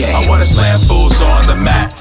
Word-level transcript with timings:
game. 0.00 0.16
I 0.16 0.24
wanna 0.28 0.44
slam 0.44 0.80
fools 0.88 1.20
on 1.20 1.46
the 1.46 1.56
mat. 1.56 1.92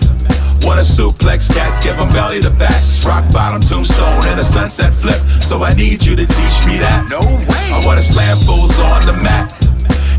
Wanna 0.63 0.83
suplex 0.83 1.51
cats, 1.51 1.83
give 1.83 1.97
them 1.97 2.09
belly 2.11 2.39
to 2.41 2.49
backs. 2.49 3.05
Rock 3.05 3.25
bottom 3.31 3.61
tombstone 3.61 4.23
and 4.27 4.39
a 4.39 4.43
sunset 4.43 4.93
flip. 4.93 5.19
So 5.43 5.63
I 5.63 5.73
need 5.73 6.03
you 6.03 6.15
to 6.15 6.25
teach 6.25 6.57
me 6.67 6.79
that. 6.79 7.07
No 7.09 7.19
way. 7.19 7.65
I 7.75 7.83
wanna 7.85 8.03
slam 8.03 8.37
fools 8.47 8.79
on 8.79 9.05
the 9.05 9.15
mat. 9.23 9.51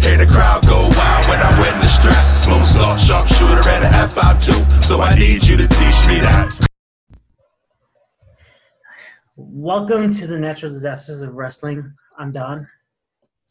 Hear 0.05 0.17
the 0.17 0.27
crowd 0.27 0.67
go 0.67 0.89
wild 0.97 1.25
when 1.29 1.41
I 1.41 1.51
win 1.61 1.77
the 1.81 1.89
strap. 1.89 2.25
Moonsault, 2.49 2.99
sharpshooter, 2.99 3.69
and 3.69 3.85
a 3.85 3.91
F5 4.09 4.41
too. 4.45 4.61
So 4.83 5.01
I 5.01 5.15
need 5.15 5.45
you 5.45 5.57
to 5.57 5.69
teach 5.69 5.99
me 6.09 6.21
that. 6.21 6.49
Welcome 9.37 10.13
to 10.13 10.27
the 10.27 10.39
Natural 10.39 10.73
Disasters 10.73 11.23
of 11.23 11.35
Wrestling. 11.35 11.93
I'm 12.19 12.33
Don. 12.33 12.67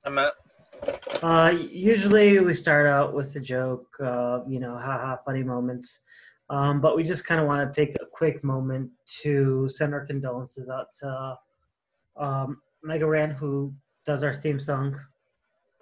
I'm 0.06 0.18
at 0.18 0.34
Uh, 1.22 1.54
usually 1.70 2.40
we 2.40 2.54
start 2.54 2.86
out 2.86 3.14
with 3.14 3.36
a 3.36 3.40
joke, 3.40 3.88
uh, 4.04 4.40
you 4.48 4.60
know, 4.60 4.78
haha, 4.78 5.18
funny 5.26 5.44
moments. 5.44 6.02
Um, 6.50 6.82
but 6.82 6.96
we 6.96 7.04
just 7.04 7.26
kind 7.26 7.40
of 7.40 7.48
want 7.48 7.72
to 7.72 7.86
take 7.86 7.96
a 7.96 8.06
quick 8.06 8.44
moment 8.44 8.90
to 9.22 9.68
send 9.70 9.94
our 9.94 10.06
condolences 10.06 10.70
out 10.70 10.88
to 11.02 11.38
um, 12.18 12.62
Mega 12.84 13.06
Ran, 13.06 13.32
who 13.32 13.74
does 14.06 14.24
our 14.24 14.34
theme 14.34 14.60
song, 14.60 15.00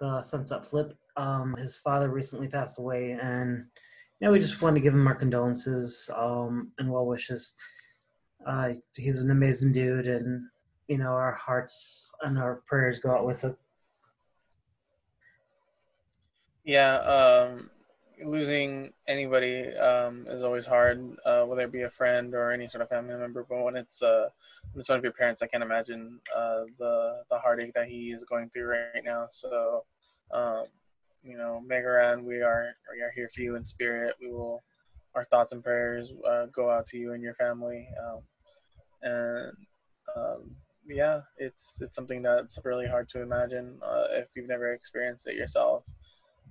the 0.00 0.22
Sunset 0.22 0.66
Flip. 0.66 0.94
Um, 1.16 1.54
his 1.56 1.76
father 1.78 2.08
recently 2.08 2.48
passed 2.48 2.78
away, 2.78 3.12
and 3.20 3.64
you 4.20 4.26
know, 4.26 4.32
we 4.32 4.38
just 4.38 4.60
want 4.60 4.76
to 4.76 4.82
give 4.82 4.94
him 4.94 5.06
our 5.06 5.14
condolences 5.14 6.10
um, 6.14 6.70
and 6.78 6.90
well 6.90 7.06
wishes. 7.06 7.54
Uh, 8.46 8.72
he's 8.94 9.20
an 9.20 9.30
amazing 9.30 9.72
dude, 9.72 10.06
and 10.06 10.42
you 10.88 10.98
know, 10.98 11.10
our 11.10 11.32
hearts 11.32 12.10
and 12.22 12.38
our 12.38 12.62
prayers 12.66 12.98
go 12.98 13.10
out 13.10 13.26
with 13.26 13.42
him. 13.42 13.56
Yeah. 16.68 16.96
Um, 16.98 17.70
losing 18.22 18.92
anybody 19.06 19.74
um, 19.76 20.26
is 20.28 20.42
always 20.42 20.66
hard, 20.66 21.16
uh, 21.24 21.44
whether 21.44 21.62
it 21.62 21.72
be 21.72 21.82
a 21.82 21.90
friend 21.90 22.34
or 22.34 22.50
any 22.50 22.68
sort 22.68 22.82
of 22.82 22.90
family 22.90 23.14
member. 23.14 23.46
But 23.48 23.62
when 23.62 23.74
it's 23.74 24.02
uh, 24.02 24.28
when 24.72 24.80
it's 24.80 24.90
one 24.90 24.98
of 24.98 25.02
your 25.02 25.14
parents, 25.14 25.40
I 25.40 25.46
can't 25.46 25.62
imagine 25.62 26.20
uh, 26.36 26.64
the 26.78 27.22
the 27.30 27.38
heartache 27.38 27.72
that 27.72 27.88
he 27.88 28.10
is 28.12 28.24
going 28.24 28.50
through 28.50 28.68
right 28.68 29.02
now. 29.02 29.28
So, 29.30 29.84
um, 30.30 30.64
you 31.22 31.38
know, 31.38 31.62
Mega 31.66 31.88
Ran, 31.88 32.22
we 32.22 32.42
are 32.42 32.74
we 32.94 33.00
are 33.00 33.12
here 33.14 33.30
for 33.34 33.40
you 33.40 33.56
in 33.56 33.64
spirit. 33.64 34.14
We 34.20 34.30
will. 34.30 34.62
Our 35.14 35.24
thoughts 35.24 35.52
and 35.52 35.64
prayers 35.64 36.12
uh, 36.28 36.46
go 36.52 36.70
out 36.70 36.84
to 36.88 36.98
you 36.98 37.14
and 37.14 37.22
your 37.22 37.34
family. 37.34 37.88
Um, 37.98 38.20
and 39.02 39.52
um, 40.14 40.50
yeah, 40.86 41.22
it's 41.38 41.80
it's 41.80 41.96
something 41.96 42.20
that's 42.20 42.58
really 42.62 42.86
hard 42.86 43.08
to 43.10 43.22
imagine 43.22 43.78
uh, 43.82 44.04
if 44.10 44.28
you've 44.36 44.48
never 44.48 44.74
experienced 44.74 45.26
it 45.26 45.34
yourself. 45.34 45.84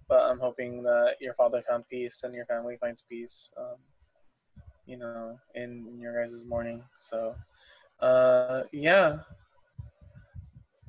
But 0.10 0.24
I'm 0.24 0.40
hoping 0.40 0.84
that 0.84 1.16
your 1.20 1.34
father 1.34 1.62
found 1.68 1.88
peace 1.90 2.24
and 2.24 2.34
your 2.34 2.46
family 2.46 2.78
finds 2.80 3.02
peace, 3.02 3.52
um, 3.58 3.76
you 4.86 4.98
know, 4.98 5.38
in, 5.56 5.86
in 5.90 6.00
your 6.00 6.20
guys' 6.22 6.46
mourning. 6.46 6.82
So, 7.00 7.36
uh, 8.00 8.64
yeah. 8.72 9.20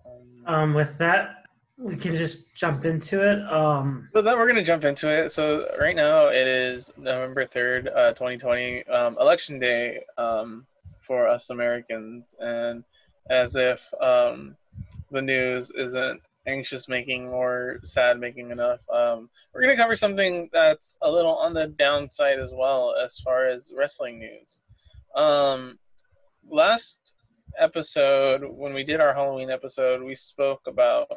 Um, 0.06 0.44
Um, 0.47 0.75
with 0.75 0.97
that, 0.98 1.44
we 1.77 1.97
can 1.97 2.14
just 2.14 2.55
jump 2.55 2.84
into 2.84 3.20
it. 3.28 3.41
Um, 3.52 4.08
So 4.12 4.22
then 4.22 4.36
we're 4.38 4.47
gonna 4.47 4.64
jump 4.64 4.84
into 4.84 5.08
it. 5.08 5.30
So 5.30 5.69
right 5.80 5.97
now 5.97 6.28
it 6.28 6.47
is 6.47 6.92
November 6.97 7.44
third, 7.44 7.88
uh, 7.88 8.12
2020, 8.12 8.86
um, 8.86 9.16
election 9.20 9.58
day 9.58 10.05
um, 10.16 10.66
for 11.00 11.27
us 11.28 11.50
Americans, 11.50 12.34
and 12.41 12.84
as 13.30 13.55
if 13.56 13.92
um, 14.00 14.56
the 15.10 15.22
news 15.22 15.70
isn't 15.70 16.20
anxious 16.48 16.88
making 16.88 17.28
or 17.28 17.78
sad 17.84 18.18
making 18.18 18.50
enough, 18.50 18.80
um, 18.91 19.28
we're 19.52 19.60
gonna 19.60 19.77
cover 19.77 19.96
something 19.96 20.48
that's 20.52 20.96
a 21.02 21.10
little 21.10 21.36
on 21.36 21.54
the 21.54 21.66
downside 21.66 22.38
as 22.38 22.52
well 22.52 22.94
as 22.94 23.20
far 23.20 23.46
as 23.46 23.72
wrestling 23.77 24.18
news. 24.18 24.62
Um, 25.14 25.78
last 26.48 27.12
episode, 27.58 28.42
when 28.44 28.72
we 28.72 28.84
did 28.84 29.00
our 29.00 29.14
Halloween 29.14 29.50
episode, 29.50 30.03
we 30.03 30.14
spoke 30.14 30.62
about 30.66 31.08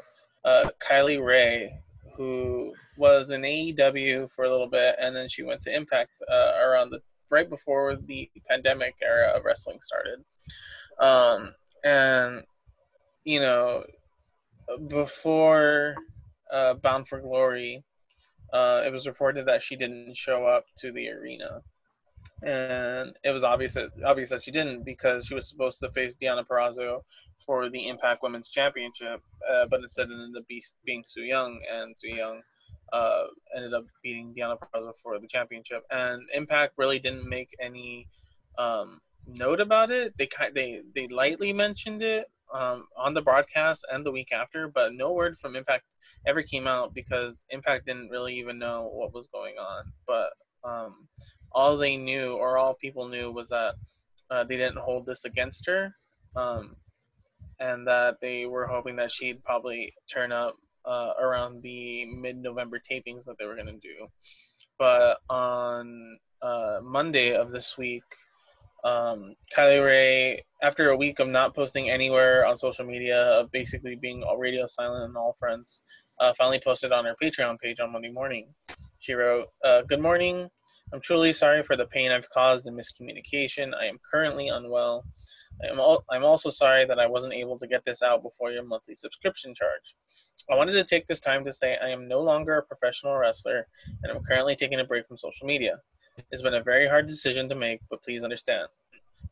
uh, 0.44 0.70
Kylie 0.80 1.24
Rae, 1.24 1.80
who 2.16 2.74
was 2.97 3.30
in 3.31 3.41
AEW 3.41 4.31
for 4.31 4.46
a 4.46 4.50
little 4.50 4.68
bit, 4.68 4.96
and 5.00 5.16
then 5.16 5.28
she 5.30 5.44
went 5.44 5.62
to 5.62 5.75
Impact 5.75 6.12
uh, 6.30 6.53
around 6.62 6.90
the 6.90 7.00
right 7.30 7.50
before 7.50 7.96
the 7.96 8.30
pandemic 8.50 8.96
era 9.02 9.30
of 9.30 9.46
wrestling 9.46 9.80
started. 9.80 10.24
Um, 11.00 11.53
and 11.84 12.44
you 13.24 13.40
know, 13.40 13.84
before 14.88 15.96
uh, 16.52 16.76
Bound 16.76 17.08
for 17.08 17.20
Glory, 17.20 17.84
uh, 18.54 18.84
it 18.86 18.92
was 18.92 19.08
reported 19.08 19.46
that 19.48 19.62
she 19.62 19.76
didn't 19.76 20.16
show 20.16 20.46
up 20.46 20.66
to 20.78 20.92
the 20.92 21.09
arena, 21.09 21.62
and 22.44 23.16
it 23.24 23.32
was 23.32 23.44
obvious 23.44 23.74
that 23.76 23.90
obvious 24.06 24.30
that 24.30 24.44
she 24.44 24.52
didn't 24.52 24.84
because 24.84 25.28
she 25.28 25.36
was 25.36 25.48
supposed 25.48 25.80
to 25.80 25.92
face 25.92 26.16
Deonna 26.16 26.46
Purrazzo 26.46 27.02
for 27.46 27.70
the 27.70 27.88
Impact 27.88 28.22
Women's 28.24 28.50
Championship, 28.50 29.22
uh, 29.50 29.66
but 29.70 29.82
instead 29.82 30.09
it 30.09 30.14
ended 30.14 30.42
up 30.42 30.48
be, 30.48 30.64
being 30.86 31.03
Su 31.06 31.22
Yung, 31.22 31.59
and 31.72 31.98
Su 31.98 32.09
Yung 32.09 32.42
uh, 32.94 33.24
ended 33.56 33.74
up 33.74 33.86
beating 34.03 34.34
Deonna 34.38 34.58
Purrazzo 34.58 34.94
for 35.02 35.20
the 35.20 35.28
championship. 35.28 35.84
And 35.90 36.22
Impact 36.34 36.74
really 36.78 37.00
didn't 37.00 37.28
make 37.28 37.50
any 37.59 38.08
um, 38.58 39.00
note 39.26 39.62
about 39.62 39.92
it. 39.92 40.14
They 40.18 40.28
they 40.53 40.82
they 40.96 41.08
lightly 41.08 41.53
mentioned 41.53 42.02
it 42.02 42.26
um, 42.54 42.86
on 42.98 43.14
the 43.14 43.22
broadcast 43.22 43.86
and 43.92 44.06
the 44.06 44.12
week 44.12 44.32
after, 44.32 44.68
but 44.68 44.94
no 44.94 45.14
word 45.14 45.38
from 45.40 45.56
Impact 45.56 45.86
ever 46.28 46.42
came 46.42 46.68
out 46.68 46.94
because 46.94 47.44
Impact 47.50 47.86
didn't 47.86 48.10
really 48.10 48.36
even 48.36 48.60
know 48.60 48.90
what 48.94 49.14
was 49.14 49.28
going 49.28 49.56
on. 49.58 49.92
But 50.08 50.30
um, 50.64 51.08
all 51.52 51.78
they 51.78 51.98
knew, 51.98 52.34
or 52.34 52.58
all 52.58 52.74
people 52.76 53.08
knew, 53.08 53.32
was 53.32 53.50
that 53.50 53.76
uh, 54.30 54.44
they 54.44 54.58
didn't 54.58 54.80
hold 54.80 55.06
this 55.06 55.26
against 55.26 55.66
her. 55.68 55.96
Um, 56.36 56.76
and 57.60 57.88
that 57.88 58.18
they 58.22 58.46
were 58.48 58.66
hoping 58.66 58.96
that 58.96 59.12
she'd 59.12 59.44
probably 59.44 59.94
turn 60.12 60.32
up 60.32 60.56
uh, 60.86 61.12
around 61.20 61.62
the 61.62 62.06
mid-November 62.06 62.80
tapings 62.80 63.24
that 63.26 63.36
they 63.38 63.46
were 63.46 63.56
going 63.56 63.68
to 63.68 63.74
do. 63.74 64.08
But 64.80 65.20
on 65.30 66.18
uh, 66.42 66.80
Monday 66.82 67.36
of 67.36 67.52
this 67.52 67.78
week, 67.78 68.04
um, 68.84 69.36
Kylie 69.56 69.86
Rae, 69.86 70.44
after 70.62 70.90
a 70.90 70.97
week 70.97 71.19
of 71.19 71.28
not 71.28 71.56
posting 71.56 71.90
anywhere 71.90 72.46
on 72.46 72.58
social 72.58 72.86
media, 72.86 73.24
of 73.40 73.52
basically 73.52 73.96
being 73.96 74.24
radio 74.38 74.66
silent 74.66 75.03
on 75.03 75.16
all 75.16 75.36
fronts, 75.40 75.84
uh, 76.19 76.34
finally 76.38 76.62
posted 76.64 76.91
on 76.91 77.06
her 77.06 77.16
Patreon 77.22 77.59
page 77.59 77.80
on 77.80 77.91
Monday 77.91 78.12
morning. 78.12 78.53
She 79.00 79.14
wrote, 79.14 79.47
uh, 79.64 79.81
"Good 79.81 80.02
morning. 80.02 80.50
I'm 80.94 81.02
truly 81.02 81.31
sorry 81.31 81.64
for 81.64 81.78
the 81.78 81.86
pain 81.86 82.12
I've 82.12 82.30
caused 82.30 82.68
and 82.68 82.78
miscommunication. 82.78 83.74
I 83.74 83.86
am 83.86 83.97
currently 84.09 84.50
unwell. 84.50 85.06
I 85.64 85.68
am 85.68 85.80
al- 85.80 86.03
I'm 86.09 86.25
also 86.25 86.50
sorry 86.50 86.86
that 86.86 87.00
I 87.00 87.08
wasn't 87.08 87.34
able 87.34 87.58
to 87.58 87.68
get 87.68 87.84
this 87.86 88.02
out 88.02 88.24
before 88.24 88.52
your 88.52 88.64
monthly 88.64 88.96
subscription 88.96 89.56
charge. 89.56 89.96
I 90.50 90.56
wanted 90.56 90.74
to 90.74 90.84
take 90.84 91.08
this 91.08 91.20
time 91.20 91.46
to 91.46 91.53
say 91.53 91.78
I 91.81 91.90
am 91.90 92.08
no 92.08 92.20
longer 92.20 92.58
a 92.58 92.64
professional 92.64 93.16
wrestler 93.16 93.68
and 94.03 94.12
I'm 94.12 94.24
currently 94.24 94.56
taking 94.56 94.80
a 94.80 94.84
break 94.84 95.08
from 95.08 95.18
social 95.18 95.47
media. 95.47 95.80
It's 96.32 96.42
been 96.42 96.56
a 96.56 96.64
very 96.64 96.88
hard 96.88 97.06
decision 97.06 97.48
to 97.50 97.56
make, 97.56 97.80
but 97.90 98.04
please 98.04 98.24
understand. 98.24 98.68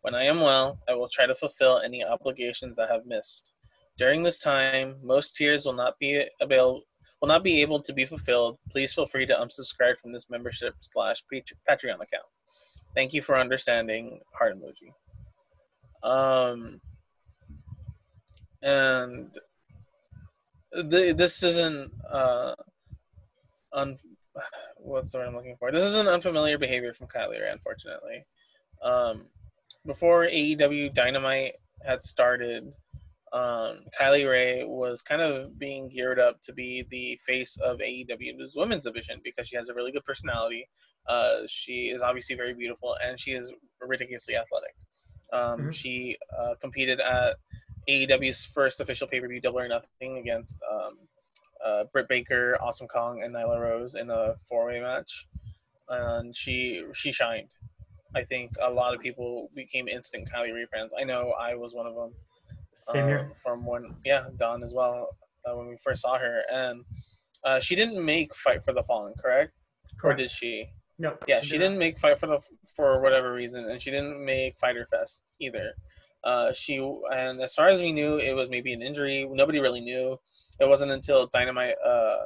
When 0.01 0.15
I 0.15 0.25
am 0.25 0.39
well, 0.39 0.79
I 0.87 0.93
will 0.93 1.09
try 1.09 1.25
to 1.25 1.35
fulfill 1.35 1.79
any 1.79 2.03
obligations 2.03 2.79
I 2.79 2.87
have 2.87 3.05
missed. 3.05 3.53
During 3.97 4.23
this 4.23 4.39
time, 4.39 4.95
most 5.03 5.35
tiers 5.35 5.65
will 5.65 5.73
not 5.73 5.99
be 5.99 6.25
available 6.41 6.83
will 7.21 7.27
not 7.27 7.43
be 7.43 7.61
able 7.61 7.81
to 7.81 7.93
be 7.93 8.05
fulfilled. 8.05 8.57
Please 8.71 8.93
feel 8.93 9.05
free 9.05 9.25
to 9.25 9.33
unsubscribe 9.33 9.99
from 9.99 10.13
this 10.13 10.29
membership 10.29 10.73
slash 10.81 11.21
Patreon 11.31 11.95
account. 11.95 12.29
Thank 12.95 13.13
you 13.13 13.21
for 13.21 13.37
understanding. 13.37 14.19
Heart 14.33 14.55
emoji. 14.57 14.93
Um, 16.01 16.79
and 18.61 19.31
the, 20.71 21.13
this 21.15 21.43
isn't 21.43 21.91
uh, 22.09 22.55
un, 23.73 23.97
what's 24.77 25.11
the 25.11 25.19
word 25.19 25.27
I'm 25.27 25.35
looking 25.35 25.55
for? 25.57 25.71
This 25.71 25.83
is 25.83 25.95
an 25.95 26.07
unfamiliar 26.07 26.57
behavior 26.57 26.93
from 26.93 27.07
Kylie 27.07 27.41
Rae, 27.41 27.51
unfortunately. 27.51 28.25
Um, 28.83 29.27
before 29.85 30.25
AEW 30.25 30.93
Dynamite 30.93 31.53
had 31.85 32.03
started, 32.03 32.71
um, 33.31 33.81
Kylie 33.99 34.29
Rae 34.29 34.63
was 34.65 35.01
kind 35.01 35.21
of 35.21 35.57
being 35.59 35.89
geared 35.89 36.19
up 36.19 36.41
to 36.41 36.53
be 36.53 36.85
the 36.89 37.19
face 37.25 37.57
of 37.57 37.79
AEW's 37.79 38.55
women's 38.55 38.83
division 38.83 39.21
because 39.23 39.47
she 39.47 39.55
has 39.55 39.69
a 39.69 39.73
really 39.73 39.91
good 39.91 40.05
personality. 40.05 40.67
Uh, 41.07 41.39
she 41.47 41.89
is 41.89 42.01
obviously 42.01 42.35
very 42.35 42.53
beautiful 42.53 42.95
and 43.03 43.19
she 43.19 43.31
is 43.31 43.51
ridiculously 43.81 44.35
athletic. 44.35 44.75
Um, 45.31 45.67
Mhm. 45.67 45.73
She 45.73 46.17
uh, 46.37 46.55
competed 46.59 46.99
at 46.99 47.37
AEW's 47.87 48.45
first 48.45 48.81
official 48.81 49.07
pay 49.07 49.19
per 49.19 49.27
view, 49.27 49.41
Double 49.41 49.59
or 49.59 49.67
Nothing, 49.67 50.17
against 50.17 50.61
um, 50.71 51.07
uh, 51.65 51.83
Britt 51.91 52.07
Baker, 52.07 52.57
Awesome 52.61 52.87
Kong, 52.87 53.21
and 53.23 53.33
Nyla 53.33 53.59
Rose 53.59 53.95
in 53.95 54.09
a 54.09 54.35
four 54.47 54.67
way 54.67 54.79
match, 54.79 55.27
and 55.89 56.35
she 56.35 56.85
she 56.93 57.11
shined. 57.11 57.47
I 58.15 58.23
think 58.23 58.51
a 58.61 58.69
lot 58.69 58.95
of 58.95 59.01
people 59.01 59.49
became 59.55 59.87
instant 59.87 60.27
Kylie 60.33 60.53
Rae 60.53 60.65
fans. 60.73 60.93
I 60.99 61.03
know 61.03 61.33
I 61.39 61.55
was 61.55 61.75
one 61.75 61.85
of 61.85 61.95
them. 61.95 62.11
Same 62.73 63.03
uh, 63.03 63.07
here. 63.07 63.31
From 63.43 63.65
when, 63.65 63.95
yeah, 64.03 64.25
Dawn 64.37 64.63
as 64.63 64.73
well. 64.73 65.09
Uh, 65.45 65.55
when 65.55 65.67
we 65.67 65.77
first 65.77 66.01
saw 66.01 66.17
her, 66.17 66.41
and 66.51 66.83
uh, 67.43 67.59
she 67.59 67.75
didn't 67.75 68.03
make 68.03 68.33
Fight 68.35 68.65
for 68.65 68.73
the 68.73 68.83
Fallen, 68.83 69.13
correct? 69.21 69.53
or 70.03 70.13
did 70.13 70.31
she? 70.31 70.69
No. 70.97 71.17
Yeah, 71.27 71.41
she 71.41 71.57
didn't 71.57 71.77
make 71.77 71.97
fight 71.97 72.19
for 72.19 72.27
the 72.27 72.39
for 72.75 73.01
whatever 73.01 73.33
reason, 73.33 73.69
and 73.69 73.81
she 73.81 73.91
didn't 73.91 74.23
make 74.23 74.57
Fyter 74.59 74.87
Fest 74.91 75.21
either. 75.39 75.73
Uh, 76.23 76.51
she 76.53 76.77
and 77.13 77.41
as 77.41 77.53
far 77.53 77.69
as 77.69 77.81
we 77.81 77.91
knew, 77.91 78.17
it 78.17 78.35
was 78.35 78.49
maybe 78.49 78.73
an 78.73 78.81
injury. 78.81 79.27
Nobody 79.31 79.59
really 79.59 79.81
knew. 79.81 80.17
It 80.59 80.67
wasn't 80.67 80.91
until 80.91 81.27
Dynamite 81.27 81.75
uh, 81.85 82.25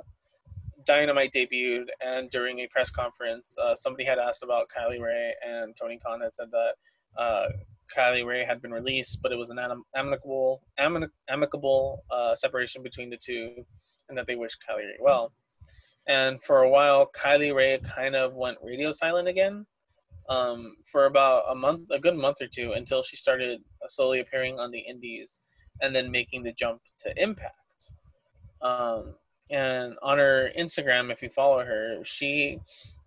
Dynamite 0.85 1.31
debuted, 1.31 1.85
and 2.01 2.29
during 2.29 2.59
a 2.59 2.67
press 2.67 2.89
conference, 2.89 3.55
uh, 3.61 3.75
somebody 3.75 4.03
had 4.03 4.17
asked 4.19 4.43
about 4.43 4.67
Kylie 4.75 4.99
Rae, 4.99 5.33
and 5.47 5.75
Tony 5.79 5.99
Khan 5.99 6.21
had 6.21 6.35
said 6.35 6.47
that 6.51 7.21
uh, 7.21 7.49
Kylie 7.95 8.25
Rae 8.25 8.43
had 8.43 8.61
been 8.61 8.71
released, 8.71 9.19
but 9.21 9.31
it 9.31 9.37
was 9.37 9.51
an 9.51 9.59
amicable 9.95 10.63
amicable 11.29 12.03
uh, 12.11 12.35
separation 12.35 12.81
between 12.81 13.09
the 13.09 13.17
two, 13.23 13.63
and 14.09 14.17
that 14.17 14.27
they 14.27 14.35
wished 14.35 14.57
Kylie 14.67 14.77
Rae 14.79 14.97
well. 14.99 15.33
And 16.07 16.41
for 16.43 16.63
a 16.63 16.69
while, 16.69 17.09
Kylie 17.15 17.55
Rae 17.55 17.79
kind 17.79 18.15
of 18.15 18.33
went 18.33 18.57
radio 18.61 18.91
silent 18.91 19.27
again 19.27 19.65
um, 20.29 20.75
for 20.91 21.05
about 21.05 21.43
a 21.49 21.55
month, 21.55 21.89
a 21.91 21.99
good 21.99 22.15
month 22.15 22.41
or 22.41 22.47
two, 22.47 22.73
until 22.73 23.03
she 23.03 23.15
started 23.15 23.61
slowly 23.87 24.19
appearing 24.19 24.59
on 24.59 24.71
the 24.71 24.79
Indies, 24.79 25.39
and 25.81 25.95
then 25.95 26.11
making 26.11 26.43
the 26.43 26.53
jump 26.53 26.81
to 26.99 27.13
Impact. 27.21 27.53
Um, 28.61 29.15
and 29.49 29.95
on 30.01 30.17
her 30.17 30.51
Instagram, 30.57 31.11
if 31.11 31.21
you 31.21 31.29
follow 31.29 31.63
her, 31.63 31.99
she 32.03 32.59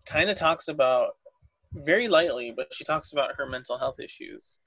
kind 0.04 0.30
of 0.30 0.36
talks 0.36 0.68
about 0.68 1.12
very 1.72 2.08
lightly, 2.08 2.52
but 2.54 2.72
she 2.72 2.84
talks 2.84 3.12
about 3.12 3.34
her 3.36 3.46
mental 3.46 3.78
health 3.78 3.98
issues. 4.00 4.58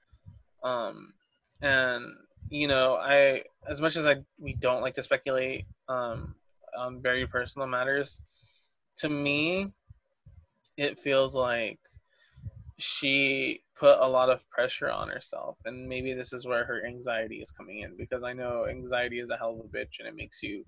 Um, 0.62 1.14
and 1.62 2.04
you 2.50 2.66
know, 2.66 2.96
I 2.96 3.42
as 3.68 3.80
much 3.80 3.96
as 3.96 4.06
I 4.06 4.16
we 4.38 4.54
don't 4.54 4.82
like 4.82 4.94
to 4.94 5.02
speculate 5.02 5.66
um, 5.88 6.34
on 6.76 7.00
very 7.00 7.26
personal 7.26 7.68
matters, 7.68 8.20
to 8.96 9.08
me, 9.08 9.72
it 10.76 10.98
feels 10.98 11.34
like 11.34 11.78
she 12.80 13.62
put 13.78 13.98
a 14.00 14.08
lot 14.08 14.30
of 14.30 14.48
pressure 14.50 14.90
on 14.90 15.08
herself 15.08 15.56
and 15.64 15.88
maybe 15.88 16.12
this 16.12 16.32
is 16.32 16.46
where 16.46 16.64
her 16.64 16.84
anxiety 16.86 17.36
is 17.36 17.50
coming 17.50 17.80
in 17.80 17.96
because 17.96 18.24
i 18.24 18.32
know 18.32 18.66
anxiety 18.68 19.20
is 19.20 19.30
a 19.30 19.36
hell 19.36 19.52
of 19.52 19.60
a 19.60 19.76
bitch 19.76 19.98
and 19.98 20.08
it 20.08 20.16
makes 20.16 20.42
you 20.42 20.64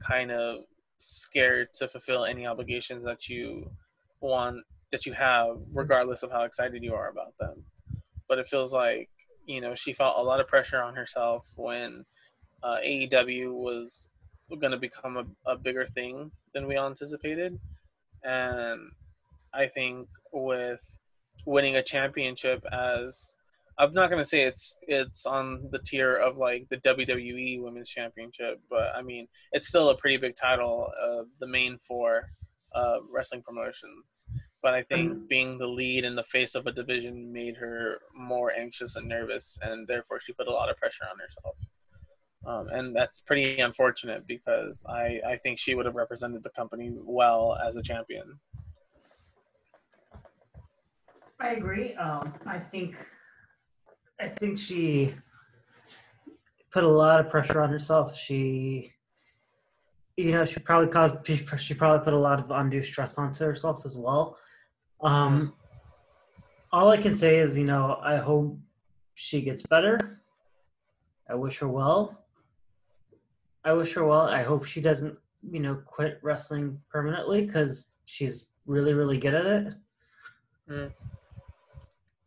kind 0.00 0.30
of 0.30 0.60
scared 0.98 1.72
to 1.72 1.88
fulfill 1.88 2.24
any 2.24 2.46
obligations 2.46 3.04
that 3.04 3.28
you 3.28 3.70
want 4.20 4.62
that 4.92 5.06
you 5.06 5.12
have 5.12 5.56
regardless 5.72 6.22
of 6.22 6.30
how 6.30 6.42
excited 6.42 6.82
you 6.82 6.94
are 6.94 7.08
about 7.08 7.32
them. 7.38 7.64
But 8.28 8.38
it 8.38 8.48
feels 8.48 8.72
like 8.72 9.08
you 9.46 9.60
know 9.60 9.74
she 9.74 9.92
felt 9.92 10.18
a 10.18 10.22
lot 10.22 10.40
of 10.40 10.48
pressure 10.48 10.82
on 10.82 10.94
herself 10.94 11.46
when 11.56 12.04
uh, 12.62 12.78
aew 12.84 13.52
was 13.52 14.10
going 14.58 14.72
to 14.72 14.78
become 14.78 15.16
a, 15.16 15.24
a 15.50 15.56
bigger 15.56 15.86
thing 15.86 16.30
than 16.52 16.66
we 16.66 16.76
all 16.76 16.88
anticipated. 16.88 17.58
And 18.24 18.80
i 19.52 19.66
think 19.66 20.06
with 20.32 20.80
winning 21.46 21.76
a 21.76 21.82
championship 21.82 22.64
as 22.72 23.36
I'm 23.78 23.94
not 23.94 24.10
gonna 24.10 24.24
say 24.24 24.42
it's 24.42 24.76
it's 24.82 25.24
on 25.24 25.68
the 25.70 25.78
tier 25.78 26.12
of 26.14 26.36
like 26.36 26.68
the 26.68 26.76
WWE 26.78 27.62
Women's 27.62 27.88
Championship, 27.88 28.60
but 28.68 28.92
I 28.94 29.00
mean 29.02 29.26
it's 29.52 29.68
still 29.68 29.88
a 29.88 29.96
pretty 29.96 30.18
big 30.18 30.36
title, 30.36 30.92
uh, 31.02 31.22
the 31.40 31.46
main 31.46 31.78
four 31.78 32.28
uh, 32.74 32.98
wrestling 33.10 33.42
promotions. 33.42 34.26
But 34.62 34.74
I 34.74 34.82
think 34.82 35.12
mm-hmm. 35.12 35.26
being 35.26 35.56
the 35.56 35.66
lead 35.66 36.04
in 36.04 36.14
the 36.14 36.24
face 36.24 36.54
of 36.54 36.66
a 36.66 36.72
division 36.72 37.32
made 37.32 37.56
her 37.56 38.00
more 38.14 38.52
anxious 38.52 38.96
and 38.96 39.08
nervous, 39.08 39.58
and 39.62 39.88
therefore 39.88 40.20
she 40.20 40.34
put 40.34 40.48
a 40.48 40.52
lot 40.52 40.68
of 40.68 40.76
pressure 40.76 41.04
on 41.10 41.18
herself. 41.18 41.56
Um, 42.46 42.68
and 42.68 42.96
that's 42.96 43.20
pretty 43.20 43.60
unfortunate 43.60 44.26
because 44.26 44.84
I, 44.88 45.20
I 45.26 45.36
think 45.36 45.58
she 45.58 45.74
would 45.74 45.86
have 45.86 45.94
represented 45.94 46.42
the 46.42 46.50
company 46.50 46.90
well 46.94 47.58
as 47.66 47.76
a 47.76 47.82
champion. 47.82 48.38
I 51.40 51.50
agree. 51.50 51.94
Um, 51.94 52.34
I 52.46 52.58
think 52.58 52.96
I 54.20 54.28
think 54.28 54.58
she 54.58 55.14
put 56.70 56.84
a 56.84 56.88
lot 56.88 57.20
of 57.20 57.30
pressure 57.30 57.62
on 57.62 57.70
herself. 57.70 58.14
She, 58.14 58.92
you 60.16 60.32
know, 60.32 60.44
she 60.44 60.60
probably 60.60 60.88
caused 60.88 61.26
she 61.58 61.74
probably 61.74 62.04
put 62.04 62.12
a 62.12 62.18
lot 62.18 62.40
of 62.40 62.50
undue 62.50 62.82
stress 62.82 63.16
onto 63.16 63.44
herself 63.44 63.86
as 63.86 63.96
well. 63.96 64.36
Um, 65.02 65.54
all 66.72 66.88
I 66.90 66.98
can 66.98 67.14
say 67.14 67.38
is, 67.38 67.56
you 67.56 67.64
know, 67.64 67.98
I 68.02 68.16
hope 68.16 68.58
she 69.14 69.40
gets 69.40 69.62
better. 69.62 70.20
I 71.28 71.34
wish 71.34 71.58
her 71.58 71.68
well. 71.68 72.24
I 73.64 73.72
wish 73.72 73.94
her 73.94 74.04
well. 74.04 74.22
I 74.22 74.42
hope 74.42 74.64
she 74.64 74.80
doesn't, 74.80 75.16
you 75.50 75.60
know, 75.60 75.80
quit 75.86 76.18
wrestling 76.22 76.78
permanently 76.90 77.46
because 77.46 77.88
she's 78.04 78.46
really, 78.66 78.92
really 78.92 79.18
good 79.18 79.34
at 79.34 79.46
it. 79.46 79.74
Mm. 80.70 80.92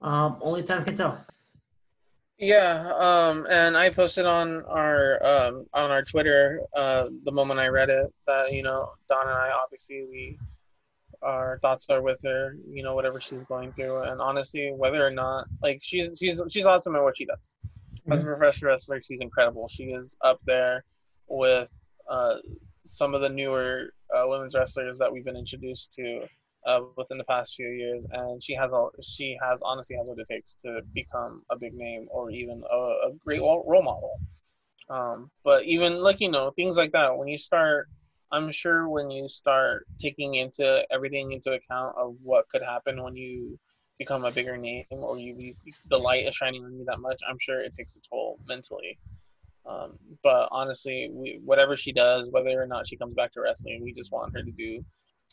Um, 0.04 0.38
only 0.42 0.64
time 0.64 0.84
can 0.84 0.96
tell. 0.96 1.26
Yeah, 2.38 2.92
um, 2.98 3.48
and 3.50 3.78
I 3.78 3.90
posted 3.90 4.26
on 4.26 4.64
our 4.66 5.24
um, 5.26 5.66
on 5.74 5.92
our 5.92 6.04
Twitter 6.04 6.62
uh, 6.76 7.06
the 7.24 7.32
moment 7.32 7.60
I 7.60 7.68
read 7.68 7.90
it 7.90 8.14
that 8.28 8.52
you 8.52 8.64
know 8.64 8.92
Don 9.08 9.28
and 9.28 9.38
I 9.38 9.52
obviously 9.52 10.04
we 10.10 10.38
our 11.22 11.58
thoughts 11.62 11.86
are 11.90 12.02
with 12.02 12.20
her, 12.24 12.58
you 12.70 12.84
know 12.84 12.96
whatever 12.96 13.22
she's 13.22 13.44
going 13.48 13.72
through, 13.74 14.02
and 14.04 14.20
honestly, 14.20 14.74
whether 14.76 15.06
or 15.06 15.12
not 15.12 15.46
like 15.62 15.80
she's 15.82 16.18
she's 16.20 16.42
she's 16.50 16.66
awesome 16.66 16.96
at 16.96 17.04
what 17.04 17.18
she 17.18 17.26
does. 17.26 17.54
Mm-hmm. 17.64 18.12
As 18.12 18.24
a 18.24 18.26
mm-hmm. 18.26 18.36
professional 18.36 18.72
wrestler, 18.72 19.02
she's 19.02 19.22
incredible. 19.22 19.70
She 19.70 19.86
is 19.86 20.18
up 20.22 20.42
there 20.46 20.84
with 21.28 21.70
uh, 22.10 22.36
some 22.84 23.14
of 23.14 23.22
the 23.22 23.30
newer 23.30 23.94
uh, 24.14 24.24
women's 24.26 24.56
wrestlers 24.56 25.00
that 25.00 25.12
we've 25.12 25.24
been 25.24 25.38
introduced 25.38 25.94
to 25.94 26.28
uh, 26.66 26.82
within 26.96 27.18
the 27.18 27.24
past 27.26 27.56
few 27.56 27.68
years, 27.68 28.06
and 28.12 28.42
she 28.42 28.54
has 28.54 28.74
all 28.74 28.92
she 29.02 29.38
has 29.42 29.62
honestly 29.64 29.96
has 29.98 30.08
what 30.08 30.20
it 30.20 30.28
takes 30.28 30.58
to 30.66 30.82
become 30.94 31.44
a 31.50 31.58
big 31.58 31.74
name 31.74 32.08
or 32.10 32.32
even 32.32 32.64
a, 32.72 32.78
a 32.78 33.12
great 33.24 33.42
role 33.42 33.82
model. 33.84 34.20
Um, 34.90 35.32
but 35.44 35.64
even 35.66 36.02
like 36.02 36.20
you 36.20 36.32
know 36.32 36.52
things 36.52 36.78
like 36.78 36.92
that, 36.94 37.18
when 37.18 37.28
you 37.28 37.38
start, 37.38 37.90
I'm 38.32 38.52
sure 38.52 38.88
when 38.88 39.12
you 39.12 39.28
start 39.30 39.88
taking 40.00 40.36
into 40.36 40.84
everything 40.92 41.32
into 41.32 41.52
account 41.52 41.96
of 41.98 42.16
what 42.22 42.48
could 42.50 42.62
happen 42.62 43.04
when 43.04 43.16
you 43.16 43.60
become 43.98 44.26
a 44.26 44.32
bigger 44.32 44.58
name 44.58 44.86
or 44.90 45.18
you 45.18 45.54
the 45.88 46.00
light 46.00 46.28
is 46.28 46.36
shining 46.36 46.64
on 46.64 46.74
you 46.74 46.86
that 46.86 47.00
much, 47.00 47.22
I'm 47.28 47.38
sure 47.40 47.62
it 47.62 47.74
takes 47.74 47.96
a 47.96 48.00
toll 48.10 48.40
mentally. 48.48 48.98
Um, 49.66 49.98
but 50.24 50.50
honestly, 50.52 51.10
we, 51.12 51.40
whatever 51.44 51.78
she 51.78 51.94
does, 51.94 52.30
whether 52.32 52.62
or 52.62 52.68
not 52.68 52.86
she 52.86 52.98
comes 52.98 53.14
back 53.14 53.32
to 53.34 53.42
wrestling, 53.42 53.82
we 53.82 53.94
just 53.94 54.12
want 54.12 54.34
her 54.34 54.44
to 54.44 54.52
do 54.52 54.84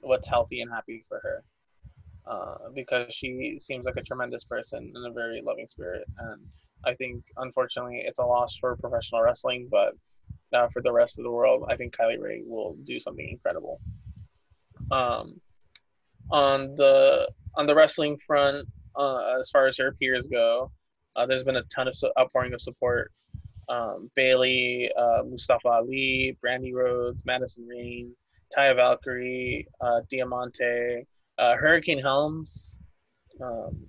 what's 0.01 0.29
healthy 0.29 0.61
and 0.61 0.71
happy 0.71 1.05
for 1.09 1.21
her. 1.23 1.43
Uh, 2.27 2.69
because 2.75 3.13
she 3.13 3.57
seems 3.59 3.87
like 3.87 3.97
a 3.97 4.03
tremendous 4.03 4.45
person 4.45 4.93
and 4.95 5.07
a 5.07 5.13
very 5.13 5.43
loving 5.45 5.67
spirit. 5.67 6.05
And 6.19 6.41
I 6.85 6.95
think, 6.95 7.25
unfortunately, 7.39 8.03
it's 8.05 8.19
a 8.19 8.25
loss 8.25 8.57
for 8.57 8.77
professional 8.77 9.23
wrestling, 9.23 9.69
but 9.71 9.95
uh, 10.53 10.69
for 10.69 10.83
the 10.83 10.93
rest 10.93 11.19
of 11.19 11.25
the 11.25 11.31
world, 11.31 11.67
I 11.69 11.77
think 11.77 11.97
Kylie 11.97 12.21
Rae 12.21 12.43
will 12.45 12.77
do 12.85 13.01
something 13.01 13.29
incredible. 13.29 13.81
Um, 14.91 15.41
on 16.31 16.75
the 16.77 17.29
on 17.57 17.67
the 17.67 17.75
wrestling 17.75 18.19
front, 18.27 18.67
uh, 18.97 19.37
as 19.39 19.51
far 19.51 19.67
as 19.67 19.77
her 19.79 19.93
peers 19.93 20.27
go, 20.27 20.71
uh, 21.17 21.27
there's 21.27 21.45
been 21.45 21.57
a 21.57 21.63
ton 21.65 21.89
of 21.89 21.97
outpouring 22.19 22.55
of 22.55 22.61
support. 22.61 23.13
Um, 23.69 24.11
Bayley, 24.17 24.91
uh, 24.97 25.23
Mustafa 25.25 25.69
Ali, 25.69 26.37
Brandi 26.45 26.73
Rhodes, 26.73 27.25
Madison 27.25 27.67
Rayne, 27.67 28.15
Taya 28.57 28.75
Valkyrie, 28.75 29.67
uh, 29.81 30.01
Diamante, 30.11 31.07
uh, 31.39 31.57
Hurricane 31.57 31.99
Helms, 31.99 32.79
um, 33.41 33.87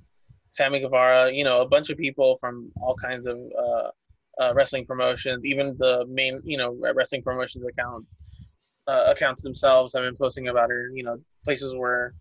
Sammy 0.49 0.79
Guevara, 0.79 1.31
you 1.31 1.43
know, 1.43 1.61
a 1.61 1.67
bunch 1.67 1.89
of 1.89 1.97
people 1.97 2.37
from 2.37 2.71
all 2.81 2.95
kinds 2.95 3.27
of 3.27 3.37
uh, 3.37 3.89
uh, 4.41 4.53
wrestling 4.53 4.85
promotions, 4.85 5.45
even 5.45 5.75
the 5.77 6.05
main, 6.07 6.41
you 6.43 6.57
know, 6.57 6.77
wrestling 6.93 7.21
promotions 7.21 7.65
account 7.65 8.05
uh, 8.87 9.05
accounts 9.07 9.41
themselves 9.41 9.93
have 9.93 10.03
been 10.03 10.15
posting 10.15 10.47
about 10.47 10.69
her, 10.69 10.89
you 10.93 11.03
know, 11.03 11.17
places 11.43 11.73
where 11.75 12.13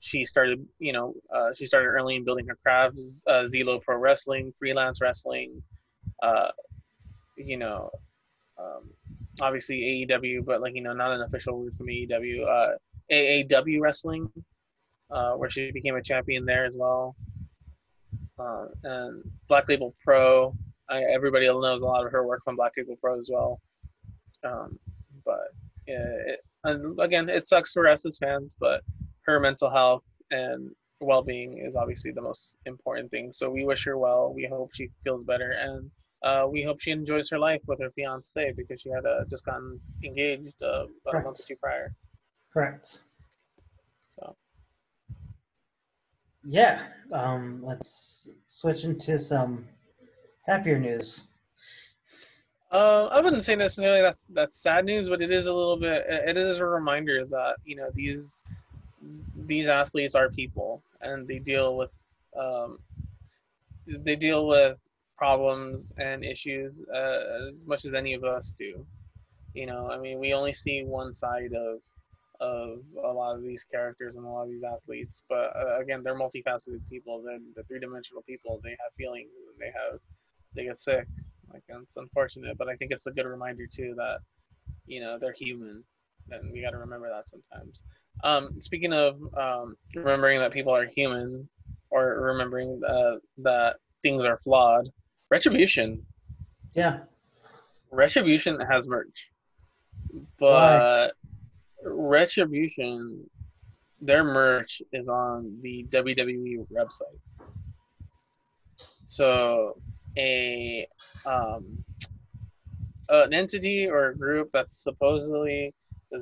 she 0.00 0.24
started, 0.24 0.64
you 0.78 0.92
know, 0.92 1.14
uh, 1.34 1.52
she 1.54 1.66
started 1.66 1.88
early 1.88 2.16
in 2.16 2.24
building 2.24 2.46
her 2.46 2.58
crafts, 2.62 3.22
uh, 3.26 3.44
Zelo 3.44 3.82
Pro 3.82 3.96
Wrestling, 3.96 4.52
freelance 4.58 5.00
wrestling, 5.00 5.62
you 7.36 7.56
know, 7.58 7.90
um, 8.58 8.90
obviously 9.42 10.06
AEW, 10.08 10.44
but 10.44 10.60
like 10.60 10.74
you 10.74 10.82
know, 10.82 10.92
not 10.92 11.12
an 11.12 11.22
official 11.22 11.60
word 11.60 11.76
from 11.76 11.86
AEW. 11.86 12.46
Uh, 12.46 12.76
AAW 13.12 13.80
Wrestling, 13.80 14.28
uh, 15.10 15.32
where 15.32 15.50
she 15.50 15.70
became 15.70 15.96
a 15.96 16.02
champion 16.02 16.44
there 16.44 16.64
as 16.64 16.74
well. 16.76 17.14
Uh, 18.38 18.66
and 18.84 19.22
Black 19.48 19.68
Label 19.68 19.94
Pro, 20.04 20.54
I, 20.88 21.02
everybody 21.02 21.46
knows 21.46 21.82
a 21.82 21.86
lot 21.86 22.04
of 22.04 22.12
her 22.12 22.26
work 22.26 22.42
from 22.44 22.56
Black 22.56 22.72
Label 22.76 22.96
Pro 23.00 23.16
as 23.16 23.30
well. 23.32 23.60
Um, 24.44 24.78
but 25.24 25.48
it, 25.86 26.40
and 26.64 26.98
again, 27.00 27.28
it 27.28 27.48
sucks 27.48 27.72
for 27.72 27.88
us 27.88 28.04
as 28.04 28.18
fans, 28.18 28.54
but 28.58 28.82
her 29.22 29.40
mental 29.40 29.70
health 29.70 30.04
and 30.30 30.70
well-being 31.00 31.58
is 31.64 31.76
obviously 31.76 32.10
the 32.10 32.22
most 32.22 32.56
important 32.66 33.10
thing. 33.10 33.32
So 33.32 33.50
we 33.50 33.64
wish 33.64 33.84
her 33.84 33.98
well. 33.98 34.32
We 34.34 34.48
hope 34.50 34.74
she 34.74 34.90
feels 35.04 35.24
better 35.24 35.52
and 35.52 35.90
uh, 36.26 36.46
we 36.54 36.62
hope 36.62 36.80
she 36.80 36.90
enjoys 36.90 37.30
her 37.30 37.38
life 37.38 37.62
with 37.66 37.80
her 37.80 37.90
fiance 37.90 38.52
because 38.56 38.80
she 38.80 38.90
had 38.90 39.04
uh, 39.06 39.24
just 39.30 39.44
gotten 39.44 39.80
engaged 40.02 40.60
uh, 40.62 40.66
about 40.66 41.12
Correct. 41.12 41.24
a 41.24 41.28
month 41.28 41.40
or 41.40 41.44
two 41.48 41.56
prior. 41.56 41.94
Correct. 42.52 43.00
So 44.14 44.36
yeah, 46.44 46.88
um, 47.12 47.62
let's 47.64 48.30
switch 48.46 48.84
into 48.84 49.18
some 49.18 49.68
happier 50.46 50.78
news. 50.78 51.28
Uh, 52.72 53.06
I 53.06 53.20
wouldn't 53.20 53.44
say 53.44 53.54
necessarily 53.54 54.02
that's 54.02 54.26
that's 54.28 54.60
sad 54.60 54.84
news, 54.84 55.08
but 55.08 55.22
it 55.22 55.30
is 55.30 55.46
a 55.46 55.54
little 55.54 55.76
bit. 55.76 56.04
It 56.08 56.36
is 56.36 56.58
a 56.58 56.66
reminder 56.66 57.24
that 57.26 57.56
you 57.64 57.76
know 57.76 57.90
these 57.94 58.42
these 59.36 59.68
athletes 59.68 60.14
are 60.14 60.28
people, 60.30 60.82
and 61.00 61.28
they 61.28 61.38
deal 61.38 61.76
with 61.76 61.90
um, 62.36 62.78
they 63.86 64.16
deal 64.16 64.46
with 64.48 64.78
problems 65.16 65.92
and 65.98 66.24
issues 66.24 66.82
uh, 66.94 67.48
as 67.52 67.66
much 67.66 67.84
as 67.84 67.94
any 67.94 68.14
of 68.14 68.24
us 68.24 68.54
do. 68.58 68.86
You 69.54 69.66
know, 69.66 69.90
I 69.90 69.98
mean, 69.98 70.18
we 70.18 70.34
only 70.34 70.52
see 70.52 70.82
one 70.84 71.12
side 71.12 71.52
of 71.54 71.80
of 72.38 72.80
a 73.02 73.08
lot 73.10 73.34
of 73.34 73.42
these 73.42 73.64
characters 73.64 74.16
and 74.16 74.26
a 74.26 74.28
lot 74.28 74.42
of 74.42 74.50
these 74.50 74.62
athletes, 74.62 75.22
but 75.26 75.56
uh, 75.56 75.80
again, 75.80 76.02
they're 76.02 76.18
multifaceted 76.18 76.80
people. 76.90 77.22
They're, 77.24 77.38
they're 77.54 77.64
three 77.64 77.80
dimensional 77.80 78.22
people. 78.22 78.60
They 78.62 78.70
have 78.70 78.92
feelings. 78.98 79.30
They 79.58 79.66
have 79.66 79.98
they 80.54 80.64
get 80.64 80.80
sick. 80.80 81.06
Like 81.52 81.62
it's 81.68 81.96
unfortunate, 81.96 82.58
but 82.58 82.68
I 82.68 82.76
think 82.76 82.90
it's 82.90 83.06
a 83.06 83.12
good 83.12 83.26
reminder 83.26 83.66
too 83.66 83.94
that 83.96 84.18
you 84.86 85.00
know 85.00 85.18
they're 85.18 85.32
human, 85.32 85.82
and 86.30 86.52
we 86.52 86.60
got 86.60 86.70
to 86.70 86.78
remember 86.78 87.08
that 87.08 87.28
sometimes. 87.28 87.84
Um, 88.24 88.60
speaking 88.60 88.92
of 88.92 89.16
um, 89.36 89.76
remembering 89.94 90.40
that 90.40 90.52
people 90.52 90.74
are 90.74 90.86
human, 90.86 91.48
or 91.90 92.20
remembering 92.20 92.80
uh, 92.86 93.16
that 93.38 93.76
things 94.02 94.24
are 94.24 94.38
flawed, 94.38 94.88
Retribution. 95.30 96.04
Yeah. 96.74 97.00
Retribution 97.90 98.60
has 98.60 98.88
merch, 98.88 99.30
but 100.38 101.12
Retribution, 101.84 103.28
their 104.00 104.24
merch 104.24 104.82
is 104.92 105.08
on 105.08 105.58
the 105.62 105.86
WWE 105.90 106.66
website. 106.72 107.18
So 109.06 109.80
a 110.18 110.86
um, 111.24 111.84
an 113.08 113.32
entity 113.32 113.88
or 113.88 114.10
a 114.10 114.16
group 114.16 114.50
that's 114.52 114.82
supposedly 114.82 115.72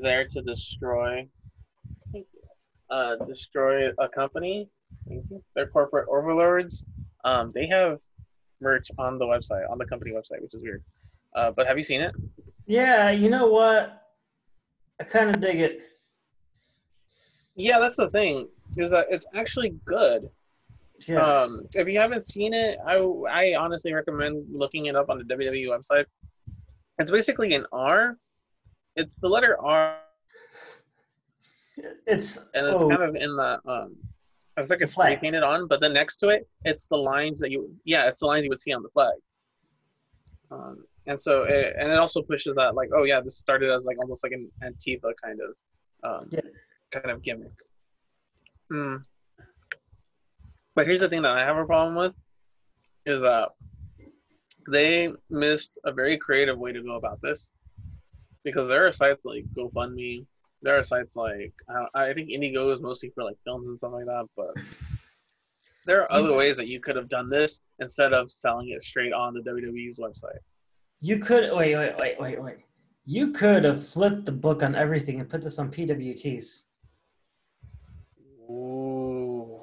there 0.02 0.26
to 0.26 0.42
destroy 0.42 1.26
uh, 2.90 3.16
destroy 3.26 3.88
a 3.98 4.08
company. 4.08 4.68
They're 5.54 5.66
corporate 5.66 6.08
overlords. 6.08 6.84
Um, 7.24 7.52
they 7.54 7.66
have 7.68 7.98
merch 8.60 8.90
on 8.98 9.18
the 9.18 9.24
website, 9.24 9.68
on 9.70 9.78
the 9.78 9.86
company 9.86 10.12
website, 10.12 10.40
which 10.40 10.54
is 10.54 10.62
weird. 10.62 10.82
Uh, 11.34 11.50
but 11.50 11.66
have 11.66 11.76
you 11.76 11.82
seen 11.82 12.00
it? 12.00 12.14
Yeah, 12.66 13.10
you 13.10 13.28
know 13.28 13.46
what? 13.46 14.02
I 15.00 15.04
kind 15.04 15.30
of 15.30 15.40
dig 15.40 15.60
it. 15.60 15.82
Yeah, 17.56 17.78
that's 17.78 17.96
the 17.96 18.10
thing. 18.10 18.48
Is 18.76 18.90
that 18.90 19.06
it's 19.10 19.26
actually 19.34 19.74
good. 19.84 20.28
Yeah. 21.06 21.42
Um, 21.42 21.66
if 21.74 21.88
you 21.88 21.98
haven't 21.98 22.26
seen 22.26 22.54
it, 22.54 22.78
I 22.86 22.96
I 22.96 23.54
honestly 23.56 23.92
recommend 23.92 24.46
looking 24.50 24.86
it 24.86 24.96
up 24.96 25.10
on 25.10 25.18
the 25.18 25.24
WWE 25.24 25.66
website. 25.66 26.06
It's 26.98 27.10
basically 27.10 27.54
an 27.54 27.66
R. 27.72 28.16
It's 28.96 29.16
the 29.16 29.28
letter 29.28 29.60
R, 29.60 29.96
it's 32.06 32.36
and 32.54 32.66
it's 32.66 32.82
oh, 32.82 32.88
kind 32.88 33.02
of 33.02 33.16
in 33.16 33.36
the 33.36 33.60
um. 33.66 33.96
It's 34.56 34.70
like 34.70 34.80
It's 34.80 34.92
spray 34.92 35.10
flag. 35.12 35.20
painted 35.20 35.42
on, 35.42 35.66
but 35.66 35.80
then 35.80 35.92
next 35.92 36.18
to 36.18 36.28
it, 36.28 36.46
it's 36.64 36.86
the 36.86 36.96
lines 36.96 37.38
that 37.40 37.50
you 37.50 37.74
yeah, 37.84 38.06
it's 38.06 38.20
the 38.20 38.26
lines 38.26 38.44
you 38.44 38.50
would 38.50 38.60
see 38.60 38.72
on 38.72 38.82
the 38.82 38.88
flag. 38.90 39.14
Um, 40.50 40.84
and 41.06 41.18
so 41.20 41.42
it, 41.42 41.74
and 41.78 41.90
it 41.90 41.98
also 41.98 42.22
pushes 42.22 42.54
that 42.56 42.74
like 42.74 42.90
oh 42.94 43.02
yeah, 43.04 43.20
this 43.20 43.36
started 43.38 43.70
as 43.70 43.84
like 43.84 43.98
almost 43.98 44.22
like 44.24 44.32
an 44.32 44.50
Antifa 44.62 45.12
kind 45.22 45.40
of 45.40 45.50
um, 46.22 46.28
Yeah. 46.30 46.40
kind 46.92 47.10
of 47.10 47.22
gimmick. 47.22 47.52
Hmm. 48.70 48.96
But 50.76 50.86
here's 50.86 51.00
the 51.00 51.08
thing 51.08 51.22
that 51.22 51.36
I 51.36 51.44
have 51.44 51.56
a 51.56 51.64
problem 51.64 51.96
with 51.96 52.14
is 53.06 53.20
that 53.22 53.50
they 54.70 55.12
missed 55.30 55.72
a 55.84 55.92
very 55.92 56.16
creative 56.16 56.58
way 56.58 56.72
to 56.72 56.82
go 56.82 56.96
about 56.96 57.20
this 57.22 57.52
because 58.44 58.66
there 58.68 58.86
are 58.86 58.92
sites 58.92 59.24
like 59.24 59.44
GoFundMe, 59.56 60.24
there 60.64 60.78
are 60.78 60.82
sites 60.82 61.14
like 61.14 61.52
I, 61.68 62.08
I 62.08 62.14
think 62.14 62.30
Indigo 62.30 62.70
is 62.70 62.80
mostly 62.80 63.10
for 63.14 63.22
like 63.22 63.36
films 63.44 63.68
and 63.68 63.78
stuff 63.78 63.92
like 63.92 64.06
that, 64.06 64.26
but 64.36 64.54
there 65.86 66.02
are 66.02 66.10
other 66.10 66.34
ways 66.34 66.56
that 66.56 66.66
you 66.66 66.80
could 66.80 66.96
have 66.96 67.08
done 67.08 67.28
this 67.28 67.60
instead 67.78 68.12
of 68.12 68.32
selling 68.32 68.70
it 68.70 68.82
straight 68.82 69.12
on 69.12 69.34
the 69.34 69.40
WWE's 69.40 70.00
website. 70.00 70.40
you 71.00 71.18
could 71.18 71.52
wait, 71.54 71.76
wait, 71.76 71.94
wait, 71.98 72.16
wait, 72.18 72.42
wait. 72.42 72.56
You 73.04 73.32
could 73.32 73.64
have 73.64 73.86
flipped 73.86 74.24
the 74.24 74.32
book 74.32 74.62
on 74.62 74.74
everything 74.74 75.20
and 75.20 75.28
put 75.28 75.42
this 75.42 75.58
on 75.58 75.70
PWTs. 75.70 76.62
Ooh. 78.50 79.60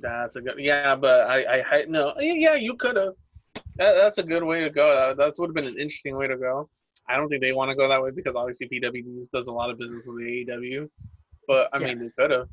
That's 0.00 0.34
a 0.34 0.42
good, 0.42 0.56
yeah, 0.58 0.96
but 0.96 1.30
I, 1.30 1.62
I, 1.62 1.84
no, 1.88 2.14
yeah, 2.18 2.54
you 2.54 2.74
could 2.74 2.96
have. 2.96 3.14
That, 3.76 3.94
that's 3.94 4.18
a 4.18 4.24
good 4.24 4.42
way 4.42 4.60
to 4.60 4.70
go. 4.70 4.94
That, 4.94 5.16
that 5.16 5.34
would 5.38 5.50
have 5.50 5.54
been 5.54 5.72
an 5.72 5.78
interesting 5.78 6.16
way 6.16 6.26
to 6.26 6.36
go. 6.36 6.68
I 7.08 7.16
don't 7.16 7.28
think 7.28 7.42
they 7.42 7.52
want 7.52 7.70
to 7.70 7.76
go 7.76 7.88
that 7.88 8.02
way 8.02 8.10
because 8.10 8.36
obviously 8.36 8.68
PWT 8.68 9.30
does 9.30 9.46
a 9.46 9.52
lot 9.52 9.70
of 9.70 9.78
business 9.78 10.06
with 10.08 10.18
the 10.18 10.44
AEW, 10.46 10.88
but 11.46 11.68
I 11.72 11.78
Yeah. 11.78 11.86
mean, 11.86 11.98
they 12.00 12.10
could 12.18 12.30
have. 12.30 12.48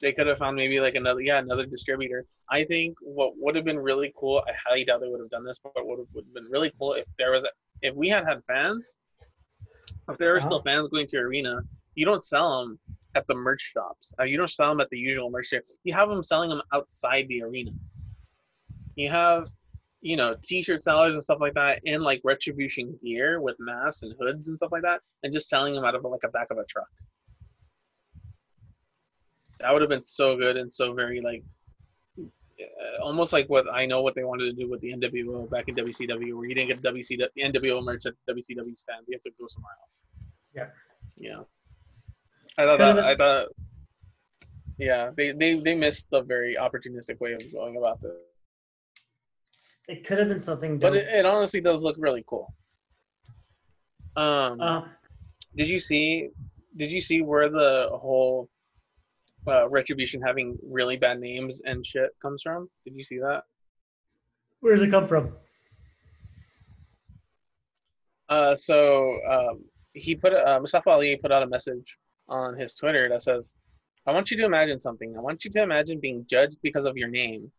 They 0.00 0.12
could 0.12 0.28
have 0.28 0.38
found 0.38 0.56
maybe 0.56 0.78
like 0.78 0.94
another, 0.94 1.20
yeah, 1.20 1.38
another 1.38 1.66
distributor. 1.66 2.24
I 2.50 2.62
think 2.62 2.96
what 3.00 3.32
would 3.36 3.56
have 3.56 3.64
been 3.64 3.78
really 3.80 4.12
cool. 4.16 4.44
I 4.46 4.52
highly 4.52 4.84
doubt 4.84 5.00
they 5.00 5.08
would 5.08 5.18
have 5.20 5.30
done 5.30 5.44
this, 5.44 5.58
but 5.58 5.72
what 5.74 5.98
would 5.98 6.06
have 6.24 6.34
been 6.34 6.48
really 6.50 6.72
cool 6.78 6.92
if 6.92 7.04
there 7.18 7.32
was, 7.32 7.42
a, 7.42 7.48
if 7.82 7.94
we 7.96 8.08
had 8.08 8.24
had 8.24 8.40
fans, 8.46 8.94
if 10.08 10.16
there 10.18 10.30
were 10.30 10.36
uh-huh. 10.36 10.46
still 10.46 10.62
fans 10.62 10.88
going 10.88 11.08
to 11.08 11.18
arena, 11.18 11.60
you 11.96 12.04
don't 12.06 12.22
sell 12.22 12.60
them 12.60 12.78
at 13.16 13.26
the 13.26 13.34
merch 13.34 13.60
shops. 13.60 14.14
You 14.24 14.36
don't 14.38 14.50
sell 14.50 14.68
them 14.68 14.80
at 14.80 14.88
the 14.90 14.98
usual 14.98 15.30
merch 15.30 15.46
shops. 15.46 15.76
You 15.82 15.92
have 15.94 16.08
them 16.08 16.22
selling 16.22 16.50
them 16.50 16.62
outside 16.72 17.26
the 17.28 17.42
arena. 17.42 17.72
You 18.94 19.10
have, 19.10 19.48
you 20.00 20.16
know, 20.16 20.36
t-shirt 20.42 20.82
sellers 20.82 21.14
and 21.14 21.22
stuff 21.22 21.38
like 21.40 21.54
that 21.54 21.80
in 21.84 22.02
like 22.02 22.20
retribution 22.24 22.98
gear 23.02 23.40
with 23.40 23.56
masks 23.58 24.02
and 24.02 24.14
hoods 24.18 24.48
and 24.48 24.56
stuff 24.56 24.72
like 24.72 24.82
that, 24.82 25.00
and 25.22 25.32
just 25.32 25.48
selling 25.48 25.74
them 25.74 25.84
out 25.84 25.94
of 25.94 26.04
like 26.04 26.24
a 26.24 26.28
back 26.28 26.48
of 26.50 26.58
a 26.58 26.64
truck. 26.64 26.88
That 29.60 29.72
would 29.72 29.82
have 29.82 29.88
been 29.88 30.02
so 30.02 30.36
good 30.36 30.56
and 30.56 30.72
so 30.72 30.92
very 30.92 31.20
like, 31.20 31.42
uh, 32.18 33.02
almost 33.02 33.32
like 33.32 33.48
what 33.48 33.66
I 33.72 33.86
know 33.86 34.02
what 34.02 34.14
they 34.14 34.22
wanted 34.22 34.44
to 34.44 34.52
do 34.52 34.70
with 34.70 34.80
the 34.80 34.92
NWO 34.92 35.50
back 35.50 35.68
in 35.68 35.74
WCW, 35.74 36.34
where 36.34 36.48
you 36.48 36.54
didn't 36.54 36.68
get 36.68 36.82
WCW 36.82 37.26
the 37.34 37.42
NWO 37.42 37.82
merch 37.82 38.06
at 38.06 38.14
WCW 38.30 38.76
stand. 38.78 39.04
You 39.08 39.16
have 39.16 39.22
to 39.22 39.30
go 39.38 39.46
somewhere 39.48 39.72
else. 39.84 40.04
Yeah. 40.54 40.66
Yeah. 41.16 41.42
I 42.56 42.66
thought 42.66 42.78
that, 42.78 42.98
I 42.98 43.14
thought 43.16 43.48
yeah, 44.78 45.10
they, 45.16 45.32
they 45.32 45.56
they 45.56 45.74
missed 45.74 46.06
the 46.10 46.22
very 46.22 46.56
opportunistic 46.56 47.18
way 47.20 47.32
of 47.32 47.52
going 47.52 47.76
about 47.76 48.00
this. 48.00 48.12
It 49.88 50.06
could 50.06 50.18
have 50.18 50.28
been 50.28 50.40
something. 50.40 50.78
But 50.78 50.94
it, 50.96 51.06
it 51.08 51.26
honestly 51.26 51.60
does 51.60 51.82
look 51.82 51.96
really 51.98 52.24
cool. 52.26 52.52
Um 54.16 54.60
uh, 54.60 54.82
did 55.56 55.68
you 55.68 55.80
see 55.80 56.28
did 56.76 56.92
you 56.92 57.00
see 57.00 57.22
where 57.22 57.48
the 57.48 57.88
whole 57.92 58.48
uh, 59.46 59.68
retribution 59.68 60.20
having 60.20 60.58
really 60.62 60.96
bad 60.96 61.18
names 61.20 61.62
and 61.64 61.84
shit 61.84 62.10
comes 62.20 62.42
from? 62.42 62.68
Did 62.84 62.94
you 62.94 63.02
see 63.02 63.18
that? 63.18 63.42
where 64.60 64.74
does 64.74 64.82
it 64.82 64.90
come 64.90 65.06
from? 65.06 65.32
Uh, 68.28 68.54
so 68.54 69.18
um, 69.30 69.64
he 69.94 70.14
put 70.14 70.34
uh, 70.34 70.58
Mustafa 70.60 70.90
Ali 70.90 71.16
put 71.16 71.32
out 71.32 71.42
a 71.42 71.46
message 71.46 71.96
on 72.28 72.56
his 72.56 72.74
Twitter 72.74 73.08
that 73.08 73.22
says, 73.22 73.54
"I 74.06 74.12
want 74.12 74.30
you 74.30 74.36
to 74.38 74.44
imagine 74.44 74.78
something. 74.80 75.16
I 75.16 75.20
want 75.20 75.44
you 75.44 75.50
to 75.52 75.62
imagine 75.62 76.00
being 76.00 76.26
judged 76.28 76.58
because 76.62 76.84
of 76.84 76.96
your 76.96 77.08
name. 77.08 77.50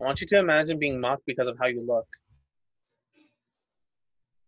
I 0.00 0.04
want 0.04 0.20
you 0.20 0.26
to 0.28 0.38
imagine 0.38 0.78
being 0.78 1.00
mocked 1.00 1.26
because 1.26 1.48
of 1.48 1.56
how 1.58 1.66
you 1.66 1.84
look. 1.86 2.06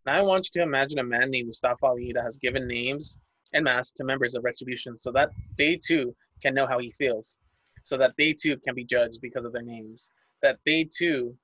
Now 0.05 0.15
I 0.19 0.23
want 0.23 0.47
you 0.47 0.61
to 0.61 0.67
imagine 0.67 0.99
a 0.99 1.05
man 1.05 1.31
named 1.31 1.49
Mustafa 1.49 1.87
Ali 1.87 2.13
that 2.15 2.25
has 2.25 2.39
given 2.39 2.67
names 2.67 3.19
and 3.55 3.65
masks 3.65 3.93
to 3.93 4.05
members 4.05 4.35
of 4.35 4.45
Retribution, 4.45 4.99
so 4.99 5.11
that 5.13 5.31
they 5.57 5.77
too 5.77 6.15
can 6.43 6.55
know 6.55 6.67
how 6.67 6.79
he 6.79 6.91
feels, 6.93 7.39
so 7.83 7.97
that 7.97 8.15
they 8.19 8.33
too 8.33 8.57
can 8.59 8.75
be 8.75 8.85
judged 8.85 9.21
because 9.23 9.45
of 9.45 9.53
their 9.53 9.63
names, 9.63 10.11
that 10.43 10.59
they 10.67 10.85
too 10.85 11.37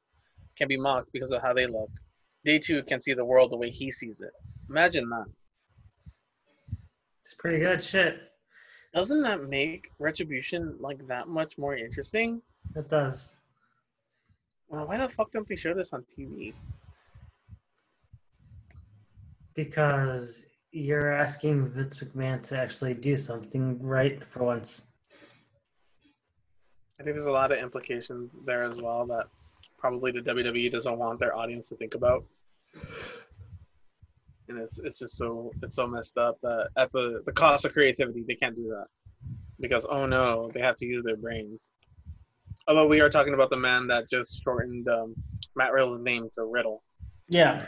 can 0.56 0.68
be 0.68 0.76
mocked 0.76 1.12
because 1.12 1.32
of 1.32 1.42
how 1.42 1.52
they 1.54 1.66
look." 1.66 1.90
they 2.44 2.58
too 2.58 2.82
can 2.82 3.00
see 3.00 3.14
the 3.14 3.24
world 3.24 3.50
the 3.50 3.56
way 3.56 3.70
he 3.70 3.90
sees 3.90 4.20
it. 4.20 4.32
Imagine 4.68 5.08
that. 5.08 5.24
It's 7.22 7.34
pretty 7.34 7.58
good 7.58 7.82
shit. 7.82 8.18
Doesn't 8.94 9.22
that 9.22 9.48
make 9.48 9.88
Retribution 9.98 10.76
like 10.78 11.06
that 11.08 11.26
much 11.26 11.58
more 11.58 11.74
interesting? 11.74 12.42
It 12.76 12.88
does. 12.88 13.34
Well, 14.68 14.86
why 14.86 14.98
the 14.98 15.08
fuck 15.08 15.32
don't 15.32 15.48
they 15.48 15.56
show 15.56 15.74
this 15.74 15.92
on 15.92 16.04
TV? 16.04 16.54
Because 19.54 20.46
you're 20.72 21.12
asking 21.12 21.68
Vince 21.68 21.98
McMahon 22.02 22.42
to 22.44 22.58
actually 22.58 22.94
do 22.94 23.16
something 23.16 23.80
right 23.80 24.20
for 24.30 24.42
once. 24.44 24.86
I 26.98 27.04
think 27.04 27.16
there's 27.16 27.26
a 27.26 27.32
lot 27.32 27.52
of 27.52 27.58
implications 27.58 28.30
there 28.44 28.64
as 28.64 28.76
well 28.76 29.06
that 29.06 29.26
probably 29.78 30.10
the 30.10 30.20
WWE 30.20 30.70
doesn't 30.70 30.98
want 30.98 31.20
their 31.20 31.36
audience 31.36 31.68
to 31.68 31.76
think 31.76 31.94
about. 31.94 32.24
And 34.48 34.58
it's 34.58 34.78
it's 34.78 34.98
just 34.98 35.16
so 35.16 35.52
it's 35.62 35.76
so 35.76 35.86
messed 35.86 36.18
up 36.18 36.38
that 36.42 36.68
at 36.76 36.90
the 36.92 37.22
the 37.26 37.32
cost 37.32 37.64
of 37.64 37.72
creativity 37.72 38.24
they 38.26 38.34
can't 38.34 38.56
do 38.56 38.68
that. 38.68 38.86
because 39.60 39.86
oh 39.88 40.06
no, 40.06 40.50
they 40.52 40.60
have 40.60 40.76
to 40.76 40.86
use 40.86 41.04
their 41.04 41.16
brains. 41.16 41.70
Although 42.66 42.88
we 42.88 43.00
are 43.00 43.10
talking 43.10 43.34
about 43.34 43.50
the 43.50 43.56
man 43.56 43.86
that 43.88 44.08
just 44.08 44.42
shortened 44.42 44.88
um, 44.88 45.14
Matt 45.54 45.72
Riddle's 45.72 45.98
name 45.98 46.28
to 46.32 46.44
Riddle. 46.44 46.82
Yeah. 47.28 47.66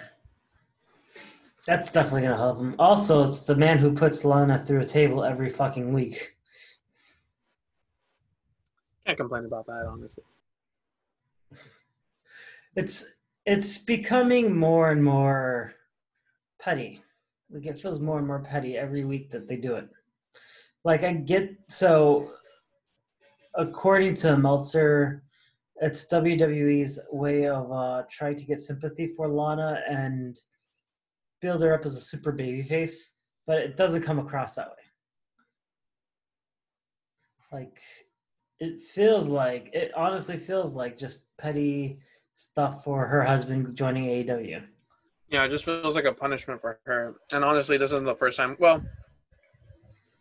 That's 1.66 1.92
definitely 1.92 2.22
gonna 2.22 2.36
help 2.36 2.60
him. 2.60 2.74
Also, 2.78 3.26
it's 3.28 3.44
the 3.44 3.56
man 3.56 3.78
who 3.78 3.92
puts 3.92 4.24
Lana 4.24 4.64
through 4.64 4.80
a 4.80 4.86
table 4.86 5.24
every 5.24 5.50
fucking 5.50 5.92
week. 5.92 6.36
Can't 9.04 9.18
complain 9.18 9.44
about 9.44 9.66
that, 9.66 9.86
honestly. 9.86 10.24
It's 12.76 13.06
it's 13.46 13.78
becoming 13.78 14.56
more 14.56 14.90
and 14.90 15.02
more 15.02 15.74
petty. 16.60 17.02
Like 17.50 17.66
it 17.66 17.80
feels 17.80 18.00
more 18.00 18.18
and 18.18 18.26
more 18.26 18.40
petty 18.40 18.76
every 18.76 19.04
week 19.04 19.30
that 19.30 19.48
they 19.48 19.56
do 19.56 19.76
it. 19.76 19.88
Like 20.84 21.02
I 21.04 21.12
get 21.12 21.56
so 21.68 22.32
according 23.56 24.14
to 24.14 24.36
Meltzer, 24.36 25.22
it's 25.80 26.08
WWE's 26.08 26.98
way 27.10 27.46
of 27.46 27.70
uh, 27.72 28.02
trying 28.10 28.36
to 28.36 28.44
get 28.44 28.60
sympathy 28.60 29.08
for 29.08 29.28
Lana 29.28 29.82
and 29.88 30.38
build 31.40 31.62
her 31.62 31.74
up 31.74 31.84
as 31.84 31.96
a 31.96 32.00
super 32.00 32.32
baby 32.32 32.62
face, 32.62 33.16
but 33.46 33.58
it 33.58 33.76
doesn't 33.76 34.02
come 34.02 34.18
across 34.18 34.54
that 34.54 34.68
way. 34.68 34.72
Like 37.52 37.80
it 38.58 38.82
feels 38.82 39.28
like 39.28 39.70
it 39.72 39.92
honestly 39.94 40.38
feels 40.38 40.74
like 40.74 40.96
just 40.96 41.36
petty 41.36 42.00
stuff 42.34 42.84
for 42.84 43.06
her 43.06 43.22
husband 43.22 43.76
joining 43.76 44.04
AEW. 44.06 44.62
Yeah, 45.28 45.44
it 45.44 45.48
just 45.48 45.64
feels 45.64 45.94
like 45.94 46.04
a 46.04 46.12
punishment 46.12 46.60
for 46.60 46.78
her. 46.84 47.16
And 47.32 47.44
honestly, 47.44 47.76
this 47.76 47.90
isn't 47.90 48.04
the 48.04 48.14
first 48.14 48.36
time. 48.36 48.56
Well, 48.58 48.82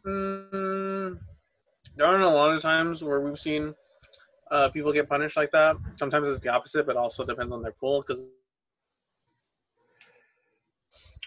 mm, 0.05 1.17
there 1.95 2.07
aren't 2.07 2.23
a 2.23 2.29
lot 2.29 2.53
of 2.53 2.61
times 2.61 3.03
where 3.03 3.21
we've 3.21 3.39
seen 3.39 3.73
uh, 4.51 4.69
people 4.69 4.91
get 4.93 5.09
punished 5.09 5.37
like 5.37 5.51
that. 5.51 5.77
Sometimes 5.97 6.29
it's 6.29 6.39
the 6.39 6.49
opposite, 6.49 6.85
but 6.85 6.97
also 6.97 7.25
depends 7.25 7.53
on 7.53 7.61
their 7.61 7.71
pool. 7.71 8.01
Because 8.01 8.31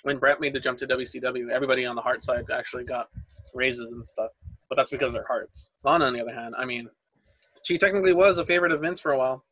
when 0.03 0.19
Brett 0.19 0.41
made 0.41 0.53
the 0.53 0.61
jump 0.61 0.79
to 0.79 0.87
WCW, 0.87 1.51
everybody 1.51 1.85
on 1.85 1.97
the 1.97 2.03
Hart 2.03 2.25
side 2.25 2.45
actually 2.53 2.85
got 2.85 3.09
raises 3.55 3.93
and 3.93 4.07
stuff. 4.07 4.31
But 4.69 4.77
that's 4.77 4.91
because 4.91 5.13
they're 5.13 5.27
Harts. 5.27 5.71
Lana, 5.83 6.07
on 6.07 6.13
the 6.13 6.21
other 6.21 6.35
hand, 6.35 6.55
I 6.57 6.65
mean, 6.65 6.89
she 7.63 7.79
technically 7.79 8.13
was 8.13 8.39
a 8.39 8.47
favorite 8.47 8.73
of 8.73 8.83
Vince 8.83 9.01
for 9.01 9.13
a 9.13 9.19
while. 9.19 9.45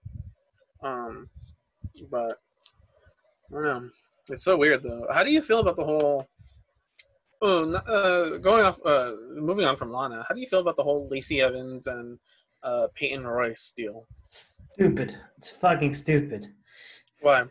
Um, 0.82 1.28
but 2.10 2.38
I 3.50 3.54
don't 3.54 3.62
know. 3.64 3.90
It's 4.28 4.44
so 4.44 4.56
weird 4.56 4.82
though. 4.82 5.06
How 5.12 5.24
do 5.24 5.30
you 5.30 5.40
feel 5.40 5.60
about 5.60 5.76
the 5.76 5.84
whole? 5.84 6.28
Oh, 7.42 7.74
uh, 7.74 8.38
going 8.38 8.64
off, 8.64 8.78
uh, 8.84 9.12
moving 9.34 9.66
on 9.66 9.76
from 9.76 9.92
Lana. 9.92 10.24
How 10.26 10.34
do 10.34 10.40
you 10.40 10.46
feel 10.46 10.60
about 10.60 10.76
the 10.76 10.82
whole 10.82 11.06
Lacey 11.10 11.42
Evans 11.42 11.86
and 11.86 12.18
uh, 12.62 12.88
Peyton 12.94 13.26
Royce 13.26 13.74
deal? 13.76 14.06
Stupid. 14.28 15.16
It's 15.36 15.50
fucking 15.50 15.92
stupid. 15.94 16.46
Why? 17.20 17.44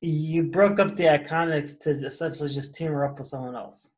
You 0.00 0.44
broke 0.44 0.80
up 0.80 0.96
the 0.96 1.04
Iconics 1.04 1.78
to 1.80 1.90
essentially 1.90 2.48
just 2.48 2.74
team 2.74 2.92
her 2.92 3.04
up 3.04 3.18
with 3.18 3.28
someone 3.28 3.54
else. 3.54 3.94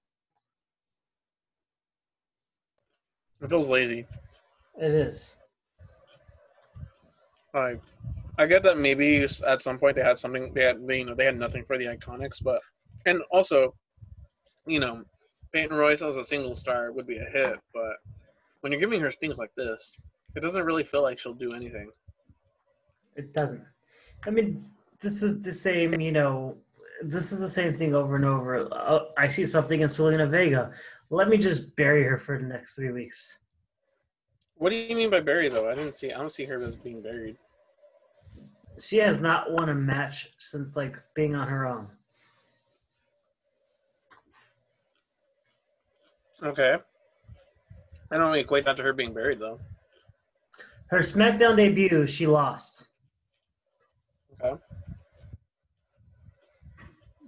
It 3.40 3.48
feels 3.48 3.68
lazy. 3.68 4.06
It 4.80 4.90
is. 4.90 5.36
Like, 7.54 7.80
I 8.36 8.46
get 8.46 8.64
that 8.64 8.78
maybe 8.78 9.22
at 9.46 9.62
some 9.62 9.78
point 9.78 9.94
they 9.94 10.02
had 10.02 10.18
something. 10.18 10.52
They 10.54 10.64
had, 10.64 10.84
they, 10.86 10.98
you 10.98 11.04
know, 11.04 11.14
they 11.14 11.24
had 11.24 11.38
nothing 11.38 11.64
for 11.64 11.78
the 11.78 11.86
Iconics, 11.86 12.42
but 12.42 12.60
and 13.06 13.22
also, 13.30 13.74
you 14.66 14.80
know, 14.80 15.04
Peyton 15.52 15.76
Royce 15.76 16.02
as 16.02 16.16
a 16.16 16.24
single 16.24 16.54
star 16.54 16.92
would 16.92 17.06
be 17.06 17.18
a 17.18 17.24
hit, 17.24 17.58
but 17.72 17.96
when 18.60 18.72
you're 18.72 18.80
giving 18.80 19.00
her 19.00 19.10
things 19.10 19.38
like 19.38 19.54
this, 19.56 19.94
it 20.34 20.40
doesn't 20.40 20.64
really 20.64 20.84
feel 20.84 21.02
like 21.02 21.18
she'll 21.18 21.34
do 21.34 21.54
anything. 21.54 21.90
It 23.14 23.32
doesn't. 23.32 23.62
I 24.26 24.30
mean, 24.30 24.64
this 25.00 25.22
is 25.22 25.40
the 25.42 25.52
same. 25.52 26.00
You 26.00 26.12
know, 26.12 26.56
this 27.02 27.30
is 27.30 27.40
the 27.40 27.50
same 27.50 27.74
thing 27.74 27.94
over 27.94 28.16
and 28.16 28.24
over. 28.24 28.66
Uh, 28.72 29.04
I 29.16 29.28
see 29.28 29.46
something 29.46 29.80
in 29.80 29.88
Zelina 29.88 30.28
Vega. 30.28 30.72
Let 31.10 31.28
me 31.28 31.36
just 31.36 31.76
bury 31.76 32.02
her 32.04 32.18
for 32.18 32.38
the 32.38 32.46
next 32.46 32.74
three 32.74 32.90
weeks. 32.90 33.38
What 34.56 34.70
do 34.70 34.76
you 34.76 34.96
mean 34.96 35.10
by 35.10 35.20
bury 35.20 35.48
though? 35.48 35.70
I 35.70 35.74
didn't 35.74 35.94
see. 35.94 36.12
I 36.12 36.18
don't 36.18 36.32
see 36.32 36.44
her 36.46 36.56
as 36.56 36.76
being 36.76 37.02
buried. 37.02 37.36
She 38.78 38.96
has 38.98 39.20
not 39.20 39.52
won 39.52 39.68
a 39.68 39.74
match 39.74 40.30
since 40.38 40.76
like 40.76 40.96
being 41.14 41.34
on 41.34 41.46
her 41.48 41.66
own. 41.66 41.88
Okay. 46.44 46.76
I 48.10 48.16
don't 48.16 48.26
really 48.26 48.40
equate 48.40 48.64
that 48.66 48.76
to 48.76 48.82
her 48.82 48.92
being 48.92 49.14
buried 49.14 49.38
though. 49.38 49.58
Her 50.88 50.98
SmackDown 50.98 51.56
debut, 51.56 52.06
she 52.06 52.26
lost. 52.26 52.84
Okay. 54.40 54.60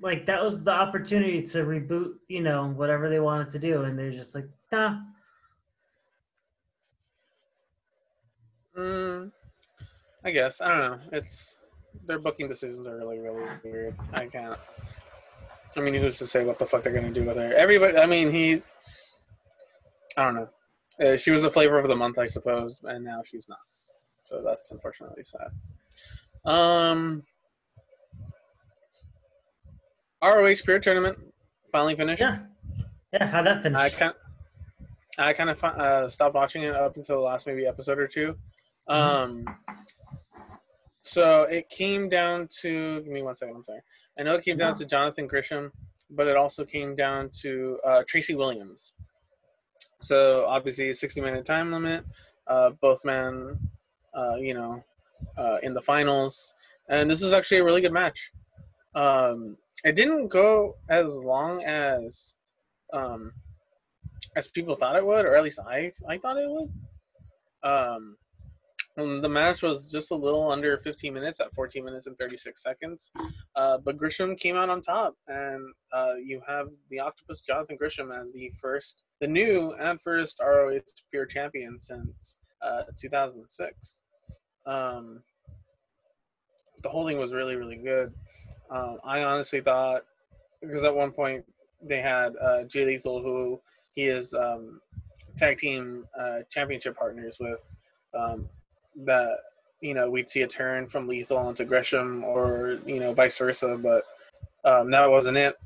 Like 0.02 0.26
that 0.26 0.44
was 0.44 0.62
the 0.62 0.70
opportunity 0.70 1.42
to 1.42 1.64
reboot, 1.64 2.12
you 2.28 2.42
know, 2.42 2.68
whatever 2.68 3.08
they 3.08 3.18
wanted 3.18 3.48
to 3.50 3.58
do, 3.58 3.82
and 3.82 3.98
they're 3.98 4.12
just 4.12 4.34
like, 4.34 4.46
nah. 4.70 4.98
Mm, 8.76 9.32
I 10.22 10.30
guess 10.30 10.60
I 10.60 10.68
don't 10.68 10.78
know. 10.78 11.00
It's 11.12 11.58
their 12.04 12.18
booking 12.18 12.46
decisions 12.46 12.86
are 12.86 12.96
really 12.98 13.18
really 13.18 13.48
weird. 13.64 13.96
I 14.12 14.26
can't. 14.26 14.58
I 15.76 15.80
mean, 15.80 15.94
who's 15.94 16.18
to 16.18 16.26
say 16.26 16.44
what 16.44 16.58
the 16.58 16.66
fuck 16.66 16.82
they're 16.82 16.92
gonna 16.92 17.10
do 17.10 17.24
with 17.24 17.36
her? 17.36 17.52
Everybody. 17.54 17.96
I 17.96 18.06
mean, 18.06 18.30
he's. 18.30 18.68
I 20.16 20.24
don't 20.24 20.34
know. 20.34 20.48
Uh, 21.00 21.16
she 21.16 21.30
was 21.30 21.44
a 21.44 21.50
flavor 21.50 21.78
of 21.78 21.88
the 21.88 21.96
month, 21.96 22.18
I 22.18 22.26
suppose, 22.26 22.80
and 22.84 23.04
now 23.04 23.22
she's 23.24 23.48
not. 23.48 23.58
So 24.24 24.42
that's 24.42 24.70
unfortunately 24.70 25.24
sad. 25.24 25.48
Um, 26.50 27.22
ROH 30.22 30.54
Spirit 30.54 30.82
Tournament 30.82 31.18
finally 31.70 31.94
finished. 31.96 32.22
Yeah. 32.22 32.38
Yeah, 33.12 33.26
how'd 33.26 33.46
that 33.46 33.62
finish? 33.62 33.78
I 33.80 33.88
kind, 33.90 34.14
I 35.18 35.32
kind 35.32 35.50
of 35.50 35.62
uh, 35.64 36.08
stopped 36.08 36.34
watching 36.34 36.62
it 36.62 36.74
up 36.74 36.96
until 36.96 37.16
the 37.16 37.22
last 37.22 37.46
maybe 37.46 37.66
episode 37.66 37.98
or 37.98 38.08
two. 38.08 38.34
Um, 38.88 39.44
so 41.02 41.42
it 41.42 41.68
came 41.68 42.08
down 42.08 42.48
to 42.62 43.00
give 43.02 43.12
me 43.12 43.22
one 43.22 43.34
second. 43.36 43.56
I'm 43.56 43.64
sorry. 43.64 43.80
I 44.18 44.22
know 44.22 44.34
it 44.34 44.44
came 44.44 44.56
down 44.56 44.70
No. 44.72 44.76
to 44.76 44.84
Jonathan 44.86 45.26
Gresham, 45.26 45.70
but 46.10 46.26
it 46.26 46.36
also 46.36 46.64
came 46.64 46.94
down 46.94 47.30
to 47.42 47.78
uh, 47.86 48.02
Tracy 48.08 48.34
Williams. 48.34 48.94
So 50.00 50.44
obviously, 50.46 50.92
60 50.92 51.20
minute 51.20 51.44
time 51.44 51.72
limit. 51.72 52.04
Uh, 52.46 52.70
both 52.80 53.04
men, 53.04 53.58
uh, 54.16 54.36
you 54.36 54.54
know, 54.54 54.84
uh, 55.36 55.58
in 55.62 55.74
the 55.74 55.82
finals, 55.82 56.54
and 56.88 57.10
this 57.10 57.22
is 57.22 57.32
actually 57.32 57.58
a 57.58 57.64
really 57.64 57.80
good 57.80 57.92
match. 57.92 58.30
Um, 58.94 59.56
it 59.84 59.96
didn't 59.96 60.28
go 60.28 60.76
as 60.88 61.16
long 61.16 61.64
as 61.64 62.36
um, 62.92 63.32
as 64.36 64.46
people 64.46 64.76
thought 64.76 64.96
it 64.96 65.04
would, 65.04 65.24
or 65.24 65.36
at 65.36 65.42
least 65.42 65.58
I 65.66 65.90
I 66.08 66.18
thought 66.18 66.38
it 66.38 66.48
would. 66.48 66.72
Um, 67.68 68.16
the 68.96 69.28
match 69.28 69.62
was 69.62 69.90
just 69.90 70.10
a 70.10 70.14
little 70.14 70.50
under 70.50 70.78
15 70.78 71.12
minutes 71.12 71.40
at 71.40 71.52
14 71.54 71.84
minutes 71.84 72.06
and 72.06 72.16
36 72.16 72.62
seconds. 72.62 73.12
Uh, 73.54 73.78
but 73.78 73.98
Gresham 73.98 74.34
came 74.36 74.56
out 74.56 74.70
on 74.70 74.80
top, 74.80 75.14
and 75.28 75.62
uh, 75.92 76.14
you 76.14 76.40
have 76.48 76.68
the 76.90 76.98
Octopus 76.98 77.42
Jonathan 77.42 77.76
Gresham 77.76 78.10
as 78.10 78.32
the 78.32 78.50
first, 78.60 79.02
the 79.20 79.26
new 79.26 79.74
and 79.80 80.00
first 80.00 80.40
ROH 80.40 80.80
Pure 81.10 81.26
Champion 81.26 81.78
since 81.78 82.38
uh, 82.62 82.84
2006. 82.98 84.00
Um, 84.66 85.22
the 86.82 86.88
whole 86.88 87.06
thing 87.06 87.18
was 87.18 87.34
really, 87.34 87.56
really 87.56 87.76
good. 87.76 88.14
Um, 88.70 88.98
I 89.04 89.22
honestly 89.22 89.60
thought, 89.60 90.02
because 90.60 90.84
at 90.84 90.94
one 90.94 91.12
point 91.12 91.44
they 91.82 92.00
had 92.00 92.32
uh, 92.42 92.64
Jay 92.64 92.84
Lethal, 92.84 93.22
who 93.22 93.60
he 93.90 94.06
is 94.06 94.32
um, 94.34 94.80
tag 95.36 95.58
team 95.58 96.04
uh, 96.18 96.38
championship 96.50 96.96
partners 96.96 97.36
with, 97.38 97.60
um, 98.14 98.48
that 99.04 99.36
you 99.80 99.94
know 99.94 100.08
we'd 100.10 100.30
see 100.30 100.42
a 100.42 100.46
turn 100.46 100.86
from 100.86 101.08
Lethal 101.08 101.48
into 101.48 101.64
Gresham, 101.64 102.24
or 102.24 102.78
you 102.86 103.00
know 103.00 103.12
vice 103.12 103.38
versa, 103.38 103.78
but 103.80 104.04
um, 104.64 104.90
that 104.90 105.10
wasn't 105.10 105.36
it. 105.36 105.56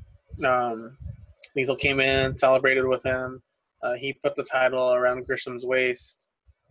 Um, 0.45 0.97
Lethal 1.55 1.75
came 1.75 1.99
in, 1.99 2.37
celebrated 2.37 2.85
with 2.85 3.03
him. 3.03 3.41
Uh, 3.83 3.95
he 3.95 4.13
put 4.13 4.35
the 4.35 4.43
title 4.43 4.93
around 4.93 5.25
Gresham's 5.25 5.65
waist, 5.65 6.27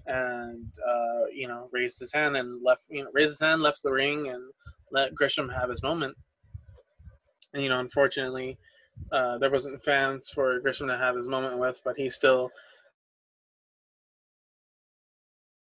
and 0.07 0.64
uh, 0.87 1.27
you 1.33 1.49
know 1.49 1.68
raised 1.73 1.99
his 1.99 2.12
hand 2.12 2.37
and 2.37 2.62
left. 2.62 2.85
You 2.88 3.05
know, 3.05 3.11
raised 3.12 3.33
his 3.33 3.40
hand, 3.40 3.62
left 3.62 3.83
the 3.83 3.92
ring, 3.92 4.29
and 4.29 4.42
let 4.92 5.14
Gresham 5.14 5.49
have 5.49 5.70
his 5.70 5.83
moment. 5.83 6.16
And 7.53 7.62
you 7.62 7.68
know, 7.68 7.81
unfortunately, 7.81 8.59
uh, 9.12 9.38
there 9.38 9.51
wasn't 9.51 9.83
fans 9.83 10.29
for 10.29 10.61
Gresham 10.61 10.88
to 10.88 10.96
have 10.96 11.16
his 11.16 11.29
moment 11.29 11.59
with, 11.59 11.81
but 11.85 11.96
he 11.96 12.09
still, 12.09 12.51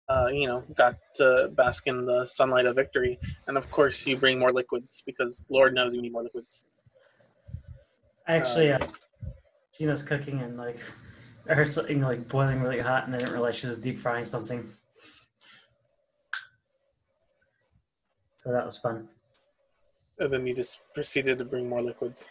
uh, 0.09 0.27
you 0.31 0.47
know, 0.47 0.63
got 0.75 0.95
to 1.15 1.49
bask 1.55 1.87
in 1.87 2.05
the 2.05 2.25
sunlight 2.25 2.65
of 2.65 2.75
victory. 2.75 3.19
And 3.47 3.57
of 3.57 3.69
course, 3.71 4.05
you 4.07 4.15
bring 4.17 4.39
more 4.39 4.53
liquids 4.53 5.03
because 5.05 5.43
Lord 5.49 5.73
knows 5.73 5.93
you 5.93 6.01
need 6.01 6.13
more 6.13 6.23
liquids. 6.23 6.65
Actually, 8.27 8.71
uh, 8.71 8.79
Gina's 9.77 10.03
cooking, 10.03 10.41
and 10.41 10.57
like, 10.57 10.79
I 11.49 11.53
heard 11.53 11.69
something 11.69 12.01
like 12.01 12.27
boiling 12.27 12.61
really 12.61 12.79
hot, 12.79 13.05
and 13.05 13.15
I 13.15 13.19
didn't 13.19 13.33
realize 13.33 13.55
she 13.55 13.67
was 13.67 13.77
deep 13.77 13.97
frying 13.97 14.25
something. 14.25 14.63
So 18.39 18.51
that 18.51 18.65
was 18.65 18.77
fun. 18.77 19.07
And 20.19 20.33
then 20.33 20.47
you 20.47 20.53
just 20.53 20.81
proceeded 20.93 21.37
to 21.37 21.45
bring 21.45 21.69
more 21.69 21.81
liquids. 21.81 22.29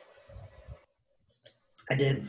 I 1.90 1.94
did. 1.94 2.26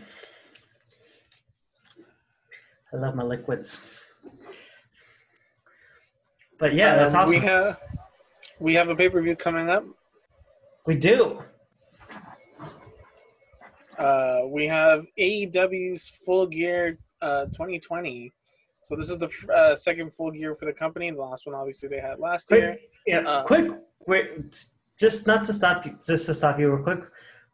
I 2.93 2.97
love 2.97 3.15
my 3.15 3.23
liquids. 3.23 4.06
But 6.57 6.73
yeah, 6.73 6.95
that's 6.95 7.13
Um, 7.13 7.21
awesome. 7.21 7.39
We 7.39 7.45
have 7.45 7.77
we 8.59 8.73
have 8.73 8.89
a 8.89 8.95
pay 8.95 9.09
per 9.09 9.21
view 9.21 9.35
coming 9.35 9.69
up. 9.69 9.85
we 10.85 10.97
do. 10.97 11.43
Uh, 13.97 14.41
we 14.47 14.65
have 14.67 15.05
AEW's 15.19 16.07
Full 16.09 16.45
Gear 16.47 16.97
uh, 17.21 17.45
2020. 17.45 18.31
So 18.83 18.95
this 18.95 19.09
is 19.09 19.17
the 19.17 19.29
uh, 19.53 19.75
second 19.75 20.13
full 20.13 20.31
gear 20.31 20.55
for 20.55 20.65
the 20.65 20.71
company. 20.71 21.09
The 21.11 21.17
last 21.19 21.45
one, 21.45 21.55
obviously, 21.55 21.89
they 21.89 21.99
had 21.99 22.19
last 22.19 22.49
year. 22.51 22.77
Quick, 22.77 22.91
yeah, 23.07 23.19
Uh, 23.27 23.43
quick, 23.43 23.71
wait, 24.05 24.65
just 24.97 25.27
not 25.27 25.43
to 25.45 25.53
stop 25.53 25.85
you, 25.85 25.97
just 26.05 26.27
to 26.27 26.33
stop 26.33 26.57
you 26.59 26.71
real 26.71 26.83
quick. 26.83 27.03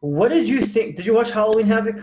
What 0.00 0.28
did 0.28 0.46
you 0.48 0.60
think? 0.60 0.94
Did 0.96 1.06
you 1.06 1.14
watch 1.14 1.30
Halloween 1.32 1.66
Havoc? 1.66 1.96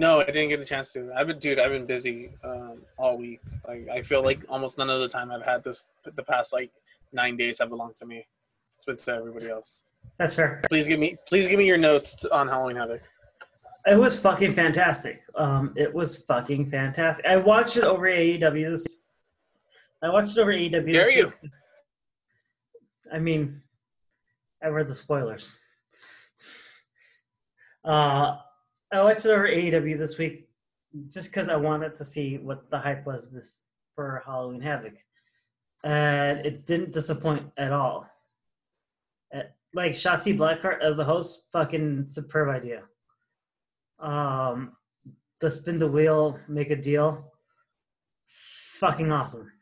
No, 0.00 0.22
I 0.22 0.24
didn't 0.24 0.48
get 0.48 0.60
a 0.60 0.64
chance 0.64 0.94
to. 0.94 1.12
I've 1.14 1.26
been, 1.26 1.38
dude. 1.38 1.58
I've 1.58 1.72
been 1.72 1.84
busy 1.84 2.32
um, 2.42 2.78
all 2.96 3.18
week. 3.18 3.42
Like, 3.68 3.86
I 3.90 4.00
feel 4.00 4.22
like 4.22 4.40
almost 4.48 4.78
none 4.78 4.88
of 4.88 4.98
the 4.98 5.08
time 5.08 5.30
I've 5.30 5.44
had 5.44 5.62
this. 5.62 5.90
The 6.16 6.22
past 6.22 6.54
like 6.54 6.70
nine 7.12 7.36
days 7.36 7.58
have 7.58 7.68
belonged 7.68 7.96
to 7.96 8.06
me. 8.06 8.26
It's 8.78 8.86
been 8.86 8.96
to 8.96 9.14
everybody 9.14 9.50
else. 9.50 9.82
That's 10.16 10.34
fair. 10.34 10.62
Please 10.70 10.88
give 10.88 10.98
me, 10.98 11.18
please 11.28 11.48
give 11.48 11.58
me 11.58 11.66
your 11.66 11.76
notes 11.76 12.24
on 12.32 12.48
Halloween 12.48 12.76
Havoc. 12.76 13.02
It 13.84 13.98
was 13.98 14.18
fucking 14.18 14.54
fantastic. 14.54 15.20
Um, 15.34 15.74
it 15.76 15.92
was 15.92 16.22
fucking 16.22 16.70
fantastic. 16.70 17.26
I 17.26 17.36
watched 17.36 17.76
it 17.76 17.84
over 17.84 18.08
AEW. 18.08 18.70
This, 18.70 18.86
I 20.02 20.08
watched 20.08 20.34
it 20.34 20.40
over 20.40 20.54
AEW. 20.54 20.92
Dare 20.94 21.12
you. 21.12 21.30
I 23.12 23.18
mean, 23.18 23.60
I 24.62 24.68
read 24.68 24.88
the 24.88 24.94
spoilers. 24.94 25.58
Uh, 27.84 28.38
I 28.92 29.02
watched 29.02 29.26
over 29.26 29.46
AEW 29.46 29.96
this 29.96 30.18
week 30.18 30.48
just 31.08 31.30
because 31.30 31.48
I 31.48 31.56
wanted 31.56 31.94
to 31.96 32.04
see 32.04 32.38
what 32.38 32.68
the 32.70 32.78
hype 32.78 33.06
was 33.06 33.30
this 33.30 33.62
for 33.94 34.22
Halloween 34.26 34.60
Havoc, 34.60 34.94
and 35.84 36.44
it 36.44 36.66
didn't 36.66 36.92
disappoint 36.92 37.50
at 37.56 37.72
all. 37.72 38.08
Uh, 39.34 39.42
Like 39.74 39.92
Shotzi 39.92 40.36
Blackheart 40.36 40.82
as 40.82 40.98
a 40.98 41.04
host, 41.04 41.46
fucking 41.52 42.08
superb 42.08 42.48
idea. 42.48 42.82
Um, 44.00 44.72
the 45.40 45.50
spin 45.50 45.78
the 45.78 45.86
wheel, 45.86 46.38
make 46.48 46.70
a 46.70 46.76
deal, 46.76 47.32
fucking 48.80 49.12
awesome. 49.12 49.52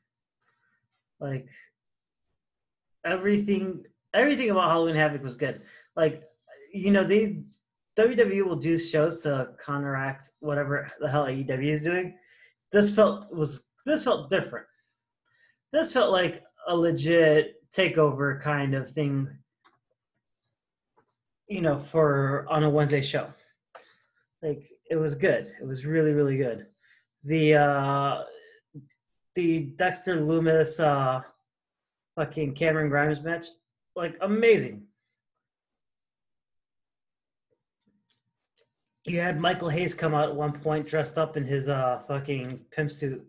Like 1.21 1.49
everything, 3.05 3.85
everything 4.15 4.51
about 4.51 4.71
Halloween 4.71 4.95
Havoc 4.95 5.23
was 5.23 5.37
good. 5.37 5.61
Like 5.97 6.23
you 6.73 6.91
know, 6.91 7.05
they 7.05 7.43
WWE 7.99 8.45
will 8.45 8.57
do 8.57 8.79
shows 8.79 9.23
to 9.23 9.51
counteract 9.65 10.31
whatever 10.39 10.91
the 11.01 11.11
hell 11.11 11.27
AEW 11.27 11.73
is 11.73 11.83
doing. 11.83 12.17
This 12.71 12.95
felt 12.95 13.33
was 13.35 13.65
this 13.85 14.05
felt 14.05 14.31
different. 14.31 14.67
This 15.73 15.93
felt 15.93 16.13
like 16.13 16.43
a 16.69 16.77
legit 16.77 17.57
takeover 17.73 18.41
kind 18.41 18.75
of 18.75 18.89
thing. 18.89 19.29
You 21.49 21.61
know, 21.61 21.79
for 21.79 22.47
on 22.49 22.63
a 22.63 22.71
Wednesday 22.71 23.01
show. 23.01 23.33
Like 24.43 24.71
it 24.91 24.97
was 24.97 25.17
good. 25.17 25.53
It 25.61 25.67
was 25.67 25.85
really 25.85 26.13
really 26.13 26.37
good. 26.37 26.67
The 27.25 27.57
uh 27.57 28.23
the 29.35 29.73
Dexter 29.77 30.17
Lumis 30.17 30.79
uh 30.79 31.23
fucking 32.15 32.55
Cameron 32.55 32.91
Grimes 32.91 33.23
match 33.23 33.47
like 33.97 34.17
amazing. 34.21 34.88
You 39.09 39.21
had 39.21 39.41
Michael 39.41 39.69
Hayes 39.69 39.95
come 39.95 40.15
out 40.15 40.29
at 40.29 40.35
one 40.35 40.53
point 40.53 40.87
dressed 40.87 41.19
up 41.19 41.37
in 41.37 41.45
his 41.45 41.69
uh 41.69 42.03
fucking 42.07 42.61
pimp 42.71 42.91
suit. 42.91 43.25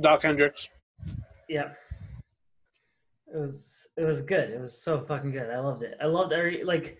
Doc 0.00 0.22
Hendrix. 0.22 0.68
Yeah. 1.48 1.70
It 3.32 3.38
was 3.38 3.86
it 3.96 4.04
was 4.04 4.22
good. 4.22 4.50
It 4.50 4.60
was 4.60 4.76
so 4.82 5.00
fucking 5.00 5.30
good. 5.30 5.50
I 5.50 5.60
loved 5.60 5.82
it. 5.82 5.96
I 6.00 6.06
loved 6.06 6.32
every 6.32 6.64
like 6.64 6.98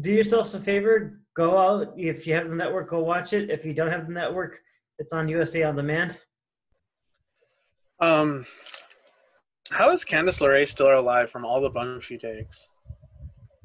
do 0.00 0.12
yourselves 0.12 0.54
a 0.54 0.60
favor, 0.60 1.20
go 1.34 1.58
out 1.58 1.94
if 1.96 2.26
you 2.26 2.34
have 2.34 2.48
the 2.48 2.54
network, 2.54 2.90
go 2.90 3.00
watch 3.00 3.32
it. 3.32 3.50
If 3.50 3.64
you 3.64 3.72
don't 3.72 3.90
have 3.90 4.06
the 4.06 4.12
network, 4.12 4.60
it's 4.98 5.12
on 5.12 5.28
USA 5.28 5.64
on 5.64 5.76
demand. 5.76 6.16
Um, 8.00 8.44
how 9.70 9.90
is 9.90 10.04
Candice 10.04 10.40
LeRae 10.40 10.66
still 10.66 10.98
alive 10.98 11.30
from 11.30 11.44
all 11.44 11.60
the 11.60 11.70
bumps 11.70 12.06
she 12.06 12.18
takes? 12.18 12.72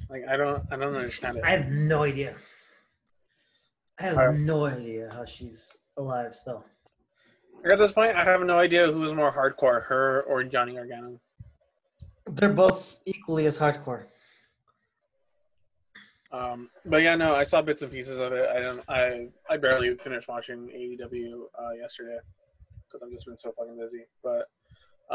Like, 0.10 0.24
I 0.30 0.36
don't, 0.36 0.64
I 0.72 0.76
don't 0.76 0.96
understand 0.96 1.38
it. 1.38 1.44
I 1.44 1.52
have 1.52 1.70
no 1.70 2.04
idea. 2.04 2.36
I 4.00 4.04
have 4.04 4.40
no 4.40 4.66
idea 4.66 5.10
how 5.14 5.26
she's 5.26 5.78
alive 5.98 6.34
still. 6.34 6.66
At 7.70 7.78
this 7.78 7.92
point, 7.92 8.16
I 8.16 8.24
have 8.24 8.42
no 8.42 8.58
idea 8.58 8.92
who 8.92 9.04
is 9.04 9.14
more 9.14 9.32
hardcore, 9.32 9.84
her 9.84 10.24
or 10.24 10.44
Johnny 10.44 10.74
Gargano. 10.74 11.20
They're 12.28 12.50
both 12.50 12.98
equally 13.06 13.46
as 13.46 13.60
hardcore. 13.60 14.06
Um, 16.32 16.70
but 16.86 17.02
yeah, 17.02 17.16
no, 17.16 17.36
I 17.36 17.44
saw 17.44 17.62
bits 17.62 17.82
and 17.82 17.92
pieces 17.92 18.18
of 18.18 18.32
it. 18.32 18.50
I 18.50 18.62
don't, 18.62 18.82
I, 18.88 19.28
I 19.50 19.58
barely 19.58 19.96
finished 19.96 20.30
watching 20.30 20.70
AEW 20.70 21.42
uh, 21.60 21.72
yesterday 21.80 22.18
because 22.88 23.04
I've 23.04 23.12
just 23.12 23.26
been 23.26 23.38
so 23.38 23.54
fucking 23.58 23.78
busy. 23.78 24.06
But 24.24 24.48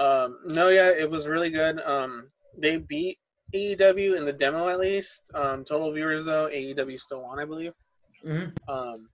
um, 0.01 0.39
no, 0.45 0.69
yeah, 0.69 0.91
it 0.91 1.11
was 1.11 1.27
really 1.27 1.51
good. 1.51 1.81
Um, 1.81 2.29
they 2.57 2.77
beat 2.77 3.19
AEW 3.55 4.17
in 4.17 4.25
the 4.25 4.33
demo 4.33 4.69
at 4.69 4.79
least. 4.79 5.23
Um, 5.35 5.65
total 5.65 5.91
viewers 5.93 6.25
though, 6.25 6.49
AEW 6.53 7.01
still 7.01 7.23
won, 7.23 7.39
I 7.39 7.45
believe. 7.45 7.73
Hmm 8.27 8.47
Um, 8.69 9.09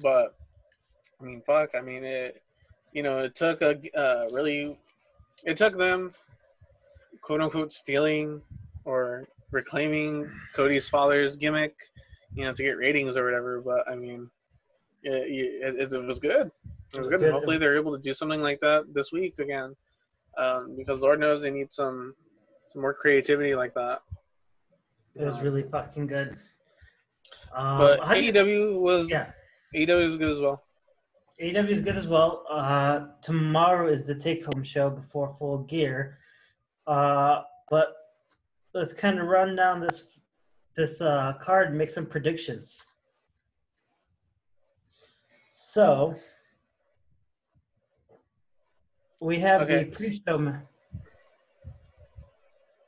but 0.00 0.36
I 1.20 1.24
mean, 1.24 1.42
fuck. 1.46 1.70
I 1.74 1.80
mean, 1.80 2.04
it. 2.04 2.42
You 2.92 3.02
know, 3.02 3.20
it 3.20 3.34
took 3.34 3.62
a 3.62 3.78
uh, 3.98 4.28
really, 4.32 4.78
it 5.46 5.56
took 5.56 5.78
them, 5.78 6.12
quote 7.22 7.40
unquote, 7.40 7.72
stealing 7.72 8.42
or 8.84 9.26
reclaiming 9.50 10.30
Cody's 10.52 10.90
father's 10.90 11.36
gimmick, 11.36 11.74
you 12.34 12.44
know, 12.44 12.52
to 12.52 12.62
get 12.62 12.76
ratings 12.76 13.16
or 13.16 13.24
whatever. 13.24 13.62
But 13.62 13.88
I 13.90 13.94
mean, 13.94 14.28
it, 15.02 15.74
it, 15.78 15.92
it 15.92 16.04
was 16.04 16.18
good. 16.18 16.50
It 16.94 17.00
was 17.00 17.08
good. 17.08 17.20
good. 17.20 17.32
Hopefully, 17.32 17.56
they're 17.56 17.78
able 17.78 17.96
to 17.96 18.02
do 18.02 18.12
something 18.12 18.42
like 18.42 18.60
that 18.60 18.92
this 18.92 19.10
week 19.10 19.38
again, 19.38 19.74
um, 20.36 20.74
because 20.76 21.00
Lord 21.00 21.18
knows 21.18 21.40
they 21.40 21.50
need 21.50 21.72
some 21.72 22.14
some 22.68 22.82
more 22.82 22.92
creativity 22.92 23.54
like 23.54 23.72
that. 23.72 24.02
It 25.14 25.24
was 25.24 25.40
really 25.40 25.62
fucking 25.62 26.08
good. 26.08 26.36
Um, 27.54 27.78
But 27.78 28.00
AEW 28.00 28.78
was 28.80 29.10
yeah, 29.10 29.30
AEW 29.74 30.04
was 30.04 30.16
good 30.16 30.30
as 30.30 30.40
well. 30.40 30.62
AEW 31.40 31.68
is 31.68 31.80
good 31.80 31.96
as 31.96 32.06
well. 32.06 32.44
Uh, 32.50 33.06
tomorrow 33.22 33.88
is 33.88 34.06
the 34.06 34.14
take-home 34.14 34.62
show 34.62 34.88
before 34.90 35.28
Full 35.34 35.58
Gear. 35.64 36.16
Uh, 36.86 37.42
but 37.70 37.94
let's 38.74 38.92
kind 38.92 39.18
of 39.18 39.26
run 39.26 39.56
down 39.56 39.80
this 39.80 40.20
this 40.76 41.00
uh, 41.00 41.32
card 41.40 41.68
and 41.68 41.78
make 41.78 41.90
some 41.90 42.06
predictions. 42.06 42.86
So 45.54 46.14
we 49.20 49.38
have 49.38 49.62
Okay. 49.62 49.84
the 49.84 49.90
pre-show. 49.96 50.38
ma- 50.38 50.58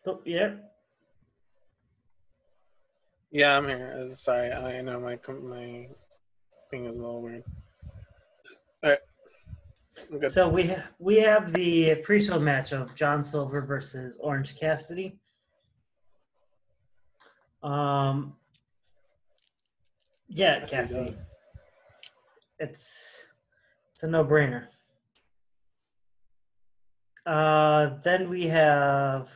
Oh, 0.07 0.21
yeah. 0.27 0.57
Yeah, 3.35 3.57
I'm 3.57 3.67
here. 3.67 4.07
Sorry, 4.13 4.53
I 4.53 4.81
know 4.81 5.01
my 5.01 5.19
my 5.43 5.89
thing 6.71 6.87
is 6.87 7.01
a 7.01 7.03
little 7.03 7.21
weird. 7.21 7.43
All 8.85 8.91
right, 8.91 10.31
So 10.31 10.49
we 10.49 10.69
ha- 10.69 10.87
we 11.01 11.17
have 11.19 11.53
the 11.53 11.97
pre-show 11.97 12.39
match 12.39 12.71
of 12.73 12.95
John 12.95 13.25
Silver 13.25 13.61
versus 13.63 14.17
Orange 14.21 14.57
Cassidy. 14.57 15.19
Um, 17.61 18.37
yeah, 20.29 20.61
Cassidy 20.61 20.77
Cassidy. 20.77 21.17
It's 22.61 23.25
it's 23.95 24.03
a 24.05 24.07
no-brainer. 24.07 24.69
Uh, 27.27 27.99
then 28.05 28.29
we 28.31 28.47
have 28.47 29.29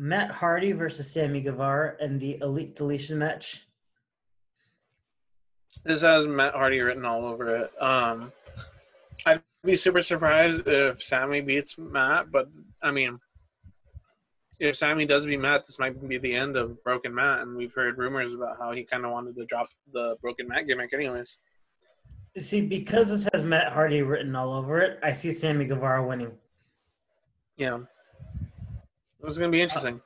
Matt 0.00 0.30
Hardy 0.30 0.72
versus 0.72 1.10
Sammy 1.10 1.42
Guevara 1.42 1.94
in 2.00 2.18
the 2.18 2.38
Elite 2.40 2.74
Deletion 2.74 3.18
match. 3.18 3.66
This 5.84 6.00
has 6.00 6.26
Matt 6.26 6.54
Hardy 6.54 6.80
written 6.80 7.04
all 7.04 7.26
over 7.26 7.54
it. 7.54 7.82
Um, 7.82 8.32
I'd 9.26 9.42
be 9.62 9.76
super 9.76 10.00
surprised 10.00 10.66
if 10.66 11.02
Sammy 11.02 11.42
beats 11.42 11.76
Matt, 11.76 12.30
but 12.32 12.48
I 12.82 12.90
mean, 12.90 13.18
if 14.58 14.74
Sammy 14.74 15.04
does 15.04 15.26
beat 15.26 15.38
Matt, 15.38 15.66
this 15.66 15.78
might 15.78 16.08
be 16.08 16.16
the 16.16 16.34
end 16.34 16.56
of 16.56 16.82
Broken 16.82 17.14
Matt, 17.14 17.40
and 17.40 17.54
we've 17.54 17.74
heard 17.74 17.98
rumors 17.98 18.32
about 18.32 18.56
how 18.58 18.72
he 18.72 18.84
kind 18.84 19.04
of 19.04 19.12
wanted 19.12 19.36
to 19.36 19.44
drop 19.44 19.68
the 19.92 20.16
Broken 20.22 20.48
Matt 20.48 20.66
gimmick, 20.66 20.94
anyways. 20.94 21.38
See, 22.38 22.62
because 22.62 23.10
this 23.10 23.28
has 23.34 23.44
Matt 23.44 23.70
Hardy 23.70 24.00
written 24.00 24.34
all 24.34 24.54
over 24.54 24.80
it, 24.80 24.98
I 25.02 25.12
see 25.12 25.30
Sammy 25.30 25.66
Guevara 25.66 26.06
winning. 26.06 26.32
Yeah, 27.58 27.80
this 29.22 29.32
is 29.32 29.38
gonna 29.38 29.50
be 29.50 29.62
interesting. 29.62 30.00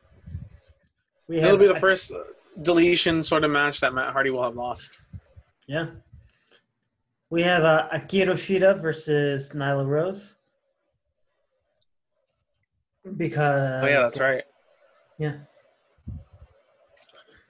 We 1.28 1.40
This 1.40 1.50
will 1.50 1.58
be 1.58 1.66
the 1.66 1.74
first 1.74 2.12
uh, 2.12 2.18
deletion 2.62 3.22
sort 3.22 3.44
of 3.44 3.50
match 3.50 3.80
that 3.80 3.94
Matt 3.94 4.12
Hardy 4.12 4.30
will 4.30 4.42
have 4.42 4.56
lost. 4.56 5.00
Yeah. 5.66 5.86
We 7.30 7.42
have 7.42 7.64
uh, 7.64 7.88
Akira 7.90 8.34
Shida 8.34 8.80
versus 8.80 9.52
Nyla 9.52 9.86
Rose. 9.86 10.38
Because 13.16 13.84
Oh 13.84 13.88
yeah, 13.88 14.00
that's 14.00 14.20
right. 14.20 14.44
Yeah. 15.18 15.34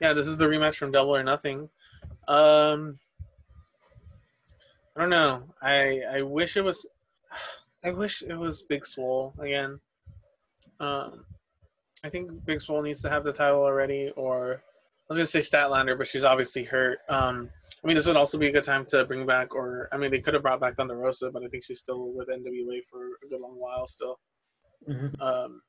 Yeah, 0.00 0.12
this 0.12 0.26
is 0.26 0.36
the 0.36 0.46
rematch 0.46 0.76
from 0.76 0.92
Double 0.92 1.16
or 1.16 1.22
Nothing. 1.22 1.68
Um, 2.28 2.98
I 4.96 5.00
don't 5.00 5.10
know. 5.10 5.44
I 5.62 6.02
I 6.10 6.22
wish 6.22 6.56
it 6.56 6.62
was. 6.62 6.86
I 7.84 7.92
wish 7.92 8.22
it 8.22 8.34
was 8.34 8.62
Big 8.62 8.86
Swole 8.86 9.34
again. 9.38 9.78
Um, 10.80 11.24
I 12.04 12.10
think 12.10 12.30
Big 12.44 12.60
Swole 12.60 12.82
needs 12.82 13.00
to 13.02 13.08
have 13.08 13.24
the 13.24 13.32
title 13.32 13.62
already, 13.62 14.12
or 14.14 14.56
I 14.56 14.58
was 15.08 15.16
gonna 15.16 15.26
say 15.26 15.40
Statlander, 15.40 15.96
but 15.96 16.06
she's 16.06 16.22
obviously 16.22 16.62
hurt. 16.62 16.98
Um, 17.08 17.48
I 17.82 17.86
mean, 17.86 17.96
this 17.96 18.06
would 18.06 18.16
also 18.16 18.36
be 18.36 18.48
a 18.48 18.52
good 18.52 18.62
time 18.64 18.84
to 18.90 19.06
bring 19.06 19.24
back, 19.24 19.54
or 19.54 19.88
I 19.90 19.96
mean, 19.96 20.10
they 20.10 20.20
could 20.20 20.34
have 20.34 20.42
brought 20.42 20.60
back 20.60 20.76
Thunder 20.76 20.96
Rosa, 20.96 21.30
but 21.30 21.42
I 21.42 21.48
think 21.48 21.64
she's 21.64 21.80
still 21.80 22.12
with 22.12 22.28
NWA 22.28 22.82
for 22.90 23.06
a 23.24 23.28
good 23.28 23.40
long 23.40 23.58
while 23.58 23.86
still. 23.86 24.20
Mhm. 24.86 25.18
Um, 25.18 25.62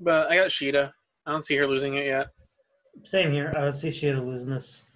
but 0.00 0.28
I 0.28 0.36
got 0.36 0.48
Shida. 0.48 0.92
I 1.24 1.30
don't 1.30 1.44
see 1.44 1.56
her 1.56 1.68
losing 1.68 1.94
it 1.94 2.06
yet. 2.06 2.28
Same 3.04 3.30
here. 3.30 3.54
I 3.56 3.64
would 3.64 3.74
see 3.76 3.88
Shida 3.88 4.24
losing 4.24 4.50
this. 4.50 4.90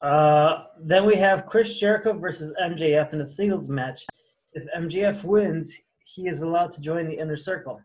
Uh, 0.00 0.66
then 0.80 1.04
we 1.04 1.16
have 1.16 1.46
Chris 1.46 1.76
Jericho 1.76 2.12
versus 2.12 2.54
MJF 2.60 3.12
in 3.12 3.20
a 3.20 3.26
singles 3.26 3.68
match. 3.68 4.06
If 4.52 4.66
MJF 4.72 5.24
wins, 5.24 5.80
he 6.04 6.28
is 6.28 6.42
allowed 6.42 6.70
to 6.72 6.80
join 6.80 7.08
the 7.08 7.18
inner 7.18 7.36
circle. 7.36 7.82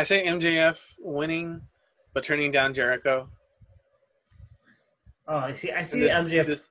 I 0.00 0.02
say 0.02 0.24
MJF 0.24 0.78
winning, 0.98 1.60
but 2.14 2.24
turning 2.24 2.50
down 2.50 2.72
Jericho. 2.72 3.28
Oh, 5.28 5.36
I 5.36 5.52
see. 5.52 5.70
I 5.72 5.82
see 5.82 6.00
This- 6.00 6.14
MJF. 6.14 6.46
this- 6.46 6.70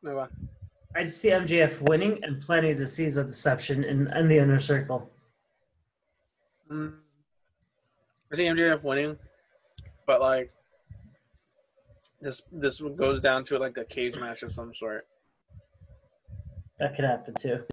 no, 0.00 0.20
on. 0.20 0.48
I 0.94 1.02
just 1.02 1.20
see 1.20 1.30
MJF 1.30 1.80
winning 1.88 2.22
and 2.22 2.40
planting 2.40 2.76
the 2.76 2.86
seeds 2.86 3.16
of 3.16 3.26
deception 3.26 3.82
in, 3.82 4.06
in 4.16 4.28
the 4.28 4.38
inner 4.38 4.60
circle. 4.60 5.10
Mm. 6.70 7.00
I 8.32 8.36
see 8.36 8.44
MJF 8.44 8.84
winning, 8.84 9.18
but 10.06 10.20
like 10.20 10.52
this 12.20 12.42
this 12.52 12.80
goes 12.80 13.20
down 13.20 13.42
to 13.46 13.58
like 13.58 13.76
a 13.76 13.84
cage 13.84 14.14
match 14.20 14.44
of 14.44 14.54
some 14.54 14.72
sort. 14.72 15.08
That 16.78 16.94
could 16.94 17.06
happen 17.06 17.34
too. 17.34 17.64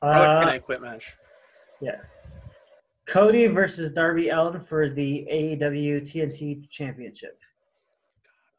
Or 0.00 0.08
like 0.08 0.28
Uh, 0.28 0.40
an 0.40 0.48
I 0.48 0.58
quit 0.60 0.80
match. 0.80 1.14
Yeah. 1.82 2.00
Cody 3.06 3.46
versus 3.46 3.92
Darby 3.92 4.30
Allin 4.30 4.60
for 4.60 4.90
the 4.90 5.26
AEW 5.30 6.02
TNT 6.02 6.68
Championship. 6.70 7.38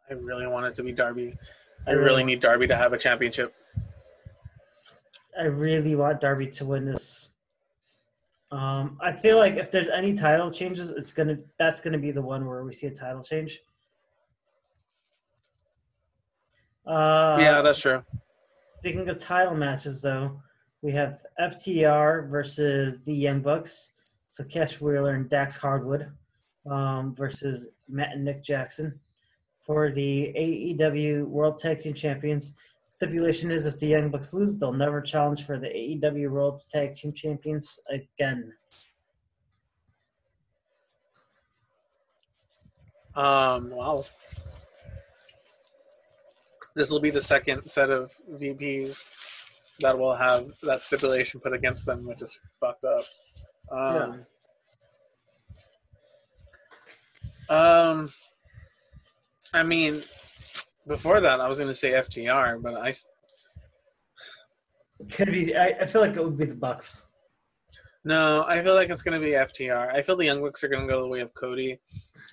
I 0.10 0.14
really 0.14 0.48
want 0.48 0.66
it 0.66 0.76
to 0.76 0.84
be 0.84 0.94
Darby. 0.94 1.38
I 1.86 1.92
really- 1.92 2.24
need 2.24 2.40
Darby 2.40 2.68
to 2.68 2.76
have 2.76 2.94
a 2.94 2.98
championship. 2.98 3.54
I 5.38 5.44
really 5.44 5.96
want 5.96 6.22
Darby 6.22 6.48
to 6.48 6.66
win 6.66 6.86
this. 6.86 7.30
Um, 8.50 8.98
I 9.02 9.12
feel 9.12 9.38
like 9.38 9.56
if 9.56 9.70
there's 9.70 9.90
any 9.90 10.16
title 10.16 10.50
changes, 10.50 10.90
it's 10.90 11.12
gonna 11.12 11.38
that's 11.60 11.82
gonna 11.82 11.98
be 11.98 12.12
the 12.12 12.22
one 12.22 12.46
where 12.46 12.64
we 12.64 12.74
see 12.74 12.88
a 12.88 12.92
title 12.92 13.22
change. 13.22 13.62
Uh, 16.86 17.38
yeah, 17.40 17.62
that's 17.62 17.80
true. 17.80 18.04
Speaking 18.80 19.10
of 19.10 19.18
title 19.20 19.54
matches, 19.54 20.02
though, 20.02 20.42
we 20.82 20.94
have 20.94 21.20
FTR 21.40 22.30
versus 22.30 23.04
the 23.04 23.14
Young 23.14 23.42
Bucks. 23.42 23.92
So 24.38 24.44
Cash 24.44 24.80
Wheeler 24.80 25.16
and 25.16 25.28
Dax 25.28 25.58
Hardwood 25.58 26.12
um, 26.70 27.16
versus 27.16 27.70
Matt 27.90 28.12
and 28.14 28.24
Nick 28.24 28.44
Jackson 28.44 29.00
for 29.66 29.90
the 29.90 30.32
AEW 30.38 31.26
World 31.26 31.58
Tag 31.58 31.80
Team 31.80 31.96
Champions. 31.96 32.54
Stipulation 32.88 33.50
is 33.50 33.66
if 33.66 33.80
the 33.80 33.88
Young 33.88 34.12
Bucks 34.12 34.34
lose, 34.34 34.60
they'll 34.60 34.72
never 34.72 35.02
challenge 35.02 35.44
for 35.44 35.58
the 35.58 35.70
AEW 35.70 36.30
World 36.30 36.62
Tag 36.72 36.94
Team 36.94 37.14
Champions 37.14 37.80
again. 37.90 38.54
Um, 43.16 43.72
wow. 43.72 44.04
This 46.76 46.92
will 46.92 47.02
be 47.02 47.10
the 47.10 47.24
second 47.24 47.68
set 47.72 47.90
of 47.90 48.14
VPs 48.34 49.04
that 49.80 49.98
will 49.98 50.14
have 50.14 50.52
that 50.62 50.84
stipulation 50.84 51.40
put 51.40 51.54
against 51.54 51.88
them, 51.88 52.06
which 52.06 52.22
is 52.22 52.40
fucked 52.60 52.84
up. 52.84 53.04
Um, 53.72 54.26
um, 57.50 58.10
I 59.54 59.64
mean, 59.64 60.04
before 60.88 61.20
that, 61.20 61.40
I 61.40 61.48
was 61.48 61.58
going 61.58 61.70
to 61.70 61.76
say 61.76 61.92
FTR, 61.92 62.62
but 62.62 62.76
I. 62.76 62.94
Could 65.12 65.32
be. 65.32 65.56
I, 65.56 65.68
I 65.82 65.86
feel 65.86 66.02
like 66.02 66.16
it 66.16 66.24
would 66.24 66.38
be 66.38 66.46
the 66.46 66.56
Bucks. 66.56 66.98
no, 68.04 68.46
I 68.48 68.64
feel 68.64 68.74
like 68.74 68.90
it's 68.90 69.02
going 69.02 69.20
to 69.20 69.26
be 69.26 69.34
FTR. 69.34 69.94
I 69.94 70.02
feel 70.02 70.16
the 70.16 70.26
Young 70.26 70.42
Bucks 70.42 70.64
are 70.64 70.68
going 70.70 70.88
to 70.88 70.94
go 70.94 71.02
the 71.02 71.08
way 71.08 71.20
of 71.20 71.34
Cody, 71.36 71.80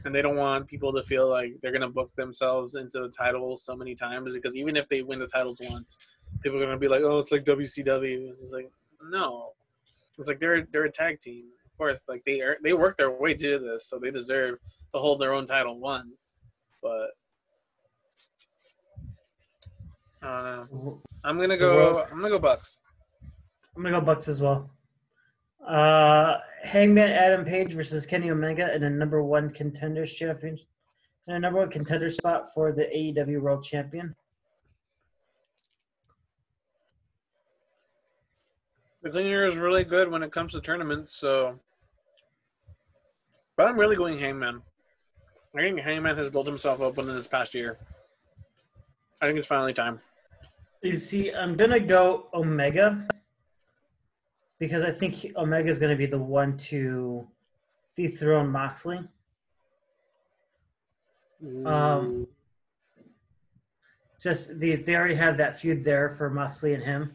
and 0.04 0.14
they 0.14 0.22
don't 0.22 0.36
want 0.36 0.66
people 0.66 0.92
to 0.92 1.02
feel 1.02 1.28
like 1.28 1.54
they're 1.60 1.72
going 1.72 1.82
to 1.82 1.88
book 1.88 2.10
themselves 2.16 2.76
into 2.76 3.00
the 3.00 3.08
titles 3.08 3.64
so 3.64 3.76
many 3.76 3.94
times 3.94 4.32
because 4.32 4.56
even 4.56 4.76
if 4.76 4.88
they 4.88 5.02
win 5.02 5.18
the 5.18 5.26
titles 5.26 5.60
once, 5.70 5.98
people 6.42 6.58
are 6.58 6.64
going 6.64 6.72
to 6.72 6.78
be 6.78 6.88
like, 6.88 7.02
"Oh, 7.02 7.18
it's 7.18 7.32
like 7.32 7.44
WCW." 7.44 8.30
It's 8.30 8.50
like, 8.50 8.70
no, 9.10 9.53
it's 10.18 10.28
like 10.28 10.40
they're 10.40 10.66
they're 10.72 10.84
a 10.84 10.92
tag 10.92 11.20
team. 11.20 11.46
Of 11.64 11.78
course, 11.78 12.02
like 12.08 12.22
they 12.24 12.40
are, 12.40 12.56
they 12.62 12.72
work 12.72 12.96
their 12.96 13.10
way 13.10 13.34
to 13.34 13.58
this, 13.58 13.88
so 13.88 13.98
they 13.98 14.10
deserve 14.10 14.58
to 14.92 14.98
hold 14.98 15.20
their 15.20 15.32
own 15.32 15.46
title 15.46 15.78
once. 15.80 16.40
But 16.82 17.08
I 20.22 20.26
don't 20.26 20.72
know. 20.72 21.02
I'm 21.24 21.38
gonna 21.38 21.56
go. 21.56 22.04
I'm 22.10 22.18
gonna 22.18 22.30
go 22.30 22.38
Bucks. 22.38 22.78
I'm 23.76 23.82
gonna 23.82 23.98
go 23.98 24.04
Bucks 24.04 24.28
as 24.28 24.40
well. 24.40 24.70
Uh, 25.66 26.36
Hangman 26.62 27.10
Adam 27.10 27.44
Page 27.44 27.72
versus 27.72 28.06
Kenny 28.06 28.30
Omega 28.30 28.74
in 28.74 28.84
a 28.84 28.90
number 28.90 29.22
one 29.22 29.50
contenders 29.50 30.14
champion, 30.14 30.58
in 31.26 31.34
a 31.34 31.38
number 31.38 31.58
one 31.58 31.70
contender 31.70 32.10
spot 32.10 32.52
for 32.54 32.72
the 32.72 32.84
AEW 32.84 33.40
World 33.40 33.64
Champion. 33.64 34.14
The 39.04 39.10
cleaner 39.10 39.44
is 39.44 39.56
really 39.56 39.84
good 39.84 40.10
when 40.10 40.22
it 40.22 40.32
comes 40.32 40.52
to 40.52 40.62
tournaments, 40.62 41.14
so. 41.14 41.60
But 43.54 43.68
I'm 43.68 43.78
really 43.78 43.96
going 43.96 44.18
Hangman. 44.18 44.62
I 45.54 45.60
think 45.60 45.78
Hangman 45.78 46.16
has 46.16 46.30
built 46.30 46.46
himself 46.46 46.80
up 46.80 46.98
in 46.98 47.06
this 47.06 47.26
past 47.26 47.54
year. 47.54 47.78
I 49.20 49.26
think 49.26 49.38
it's 49.38 49.46
finally 49.46 49.74
time. 49.74 50.00
You 50.80 50.94
see, 50.96 51.30
I'm 51.32 51.54
gonna 51.54 51.78
go 51.78 52.28
Omega 52.32 53.06
because 54.58 54.82
I 54.82 54.90
think 54.90 55.32
Omega 55.36 55.68
is 55.68 55.78
gonna 55.78 55.96
be 55.96 56.06
the 56.06 56.18
one 56.18 56.56
to 56.56 57.28
dethrone 57.96 58.48
Moxley. 58.48 59.00
Um, 61.66 62.26
Just 64.18 64.58
the, 64.58 64.76
they 64.76 64.96
already 64.96 65.14
have 65.14 65.36
that 65.36 65.60
feud 65.60 65.84
there 65.84 66.08
for 66.08 66.30
Moxley 66.30 66.72
and 66.72 66.82
him, 66.82 67.14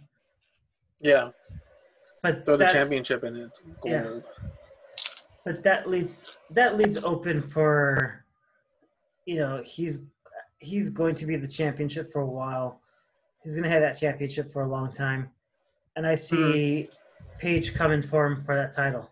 yeah, 1.02 1.32
but 2.22 2.46
throw 2.46 2.58
the 2.58 2.68
championship 2.68 3.24
in 3.24 3.36
it's 3.36 3.60
gold. 3.82 3.92
Yeah. 3.94 4.20
but 5.46 5.64
that 5.64 5.90
leads 5.90 6.38
that 6.52 6.78
leads 6.78 6.98
open 6.98 7.42
for 7.42 8.26
you 9.26 9.38
know 9.38 9.62
he's 9.64 10.04
he's 10.60 10.90
going 10.90 11.16
to 11.16 11.26
be 11.26 11.36
the 11.36 11.48
championship 11.48 12.12
for 12.12 12.22
a 12.22 12.26
while 12.26 12.82
he's 13.44 13.54
going 13.54 13.64
to 13.64 13.70
have 13.70 13.82
that 13.82 13.98
championship 13.98 14.52
for 14.52 14.64
a 14.64 14.68
long 14.68 14.92
time 14.92 15.30
and 15.96 16.06
i 16.06 16.16
see 16.16 16.90
Page 17.38 17.74
coming 17.74 18.02
for 18.02 18.26
him 18.26 18.36
for 18.36 18.54
that 18.56 18.74
title 18.74 19.10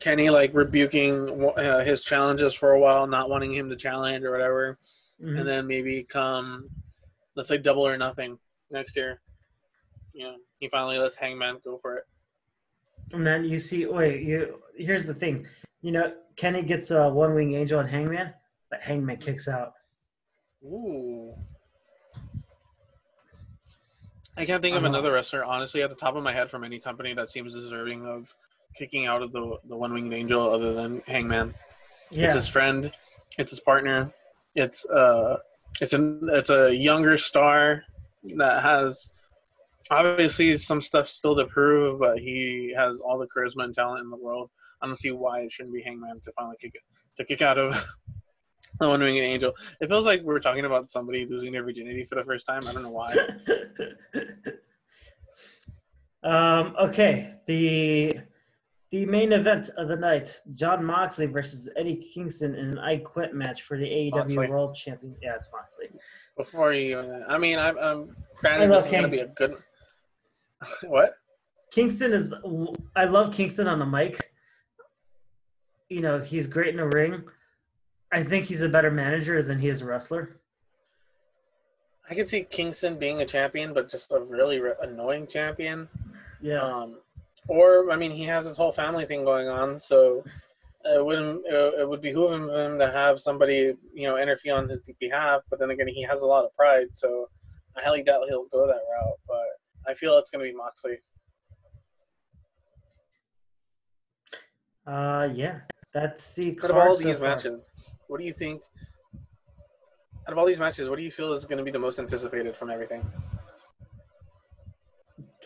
Kenny 0.00 0.30
like 0.30 0.52
rebuking 0.54 1.28
uh, 1.56 1.84
his 1.84 2.02
challenges 2.02 2.54
for 2.54 2.70
a 2.72 2.78
while, 2.78 3.06
not 3.06 3.28
wanting 3.28 3.52
him 3.52 3.68
to 3.68 3.76
challenge 3.76 4.24
or 4.24 4.30
whatever, 4.30 4.78
Mhm. 5.20 5.40
and 5.40 5.48
then 5.48 5.66
maybe 5.66 6.04
come, 6.04 6.68
let's 7.34 7.48
say 7.48 7.58
double 7.58 7.86
or 7.86 7.96
nothing 7.98 8.38
next 8.70 8.96
year. 8.96 9.20
You 10.18 10.24
know, 10.24 10.36
he 10.58 10.68
finally 10.68 10.98
lets 10.98 11.16
Hangman 11.16 11.58
go 11.64 11.76
for 11.76 11.92
it. 11.98 12.04
and 13.12 13.24
then 13.26 13.44
you 13.44 13.56
see 13.58 13.86
wait 13.86 14.22
you 14.30 14.38
here's 14.76 15.06
the 15.06 15.14
thing 15.22 15.46
you 15.80 15.92
know 15.96 16.06
kenny 16.40 16.62
gets 16.72 16.90
a 16.90 17.08
one 17.08 17.32
wing 17.36 17.54
angel 17.60 17.78
on 17.82 17.86
hangman 17.94 18.28
but 18.70 18.78
hangman 18.88 19.16
kicks 19.26 19.46
out 19.56 19.70
Ooh. 20.64 21.32
I 24.36 24.44
can't 24.44 24.62
think 24.62 24.74
of 24.76 24.82
Uh-huh. 24.82 24.92
another 24.92 25.12
wrestler, 25.12 25.44
honestly, 25.44 25.82
at 25.82 25.90
the 25.90 25.96
top 26.04 26.14
of 26.16 26.22
my 26.22 26.32
head 26.32 26.50
from 26.50 26.64
any 26.64 26.78
company 26.78 27.12
that 27.14 27.28
seems 27.28 27.54
deserving 27.54 28.06
of 28.06 28.34
kicking 28.76 29.06
out 29.06 29.22
of 29.22 29.30
the 29.32 29.42
the 29.70 29.76
one 29.76 29.92
winged 29.92 30.12
angel 30.12 30.42
other 30.52 30.72
than 30.74 31.00
Hangman. 31.06 31.54
Yeah, 32.10 32.26
It's 32.26 32.34
his 32.40 32.48
friend, 32.48 32.92
it's 33.38 33.50
his 33.52 33.60
partner, 33.60 34.10
it's 34.54 34.80
uh 34.90 35.38
it's 35.80 35.92
a 35.92 36.00
it's 36.38 36.50
a 36.50 36.74
younger 36.74 37.16
star 37.18 37.84
that 38.36 38.62
has 38.62 39.12
obviously 39.90 40.56
some 40.56 40.80
stuff 40.80 41.08
still 41.08 41.36
to 41.36 41.46
prove, 41.46 42.00
but 42.00 42.18
he 42.18 42.74
has 42.76 43.00
all 43.00 43.18
the 43.18 43.26
charisma 43.26 43.64
and 43.64 43.74
talent 43.74 44.02
in 44.02 44.10
the 44.10 44.16
world. 44.16 44.50
I 44.82 44.86
don't 44.86 44.96
see 44.96 45.10
why 45.10 45.40
it 45.40 45.52
shouldn't 45.52 45.74
be 45.74 45.82
Hangman 45.82 46.20
to 46.22 46.32
finally 46.32 46.56
kick 46.60 46.74
to 47.16 47.24
kick 47.24 47.42
out 47.42 47.58
of 47.58 47.72
the 48.80 48.88
one 48.88 49.00
winged 49.00 49.18
angel. 49.18 49.54
It 49.80 49.88
feels 49.88 50.06
like 50.06 50.22
we're 50.22 50.38
talking 50.38 50.64
about 50.64 50.90
somebody 50.90 51.26
losing 51.26 51.52
their 51.52 51.64
virginity 51.64 52.04
for 52.04 52.14
the 52.14 52.24
first 52.24 52.46
time. 52.46 52.66
I 52.66 52.72
don't 52.72 52.82
know 52.82 52.90
why. 52.90 53.14
um, 56.22 56.74
okay, 56.80 57.34
the 57.46 58.20
the 58.90 59.04
main 59.04 59.32
event 59.32 59.68
of 59.76 59.88
the 59.88 59.96
night: 59.96 60.36
Jon 60.52 60.84
Moxley 60.84 61.26
versus 61.26 61.68
Eddie 61.76 61.96
Kingston 61.96 62.54
in 62.54 62.70
an 62.70 62.78
I 62.78 62.98
Quit 62.98 63.34
match 63.34 63.62
for 63.62 63.76
the 63.76 63.84
AEW 63.84 64.12
Moxley. 64.12 64.48
World 64.48 64.74
Champion. 64.76 65.16
Yeah, 65.20 65.34
it's 65.34 65.50
Moxley. 65.52 65.88
before 66.36 66.72
you 66.72 67.00
I 67.28 67.36
mean 67.38 67.58
I'm, 67.58 67.76
I'm 67.78 68.16
granted 68.36 68.70
love 68.70 68.84
this 68.84 68.86
is 68.86 68.92
gonna 68.92 69.08
be 69.08 69.20
a 69.20 69.26
good 69.28 69.56
what? 70.86 71.14
Kingston 71.70 72.12
is. 72.12 72.34
I 72.96 73.04
love 73.04 73.32
Kingston 73.32 73.68
on 73.68 73.78
the 73.78 73.86
mic. 73.86 74.32
You 75.88 76.00
know, 76.00 76.18
he's 76.18 76.46
great 76.46 76.68
in 76.68 76.76
the 76.76 76.86
ring. 76.86 77.24
I 78.10 78.22
think 78.22 78.46
he's 78.46 78.62
a 78.62 78.68
better 78.68 78.90
manager 78.90 79.42
than 79.42 79.58
he 79.58 79.68
is 79.68 79.82
a 79.82 79.86
wrestler. 79.86 80.40
I 82.10 82.14
could 82.14 82.28
see 82.28 82.44
Kingston 82.44 82.98
being 82.98 83.20
a 83.20 83.26
champion, 83.26 83.74
but 83.74 83.90
just 83.90 84.12
a 84.12 84.20
really 84.20 84.60
re- 84.60 84.72
annoying 84.82 85.26
champion. 85.26 85.88
Yeah. 86.40 86.60
Um, 86.60 86.98
or 87.48 87.90
I 87.90 87.96
mean, 87.96 88.10
he 88.10 88.24
has 88.24 88.44
his 88.44 88.56
whole 88.56 88.72
family 88.72 89.04
thing 89.04 89.24
going 89.24 89.48
on, 89.48 89.78
so 89.78 90.24
it 90.84 91.04
wouldn't 91.04 91.42
it, 91.46 91.80
it 91.80 91.88
would 91.88 92.00
behoove 92.00 92.32
him 92.32 92.78
to 92.78 92.90
have 92.90 93.20
somebody 93.20 93.74
you 93.92 94.06
know 94.06 94.16
interfere 94.16 94.54
on 94.54 94.68
his 94.68 94.80
behalf. 94.98 95.42
But 95.50 95.58
then 95.58 95.70
again, 95.70 95.88
he 95.88 96.02
has 96.02 96.22
a 96.22 96.26
lot 96.26 96.44
of 96.44 96.54
pride, 96.56 96.88
so 96.92 97.28
I 97.76 97.82
highly 97.82 98.02
doubt 98.02 98.28
he'll 98.28 98.46
go 98.46 98.66
that 98.66 98.82
route. 98.90 99.18
But 99.88 99.92
I 99.92 99.94
feel 99.94 100.18
it's 100.18 100.30
going 100.30 100.44
to 100.44 100.52
be 100.52 100.56
Moxley. 100.56 100.98
Uh, 104.86 105.28
yeah. 105.32 105.60
That's 105.94 106.34
the 106.34 106.50
Out 106.62 106.70
of 106.70 106.76
all 106.76 106.82
card 106.82 106.98
so 106.98 107.04
these 107.04 107.18
far. 107.18 107.28
matches, 107.30 107.70
what 108.08 108.20
do 108.20 108.26
you 108.26 108.32
think? 108.32 108.60
Out 110.26 110.32
of 110.32 110.38
all 110.38 110.46
these 110.46 110.60
matches, 110.60 110.90
what 110.90 110.96
do 110.96 111.02
you 111.02 111.10
feel 111.10 111.32
is 111.32 111.46
going 111.46 111.56
to 111.58 111.64
be 111.64 111.70
the 111.70 111.78
most 111.78 111.98
anticipated 111.98 112.54
from 112.54 112.70
everything? 112.70 113.02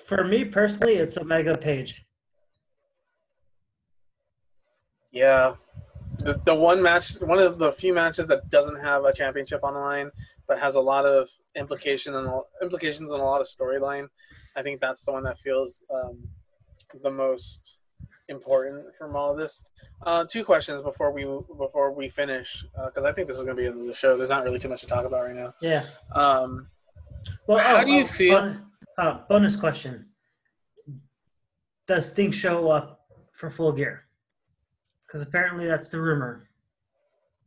For 0.06 0.24
me 0.24 0.44
personally, 0.44 0.94
it's 0.94 1.16
Omega 1.16 1.56
Page. 1.56 2.04
Yeah, 5.12 5.54
the 6.22 6.40
the 6.44 6.54
one 6.54 6.82
match, 6.82 7.14
one 7.20 7.38
of 7.38 7.58
the 7.58 7.72
few 7.72 7.92
matches 7.92 8.28
that 8.28 8.48
doesn't 8.50 8.80
have 8.80 9.04
a 9.04 9.12
championship 9.12 9.62
on 9.64 9.74
the 9.74 9.80
line, 9.80 10.10
but 10.48 10.58
has 10.58 10.74
a 10.74 10.80
lot 10.80 11.04
of 11.06 11.28
implication 11.56 12.14
and 12.14 12.28
implications 12.62 13.12
and 13.12 13.20
a 13.20 13.24
lot 13.24 13.40
of 13.40 13.46
storyline. 13.46 14.06
I 14.56 14.62
think 14.62 14.80
that's 14.80 15.04
the 15.04 15.12
one 15.12 15.22
that 15.24 15.38
feels 15.38 15.82
um, 15.92 16.18
the 17.02 17.10
most 17.10 17.80
important 18.28 18.84
from 18.96 19.16
all 19.16 19.32
of 19.32 19.38
this. 19.38 19.64
Uh, 20.04 20.24
two 20.28 20.44
questions 20.44 20.82
before 20.82 21.12
we 21.12 21.24
before 21.58 21.92
we 21.92 22.08
finish, 22.08 22.64
because 22.86 23.04
I 23.04 23.12
think 23.12 23.28
this 23.28 23.38
is 23.38 23.44
going 23.44 23.56
to 23.56 23.62
be 23.62 23.68
in 23.68 23.86
the 23.86 23.94
show. 23.94 24.16
There's 24.16 24.30
not 24.30 24.44
really 24.44 24.58
too 24.58 24.68
much 24.68 24.80
to 24.80 24.86
talk 24.86 25.04
about 25.04 25.22
right 25.24 25.36
now. 25.36 25.54
Yeah. 25.60 25.84
Um, 26.14 26.68
Well, 27.46 27.58
How 27.58 27.80
oh, 27.82 27.84
do 27.84 27.92
you 27.92 28.02
oh, 28.02 28.06
feel- 28.06 28.40
bon- 28.40 28.66
uh, 28.98 29.18
bonus 29.28 29.54
question: 29.56 30.06
Does 31.86 32.10
Sting 32.10 32.30
show 32.32 32.68
up 32.70 33.06
for 33.32 33.48
Full 33.50 33.72
Gear? 33.72 34.04
Because 35.12 35.26
apparently 35.28 35.66
that's 35.66 35.90
the 35.90 36.00
rumor. 36.00 36.48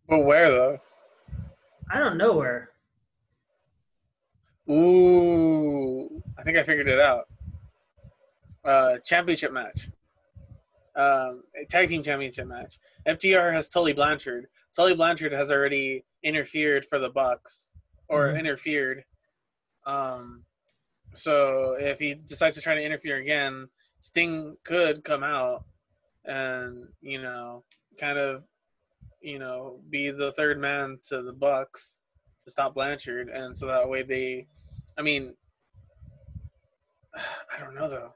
but 0.08 0.19
where 0.19 0.51
though? 0.51 0.78
I 1.91 1.97
don't 1.97 2.15
know 2.15 2.34
where. 2.34 2.69
Ooh, 4.69 6.21
I 6.38 6.43
think 6.43 6.58
I 6.60 6.63
figured 6.63 6.88
it 6.88 6.99
out. 6.99 7.25
Uh, 8.63 8.99
championship 9.04 9.51
match. 9.51 9.89
Um, 10.95 11.43
a 11.60 11.65
tag 11.67 11.88
team 11.89 12.04
championship 12.04 12.47
match. 12.47 12.78
FTR 13.08 13.51
has 13.51 13.67
Tully 13.67 13.93
Blanchard. 13.93 14.45
Tully 14.75 14.93
Blanchard 14.95 15.32
has 15.34 15.51
already 15.51 16.06
interfered 16.21 16.86
for 16.86 16.99
the 16.99 17.10
Bucks, 17.10 17.71
or 18.10 18.28
Mhm. 18.28 18.39
interfered. 18.39 19.06
Um, 19.88 20.45
so 21.13 21.73
if 21.80 21.97
he 21.97 22.13
decides 22.13 22.58
to 22.58 22.62
try 22.62 22.75
to 22.75 22.82
interfere 22.84 23.17
again, 23.17 23.69
Sting 24.01 24.56
could 24.63 25.04
come 25.04 25.23
out 25.23 25.65
and 26.27 26.85
you 27.01 27.21
know, 27.21 27.63
kind 27.99 28.17
of, 28.17 28.43
you 29.21 29.39
know, 29.39 29.79
be 29.89 30.11
the 30.11 30.31
third 30.33 30.59
man 30.59 30.99
to 31.09 31.21
the 31.21 31.33
Bucks 31.33 32.01
to 32.45 32.51
stop 32.51 32.73
Blanchard, 32.75 33.29
and 33.29 33.55
so 33.57 33.65
that 33.67 33.88
way 33.88 34.03
they, 34.03 34.47
I 34.97 35.01
mean, 35.01 35.35
I 37.15 37.59
don't 37.59 37.75
know 37.75 37.89
though. 37.89 38.13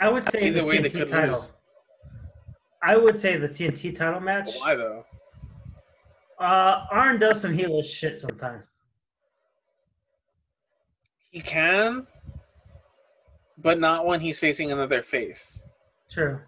I 0.00 0.08
would 0.08 0.26
say 0.26 0.48
Either 0.48 0.62
the 0.62 0.68
way, 0.68 0.78
they 0.78 0.88
TNT 0.88 0.98
could 0.98 1.08
title. 1.08 1.34
lose. 1.36 1.52
I 2.82 2.96
would 2.96 3.18
say 3.18 3.36
the 3.36 3.48
TNT 3.48 3.94
title 3.94 4.20
match. 4.20 4.50
Why 4.58 4.74
though? 4.74 5.04
Uh, 6.38 6.84
Arn 6.90 7.18
does 7.18 7.40
some 7.40 7.56
heelish 7.56 7.86
shit 7.86 8.18
sometimes. 8.18 8.80
He 11.30 11.40
can, 11.40 12.06
but 13.58 13.78
not 13.80 14.04
when 14.04 14.20
he's 14.20 14.38
facing 14.38 14.70
another 14.72 15.02
face. 15.02 15.64
True. 16.10 16.40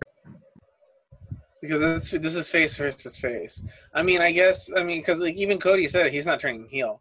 Because 1.67 1.83
it's, 1.83 2.11
this 2.23 2.37
is 2.37 2.51
face 2.51 2.77
versus 2.77 3.17
face. 3.17 3.65
I 3.95 4.03
mean, 4.03 4.21
I 4.21 4.33
guess, 4.33 4.71
I 4.77 4.83
mean, 4.83 5.01
because 5.01 5.21
like 5.21 5.37
even 5.37 5.59
Cody 5.59 5.89
said 5.89 6.11
he's 6.11 6.27
not 6.27 6.41
turning 6.41 6.67
heel. 6.69 7.01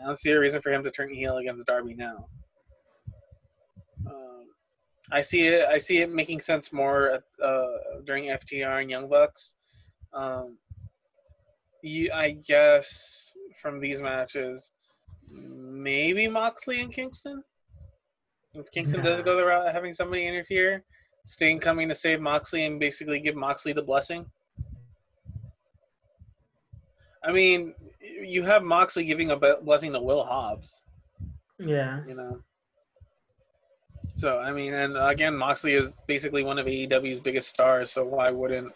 I 0.00 0.06
don't 0.06 0.18
see 0.18 0.32
a 0.32 0.38
reason 0.38 0.60
for 0.60 0.70
him 0.70 0.82
to 0.84 0.90
turn 0.90 1.12
heel 1.12 1.38
against 1.38 1.66
Darby 1.66 1.94
now. 1.94 2.26
Um, 4.06 4.46
I 5.12 5.20
see 5.20 5.46
it. 5.46 5.66
I 5.66 5.78
see 5.78 5.98
it 5.98 6.10
making 6.10 6.40
sense 6.40 6.72
more 6.72 7.10
at, 7.10 7.22
uh, 7.42 7.66
during 8.04 8.24
FTR 8.24 8.82
and 8.82 8.90
Young 8.90 9.08
Bucks. 9.08 9.54
Um, 10.12 10.58
you, 11.82 12.10
I 12.12 12.32
guess 12.32 13.32
from 13.60 13.78
these 13.78 14.02
matches, 14.02 14.72
maybe 15.30 16.28
Moxley 16.28 16.80
and 16.80 16.92
Kingston. 16.92 17.42
If 18.54 18.70
Kingston 18.70 19.02
does 19.02 19.22
go 19.22 19.36
the 19.36 19.44
route 19.44 19.66
of 19.66 19.72
having 19.72 19.92
somebody 19.92 20.26
interfere, 20.26 20.84
Sting 21.24 21.58
coming 21.58 21.88
to 21.88 21.94
save 21.94 22.20
Moxley 22.20 22.66
and 22.66 22.78
basically 22.78 23.18
give 23.20 23.34
Moxley 23.34 23.72
the 23.72 23.82
blessing. 23.82 24.26
I 27.22 27.32
mean, 27.32 27.74
you 28.00 28.42
have 28.42 28.62
Moxley 28.62 29.04
giving 29.04 29.30
a 29.30 29.36
blessing 29.36 29.92
to 29.94 30.00
Will 30.00 30.24
Hobbs, 30.24 30.84
Yeah. 31.58 32.04
you 32.06 32.14
know. 32.14 32.42
So 34.14 34.38
I 34.38 34.52
mean, 34.52 34.74
and 34.74 34.96
again, 34.96 35.34
Moxley 35.34 35.74
is 35.74 36.02
basically 36.06 36.44
one 36.44 36.58
of 36.58 36.66
AEW's 36.66 37.20
biggest 37.20 37.48
stars. 37.48 37.90
So 37.90 38.04
why 38.04 38.30
wouldn't 38.30 38.72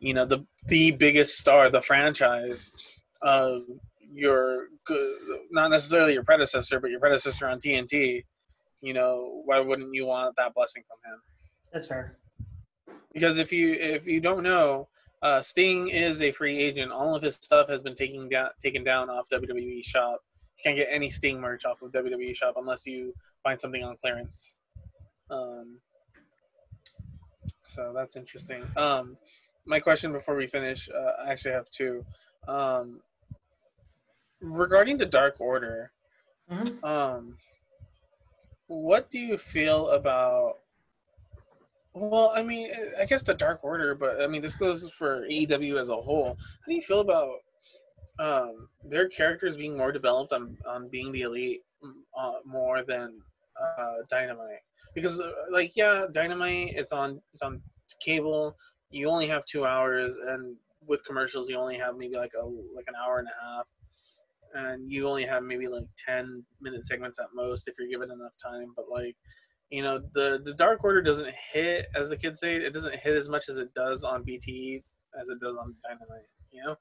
you 0.00 0.12
know 0.12 0.26
the 0.26 0.44
the 0.66 0.90
biggest 0.90 1.38
star, 1.38 1.70
the 1.70 1.80
franchise, 1.80 2.72
of 3.22 3.62
your 4.12 4.68
not 5.50 5.70
necessarily 5.70 6.12
your 6.12 6.24
predecessor, 6.24 6.80
but 6.80 6.90
your 6.90 7.00
predecessor 7.00 7.46
on 7.48 7.60
TNT? 7.60 8.24
You 8.82 8.92
know, 8.92 9.42
why 9.46 9.60
wouldn't 9.60 9.94
you 9.94 10.04
want 10.06 10.36
that 10.36 10.52
blessing 10.54 10.82
from 10.88 10.98
him? 11.12 11.20
That's 11.74 11.88
fair. 11.88 12.16
because 13.12 13.36
if 13.38 13.52
you 13.52 13.72
if 13.74 14.06
you 14.06 14.20
don't 14.20 14.42
know, 14.44 14.88
uh, 15.22 15.42
Sting 15.42 15.88
is 15.88 16.22
a 16.22 16.30
free 16.32 16.56
agent. 16.58 16.92
All 16.92 17.14
of 17.16 17.22
his 17.22 17.34
stuff 17.34 17.68
has 17.68 17.82
been 17.82 17.94
taken 17.96 18.28
down 18.28 18.50
taken 18.62 18.84
down 18.84 19.10
off 19.10 19.28
WWE 19.28 19.84
Shop. 19.84 20.20
You 20.56 20.62
can't 20.62 20.76
get 20.76 20.88
any 20.90 21.10
Sting 21.10 21.40
merch 21.40 21.64
off 21.66 21.82
of 21.82 21.90
WWE 21.92 22.34
Shop 22.34 22.54
unless 22.56 22.86
you 22.86 23.12
find 23.42 23.60
something 23.60 23.82
on 23.82 23.96
clearance. 23.96 24.58
Um, 25.30 25.78
so 27.66 27.92
that's 27.94 28.14
interesting. 28.16 28.62
Um, 28.76 29.16
my 29.66 29.80
question 29.80 30.12
before 30.12 30.36
we 30.36 30.46
finish, 30.46 30.88
uh, 30.88 31.12
I 31.26 31.32
actually 31.32 31.52
have 31.52 31.68
two. 31.70 32.04
Um, 32.46 33.00
regarding 34.40 34.98
the 34.98 35.06
Dark 35.06 35.40
Order, 35.40 35.90
Mhm. 36.50 36.84
um, 36.84 37.38
what 38.68 39.10
do 39.10 39.18
you 39.18 39.38
feel 39.38 39.90
about? 39.90 40.60
Well, 41.94 42.32
I 42.34 42.42
mean, 42.42 42.70
I 43.00 43.04
guess 43.06 43.22
the 43.22 43.34
Dark 43.34 43.60
Order, 43.62 43.94
but 43.94 44.20
I 44.20 44.26
mean, 44.26 44.42
this 44.42 44.56
goes 44.56 44.90
for 44.90 45.22
AEW 45.28 45.80
as 45.80 45.90
a 45.90 45.96
whole. 45.96 46.36
How 46.38 46.66
do 46.68 46.74
you 46.74 46.82
feel 46.82 47.00
about 47.00 47.36
um, 48.18 48.68
their 48.84 49.08
characters 49.08 49.56
being 49.56 49.76
more 49.76 49.92
developed 49.92 50.32
on, 50.32 50.56
on 50.68 50.88
being 50.90 51.12
the 51.12 51.22
elite 51.22 51.60
uh, 52.18 52.32
more 52.44 52.82
than 52.84 53.20
uh, 53.78 53.96
Dynamite? 54.10 54.62
Because, 54.94 55.20
uh, 55.20 55.30
like, 55.50 55.76
yeah, 55.76 56.06
Dynamite, 56.12 56.74
it's 56.76 56.92
on 56.92 57.20
it's 57.32 57.42
on 57.42 57.62
cable. 58.04 58.56
You 58.90 59.08
only 59.08 59.28
have 59.28 59.44
two 59.46 59.64
hours, 59.66 60.16
and 60.16 60.56
with 60.86 61.04
commercials, 61.04 61.48
you 61.48 61.56
only 61.56 61.78
have 61.78 61.96
maybe 61.96 62.16
like 62.16 62.32
a 62.40 62.44
like 62.44 62.86
an 62.88 62.94
hour 63.04 63.18
and 63.20 63.28
a 63.28 63.44
half. 63.44 63.68
and 64.54 64.90
you 64.90 65.08
only 65.08 65.24
have 65.26 65.42
maybe 65.42 65.68
like 65.68 65.86
10 66.06 66.44
minute 66.60 66.86
segments 66.86 67.18
at 67.18 67.26
most 67.34 67.68
if 67.68 67.74
you're 67.78 67.88
given 67.88 68.10
enough 68.10 68.32
time 68.42 68.72
but 68.76 68.86
like 68.90 69.16
you 69.70 69.82
know 69.82 70.00
the 70.14 70.40
the 70.44 70.54
dark 70.54 70.84
order 70.84 71.02
doesn't 71.02 71.34
hit 71.52 71.86
as 71.94 72.10
the 72.10 72.16
kids 72.16 72.40
say 72.40 72.56
it 72.56 72.72
doesn't 72.72 72.94
hit 72.96 73.16
as 73.16 73.28
much 73.28 73.48
as 73.48 73.56
it 73.56 73.72
does 73.74 74.04
on 74.04 74.24
bte 74.24 74.82
as 75.20 75.28
it 75.28 75.40
does 75.40 75.56
on 75.56 75.74
dynamite 75.82 76.28
you 76.52 76.62
know 76.62 76.76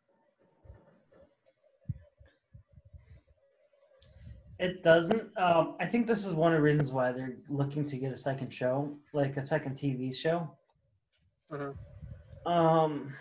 It 4.59 4.81
doesn't. 4.81 5.37
Um, 5.37 5.75
I 5.81 5.85
think 5.85 6.07
this 6.07 6.25
is 6.25 6.33
one 6.33 6.53
of 6.53 6.59
the 6.59 6.63
reasons 6.63 6.91
why 6.91 7.11
they're 7.11 7.35
looking 7.49 7.85
to 7.85 7.97
get 7.97 8.13
a 8.13 8.17
second 8.17 8.53
show, 8.53 8.95
like 9.11 9.35
a 9.35 9.43
second 9.43 9.75
TV 9.75 10.15
show. 10.15 10.55
Mhm. 11.51 11.75
Um, 12.45 13.13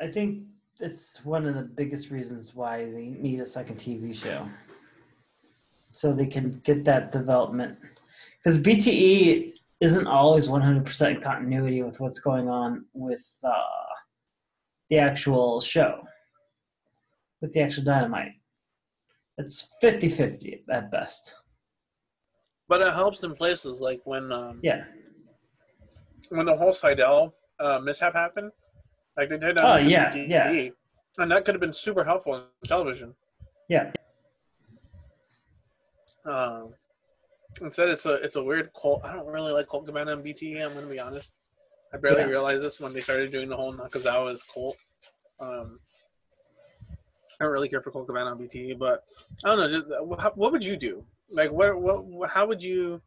I 0.00 0.06
think 0.10 0.46
it's 0.80 1.24
one 1.24 1.46
of 1.46 1.54
the 1.54 1.62
biggest 1.62 2.10
reasons 2.10 2.54
why 2.54 2.84
they 2.84 3.06
need 3.18 3.40
a 3.40 3.46
second 3.46 3.76
TV 3.76 4.14
show, 4.14 4.46
so 5.92 6.12
they 6.12 6.26
can 6.26 6.58
get 6.64 6.84
that 6.84 7.12
development. 7.12 7.78
Because 8.38 8.58
BTE 8.58 9.54
isn't 9.80 10.06
always 10.06 10.48
100% 10.48 11.22
continuity 11.22 11.82
with 11.82 12.00
what's 12.00 12.18
going 12.18 12.48
on 12.48 12.84
with 12.92 13.24
uh, 13.44 13.52
the 14.90 14.98
actual 14.98 15.60
show, 15.60 16.02
with 17.40 17.52
the 17.52 17.60
actual 17.62 17.84
Dynamite. 17.84 18.32
It's 19.38 19.72
50 19.80 20.08
50 20.08 20.64
at 20.70 20.90
best. 20.90 21.34
but 22.68 22.80
it 22.80 22.92
helps 22.92 23.22
in 23.24 23.34
places 23.34 23.80
like 23.80 24.00
when 24.04 24.30
um 24.32 24.60
Yeah. 24.62 24.84
when 26.30 26.46
the 26.46 26.56
whole 26.56 26.72
Sydal 26.72 27.32
uh, 27.60 27.78
mishap 27.80 28.14
happened 28.14 28.50
like 29.16 29.28
they 29.28 29.38
did 29.38 29.58
Oh, 29.58 29.66
on 29.66 29.88
yeah, 29.88 30.10
BTE, 30.10 30.28
yeah. 30.28 30.68
and 31.18 31.30
that 31.30 31.44
could 31.44 31.54
have 31.54 31.60
been 31.60 31.72
super 31.72 32.04
helpful 32.04 32.32
on 32.34 32.44
television 32.66 33.14
Yeah. 33.68 33.92
Um, 36.24 36.74
instead, 37.60 37.88
it's 37.88 38.06
a 38.06 38.14
it's 38.14 38.36
a 38.36 38.42
weird 38.42 38.70
cult. 38.80 39.04
I 39.04 39.14
don't 39.14 39.26
really 39.26 39.52
like 39.52 39.66
Colt 39.66 39.86
Cabana 39.86 40.12
on 40.12 40.22
BTE. 40.22 40.64
I'm 40.64 40.74
gonna 40.74 40.86
be 40.86 41.00
honest. 41.00 41.32
I 41.92 41.96
barely 41.96 42.20
Yeah. 42.20 42.26
realized 42.26 42.62
this 42.64 42.80
when 42.80 42.92
they 42.92 43.00
started 43.00 43.30
doing 43.32 43.48
the 43.48 43.56
whole 43.56 43.74
Nakazawa's 43.74 44.42
cult. 44.42 44.76
Um, 45.40 45.80
I 46.88 47.44
don't 47.44 47.52
really 47.52 47.68
care 47.68 47.82
for 47.82 47.90
Colt 47.90 48.06
Cabana 48.06 48.30
on 48.30 48.38
BTE, 48.38 48.78
but 48.78 49.04
I 49.44 49.48
don't 49.48 49.58
know. 49.58 49.68
Just, 49.68 49.86
how, 50.22 50.30
what 50.36 50.52
would 50.52 50.64
you 50.64 50.76
do? 50.76 51.04
Like, 51.28 51.50
what, 51.50 51.80
what, 51.80 52.04
what, 52.04 52.30
how 52.30 52.46
would 52.46 52.62
you? 52.62 53.02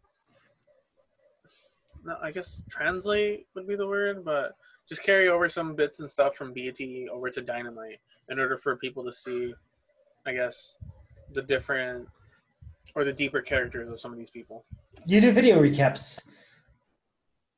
No, 2.04 2.18
I 2.22 2.32
guess 2.32 2.64
translate 2.70 3.48
would 3.56 3.68
be 3.68 3.76
the 3.76 3.88
word, 3.88 4.26
but 4.26 4.56
just 4.88 5.04
carry 5.04 5.30
over 5.30 5.50
some 5.50 5.76
bits 5.76 6.00
and 6.00 6.10
stuff 6.10 6.36
from 6.36 6.54
BTE 6.54 7.08
over 7.10 7.30
to 7.30 7.42
Dynamite 7.42 8.00
in 8.30 8.40
order 8.40 8.58
for 8.58 8.76
people 8.76 9.04
to 9.04 9.12
see, 9.12 9.54
I 10.26 10.34
guess, 10.34 10.78
the 11.34 11.42
different 11.42 12.08
or 12.96 13.04
the 13.04 13.14
deeper 13.14 13.42
characters 13.42 13.90
of 13.90 14.00
some 14.00 14.12
of 14.12 14.18
these 14.18 14.30
people. 14.30 14.66
You 15.06 15.22
do 15.22 15.32
video 15.32 15.60
recaps. 15.60 16.28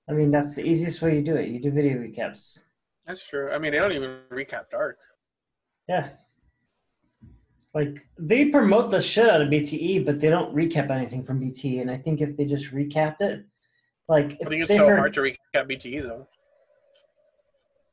I 0.09 0.13
mean, 0.13 0.31
that's 0.31 0.55
the 0.55 0.63
easiest 0.63 1.01
way 1.01 1.15
you 1.15 1.21
do 1.21 1.35
it. 1.35 1.49
You 1.49 1.59
do 1.61 1.69
video 1.71 1.97
recaps. 1.97 2.63
That's 3.05 3.27
true. 3.27 3.51
I 3.51 3.57
mean, 3.57 3.71
they 3.71 3.79
don't 3.79 3.91
even 3.91 4.19
recap 4.31 4.69
Dark. 4.71 4.97
Yeah. 5.89 6.09
Like 7.73 7.97
they 8.17 8.45
promote 8.45 8.89
the 8.89 9.01
shit 9.01 9.29
out 9.29 9.41
of 9.41 9.49
BTE, 9.49 10.05
but 10.05 10.19
they 10.19 10.29
don't 10.29 10.55
recap 10.55 10.89
anything 10.89 11.23
from 11.23 11.41
BTE. 11.41 11.81
And 11.81 11.91
I 11.91 11.97
think 11.97 12.21
if 12.21 12.37
they 12.37 12.45
just 12.45 12.71
recapped 12.73 13.21
it, 13.21 13.45
like 14.07 14.37
I 14.43 14.49
think 14.49 14.61
it's 14.63 14.67
so 14.67 14.87
for- 14.87 14.95
hard 14.97 15.13
to 15.13 15.21
recap 15.21 15.37
BTE 15.53 16.03
though. 16.03 16.27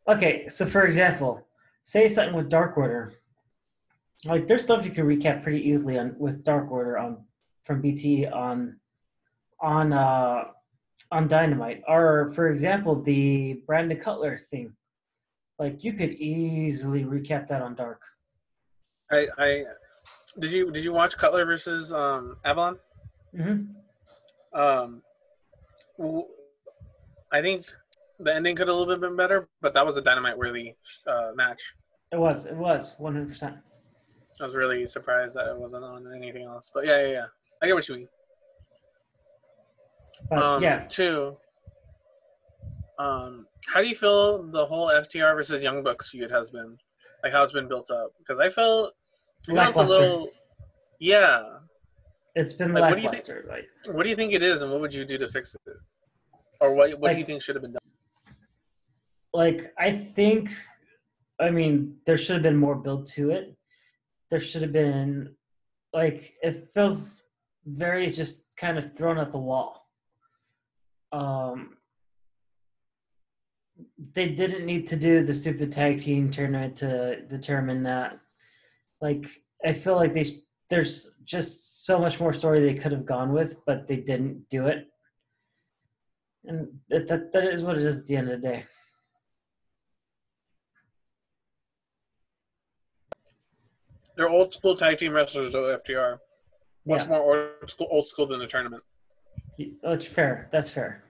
Okay, 0.07 0.49
so 0.49 0.67
for 0.67 0.85
example, 0.85 1.47
say 1.83 2.09
something 2.09 2.37
with 2.37 2.51
Dark 2.51 2.77
Order. 2.77 3.15
Like 4.27 4.47
there's 4.47 4.63
stuff 4.63 4.85
you 4.85 4.91
can 4.91 5.07
recap 5.07 5.43
pretty 5.43 5.67
easily 5.69 5.99
on 5.99 6.15
with 6.19 6.45
Dark 6.45 6.71
Order 6.71 6.99
on 6.99 7.25
from 7.63 7.81
BT 7.81 8.27
on 8.27 8.77
on 9.61 9.93
uh 9.93 10.45
on 11.11 11.29
Dynamite. 11.29 11.83
Or 11.89 12.29
for 12.35 12.51
example, 12.51 13.01
the 13.01 13.63
Brandon 13.67 13.99
Cutler 13.99 14.39
thing. 14.39 14.75
Like 15.59 15.85
you 15.85 15.93
could 15.93 16.13
easily 16.15 17.05
recap 17.05 17.47
that 17.49 17.63
on 17.63 17.75
Dark. 17.75 18.03
I, 19.11 19.29
I 19.39 19.65
did 20.39 20.51
you 20.51 20.71
did 20.71 20.85
you 20.85 20.93
watch 20.93 21.17
Cutler 21.17 21.45
versus 21.47 21.93
um, 21.93 22.37
Avalon? 22.45 22.79
hmm 23.35 23.65
Um, 24.53 25.03
I 27.33 27.41
think 27.41 27.67
the 28.21 28.35
ending 28.35 28.57
could 28.57 28.69
have 28.69 28.77
a 28.77 28.79
little 28.79 28.95
bit 28.95 29.01
been 29.01 29.17
better, 29.17 29.49
but 29.61 29.75
that 29.75 29.85
was 29.85 29.97
a 29.97 30.03
dynamite 30.03 30.37
worthy 30.39 30.75
uh, 31.07 31.33
match. 31.35 31.75
It 32.12 32.19
was. 32.19 32.47
It 32.47 32.57
was 32.57 32.95
100. 32.99 33.29
percent 33.29 33.57
I 34.41 34.45
was 34.45 34.55
really 34.55 34.87
surprised 34.87 35.37
that 35.37 35.49
it 35.49 35.57
wasn't 35.57 35.85
on 35.85 36.12
anything 36.15 36.43
else. 36.43 36.71
But 36.73 36.87
yeah, 36.87 37.01
yeah, 37.03 37.12
yeah. 37.12 37.27
I 37.62 37.67
get 37.67 37.75
what 37.75 37.89
you 37.89 37.97
mean. 37.97 38.09
But 40.31 40.43
um, 40.43 40.62
yeah, 40.62 40.85
Two. 40.89 41.37
Um, 42.99 43.47
how 43.67 43.81
do 43.81 43.89
you 43.89 43.95
feel 43.97 44.45
the 44.45 44.65
whole 44.65 44.89
FTR 44.89 45.35
versus 45.35 45.62
Young 45.62 45.83
Bucks 45.83 46.11
feud 46.11 46.31
has 46.31 46.51
been? 46.51 46.77
Like 47.23 47.33
how 47.33 47.43
it's 47.43 47.53
been 47.53 47.69
built 47.69 47.91
up? 47.91 48.11
Because 48.19 48.39
I 48.39 48.51
felt, 48.51 48.93
it's 49.49 49.77
a 49.77 49.83
little. 49.83 50.29
Yeah. 51.01 51.43
it's 52.35 52.53
been 52.53 52.73
like, 52.73 52.83
what 52.83 52.97
do 52.97 53.03
you 53.03 53.11
think- 53.11 53.27
lackluster. 53.29 53.47
Like 53.49 53.95
What 53.95 54.05
do 54.05 54.11
you 54.11 54.17
think 54.17 54.33
it 54.33 54.43
is, 54.43 54.62
and 54.62 54.71
what 54.71 54.81
would 54.81 54.95
you 54.95 55.05
do 55.05 55.19
to 55.19 55.29
fix 55.29 55.55
it? 55.55 55.61
Or 56.61 56.75
what? 56.75 56.99
What 56.99 57.12
do 57.12 57.19
you 57.19 57.25
think 57.25 57.43
should 57.43 57.57
have 57.57 57.62
been 57.62 57.73
done? 57.73 57.81
Like 59.35 59.74
I 59.76 59.91
think 59.91 60.49
I 61.41 61.51
mean 61.51 61.97
there 62.07 62.16
should 62.16 62.35
have 62.35 62.43
been 62.43 62.57
more 62.57 62.76
build 62.76 63.07
to 63.12 63.30
it. 63.32 63.55
There 64.30 64.41
should 64.41 64.62
have 64.62 64.72
been 64.72 65.35
like 65.93 66.35
it 66.43 66.70
feels 66.72 67.24
very 67.66 68.09
just 68.09 68.47
kind 68.57 68.78
of 68.78 68.97
thrown 68.97 69.18
at 69.18 69.32
the 69.32 69.39
wall. 69.39 69.89
Um 71.12 71.76
they 74.14 74.28
didn't 74.28 74.64
need 74.64 74.87
to 74.87 74.97
do 74.97 75.22
the 75.22 75.35
stupid 75.35 75.72
tag 75.72 75.99
team 75.99 76.30
tournament 76.30 76.76
to 76.76 77.22
determine 77.22 77.82
that. 77.82 78.20
Like 79.01 79.26
I 79.66 79.72
feel 79.72 79.97
like 79.97 80.12
they 80.12 80.26
there's 80.70 81.18
just 81.24 81.85
so 81.85 81.99
much 81.99 82.20
more 82.20 82.32
story 82.32 82.61
they 82.61 82.74
could 82.74 82.93
have 82.93 83.05
gone 83.05 83.32
with, 83.32 83.64
but 83.66 83.87
they 83.89 83.97
didn't 83.97 84.49
do 84.49 84.66
it. 84.66 84.87
And 86.45 86.68
that, 86.89 87.09
that, 87.09 87.32
that 87.32 87.45
is 87.45 87.62
what 87.62 87.76
it 87.76 87.82
is 87.82 88.03
at 88.03 88.07
the 88.07 88.16
end 88.16 88.30
of 88.30 88.41
the 88.41 88.49
day. 88.49 88.64
They're 94.17 94.29
old 94.29 94.55
school 94.55 94.77
tag 94.77 94.99
team 94.99 95.12
wrestlers, 95.12 95.53
though. 95.53 95.77
FTR. 95.77 96.19
Much 96.87 97.03
Yeah. 97.03 97.09
more 97.09 97.51
old 97.62 97.71
school, 97.71 97.89
old 97.91 98.07
school 98.07 98.27
than 98.27 98.39
the 98.39 98.47
tournament. 98.47 98.83
That's 99.83 100.07
fair. 100.07 100.49
That's 100.53 100.71
fair. 100.71 101.05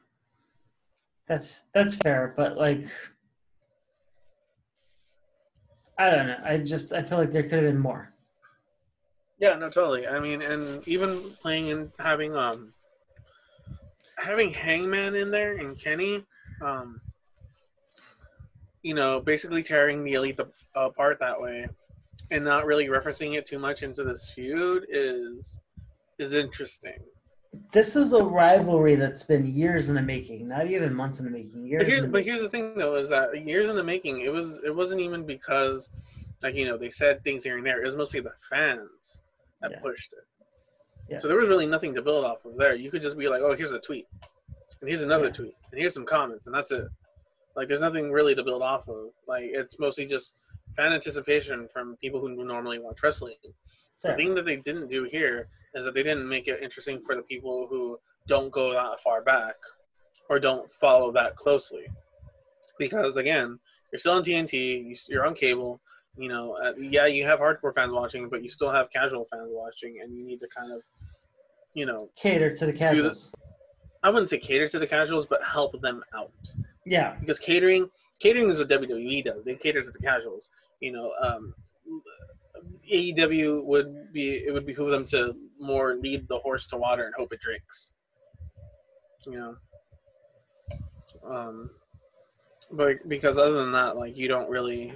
That's 1.26 1.62
that's 1.72 1.96
fair, 1.96 2.34
but 2.36 2.56
like 2.56 2.84
I 5.98 6.10
don't 6.10 6.26
know. 6.26 6.40
I 6.44 6.58
just 6.58 6.92
I 6.92 7.02
feel 7.02 7.18
like 7.18 7.30
there 7.30 7.42
could 7.42 7.52
have 7.52 7.62
been 7.62 7.78
more. 7.78 8.12
Yeah, 9.38 9.56
no, 9.56 9.68
totally. 9.70 10.06
I 10.06 10.20
mean, 10.20 10.42
and 10.42 10.86
even 10.86 11.32
playing 11.40 11.70
and 11.72 11.90
having 11.98 12.36
um 12.36 12.72
having 14.18 14.50
Hangman 14.50 15.14
in 15.14 15.30
there 15.30 15.56
and 15.56 15.78
Kenny, 15.78 16.24
um, 16.60 17.00
you 18.82 18.94
know, 18.94 19.20
basically 19.20 19.62
tearing 19.62 20.04
the 20.04 20.12
elite 20.14 20.38
apart 20.74 21.18
that 21.20 21.40
way, 21.40 21.66
and 22.30 22.44
not 22.44 22.66
really 22.66 22.88
referencing 22.88 23.36
it 23.36 23.46
too 23.46 23.58
much 23.58 23.82
into 23.82 24.04
this 24.04 24.30
feud 24.30 24.86
is 24.88 25.60
is 26.18 26.32
interesting. 26.32 26.98
This 27.72 27.94
is 27.96 28.12
a 28.12 28.24
rivalry 28.24 28.96
that's 28.96 29.22
been 29.22 29.46
years 29.46 29.88
in 29.88 29.94
the 29.94 30.02
making, 30.02 30.48
not 30.48 30.68
even 30.68 30.92
months 30.92 31.20
in 31.20 31.24
the 31.24 31.30
making. 31.30 31.66
Years. 31.66 31.84
But, 31.84 31.88
here, 31.88 32.02
but 32.02 32.10
making. 32.12 32.32
here's 32.32 32.42
the 32.42 32.48
thing, 32.48 32.74
though, 32.76 32.96
is 32.96 33.10
that 33.10 33.46
years 33.46 33.68
in 33.68 33.76
the 33.76 33.84
making, 33.84 34.22
it 34.22 34.32
was 34.32 34.58
it 34.64 34.74
wasn't 34.74 35.00
even 35.00 35.24
because, 35.24 35.90
like 36.42 36.54
you 36.54 36.66
know, 36.66 36.76
they 36.76 36.90
said 36.90 37.22
things 37.22 37.44
here 37.44 37.56
and 37.56 37.66
there. 37.66 37.80
It 37.80 37.84
was 37.84 37.96
mostly 37.96 38.20
the 38.20 38.32
fans 38.50 39.22
that 39.60 39.72
Yeah. 39.72 39.80
pushed 39.80 40.12
it. 40.12 40.24
Yeah. 41.08 41.18
So 41.18 41.28
there 41.28 41.36
was 41.36 41.48
really 41.48 41.66
nothing 41.66 41.94
to 41.94 42.02
build 42.02 42.24
off 42.24 42.44
of 42.44 42.56
there. 42.56 42.74
You 42.74 42.90
could 42.90 43.02
just 43.02 43.18
be 43.18 43.28
like, 43.28 43.42
oh, 43.42 43.54
here's 43.54 43.72
a 43.72 43.78
tweet, 43.80 44.06
and 44.80 44.88
here's 44.88 45.02
another 45.02 45.26
Yeah. 45.26 45.32
tweet, 45.32 45.54
and 45.70 45.78
here's 45.80 45.94
some 45.94 46.06
comments, 46.06 46.46
and 46.46 46.54
that's 46.54 46.70
it. 46.72 46.86
Like, 47.56 47.68
there's 47.68 47.80
nothing 47.80 48.10
really 48.10 48.34
to 48.34 48.42
build 48.42 48.62
off 48.62 48.88
of. 48.88 49.10
Like, 49.28 49.44
it's 49.44 49.78
mostly 49.78 50.06
just 50.06 50.42
fan 50.76 50.92
anticipation 50.92 51.68
from 51.72 51.96
people 51.96 52.20
who 52.20 52.44
normally 52.44 52.78
watch 52.78 53.02
wrestling. 53.02 53.36
The 54.02 54.14
thing 54.16 54.34
that 54.34 54.44
they 54.44 54.56
didn't 54.56 54.88
do 54.88 55.04
here 55.04 55.48
is 55.74 55.84
that 55.86 55.94
they 55.94 56.02
didn't 56.02 56.28
make 56.28 56.46
it 56.46 56.62
interesting 56.62 57.00
for 57.00 57.14
the 57.14 57.22
people 57.22 57.66
who 57.70 57.98
don't 58.26 58.50
go 58.52 58.72
that 58.74 59.00
far 59.00 59.22
back 59.22 59.54
or 60.28 60.38
don't 60.38 60.70
follow 60.70 61.10
that 61.12 61.36
closely. 61.36 61.86
Because 62.78 63.16
again, 63.16 63.58
you're 63.92 63.98
still 63.98 64.12
on 64.14 64.22
TNT, 64.22 64.82
you- 64.88 64.96
you're 65.08 65.26
on 65.26 65.34
cable. 65.34 65.80
You 66.16 66.28
know, 66.28 66.52
uh, 66.56 66.74
yeah, 66.76 67.06
you 67.06 67.24
have 67.24 67.40
hardcore 67.40 67.74
fans 67.74 67.92
watching, 67.92 68.28
but 68.28 68.42
you 68.42 68.48
still 68.48 68.70
have 68.70 68.88
casual 68.90 69.24
fans 69.32 69.50
watching, 69.52 70.00
and 70.00 70.16
you 70.16 70.24
need 70.24 70.38
to 70.40 70.48
kind 70.48 70.70
of, 70.70 70.80
you 71.72 71.86
know, 71.86 72.10
Cater 72.14 72.54
to 72.54 72.66
the 72.66 72.72
casuals. 72.72 73.34
I 74.02 74.10
wouldn't 74.10 74.28
say 74.30 74.38
cater 74.38 74.68
to 74.68 74.78
the 74.78 74.86
casuals, 74.86 75.24
but 75.26 75.42
help 75.42 75.80
them 75.80 76.04
out 76.14 76.30
Yeah. 76.84 77.16
because 77.20 77.38
catering 77.38 77.90
catering 78.20 78.48
is 78.48 78.58
what 78.58 78.68
WWE 78.68 79.22
does. 79.22 79.44
They 79.44 79.54
cater 79.56 79.82
to 79.82 79.90
the 79.90 79.98
casuals. 79.98 80.50
You 80.80 80.92
know, 80.92 81.12
um, 81.20 81.54
AEW 82.90 83.64
would 83.64 84.12
be 84.12 84.44
it 84.46 84.52
would 84.52 84.66
behoove 84.66 84.90
them 84.90 85.06
to 85.06 85.34
more 85.58 85.96
lead 85.96 86.28
the 86.28 86.38
horse 86.38 86.66
to 86.68 86.76
water 86.76 87.04
and 87.04 87.14
hope 87.14 87.32
it 87.32 87.40
drinks. 87.40 87.94
You 89.26 89.38
know, 89.38 89.56
um, 91.26 91.70
but 92.70 93.08
because 93.08 93.38
other 93.38 93.54
than 93.54 93.72
that, 93.72 93.96
like 93.96 94.16
you 94.16 94.28
don't 94.28 94.50
really. 94.50 94.92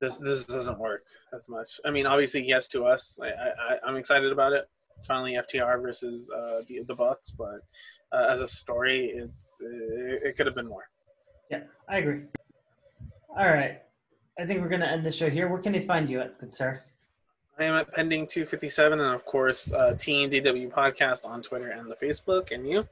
This 0.00 0.18
this 0.18 0.44
doesn't 0.44 0.78
work 0.78 1.04
as 1.34 1.48
much. 1.48 1.80
I 1.84 1.90
mean, 1.90 2.04
obviously, 2.04 2.46
yes 2.46 2.68
to 2.68 2.84
us. 2.84 3.18
I, 3.22 3.28
I 3.28 3.78
I'm 3.86 3.96
excited 3.96 4.32
about 4.32 4.52
it. 4.52 4.68
It's 4.98 5.06
finally 5.06 5.34
FTR 5.34 5.80
versus 5.80 6.30
uh, 6.30 6.60
the 6.68 6.82
the 6.86 6.94
Bucks, 6.94 7.30
but 7.30 7.60
uh, 8.12 8.26
as 8.30 8.40
a 8.40 8.48
story, 8.48 9.12
it's 9.14 9.58
it, 9.60 10.22
it 10.24 10.36
could 10.36 10.46
have 10.46 10.54
been 10.54 10.68
more. 10.68 10.88
Yeah, 11.50 11.62
I 11.88 11.98
agree. 11.98 12.22
All 13.30 13.48
right. 13.48 13.83
I 14.38 14.44
think 14.44 14.60
we're 14.60 14.68
going 14.68 14.80
to 14.80 14.88
end 14.90 15.04
the 15.06 15.12
show 15.12 15.30
here. 15.30 15.48
Where 15.48 15.60
can 15.60 15.72
they 15.72 15.80
find 15.80 16.08
you 16.08 16.20
at, 16.20 16.38
good 16.38 16.52
sir? 16.52 16.82
I 17.58 17.64
am 17.64 17.74
at 17.74 17.92
Pending 17.92 18.26
257, 18.26 18.98
and 18.98 19.14
of 19.14 19.24
course, 19.24 19.72
uh, 19.72 19.92
TNDW 19.92 20.72
Podcast 20.72 21.24
on 21.24 21.40
Twitter 21.40 21.70
and 21.70 21.88
the 21.88 21.94
Facebook. 21.94 22.50
And 22.50 22.68
you? 22.68 22.88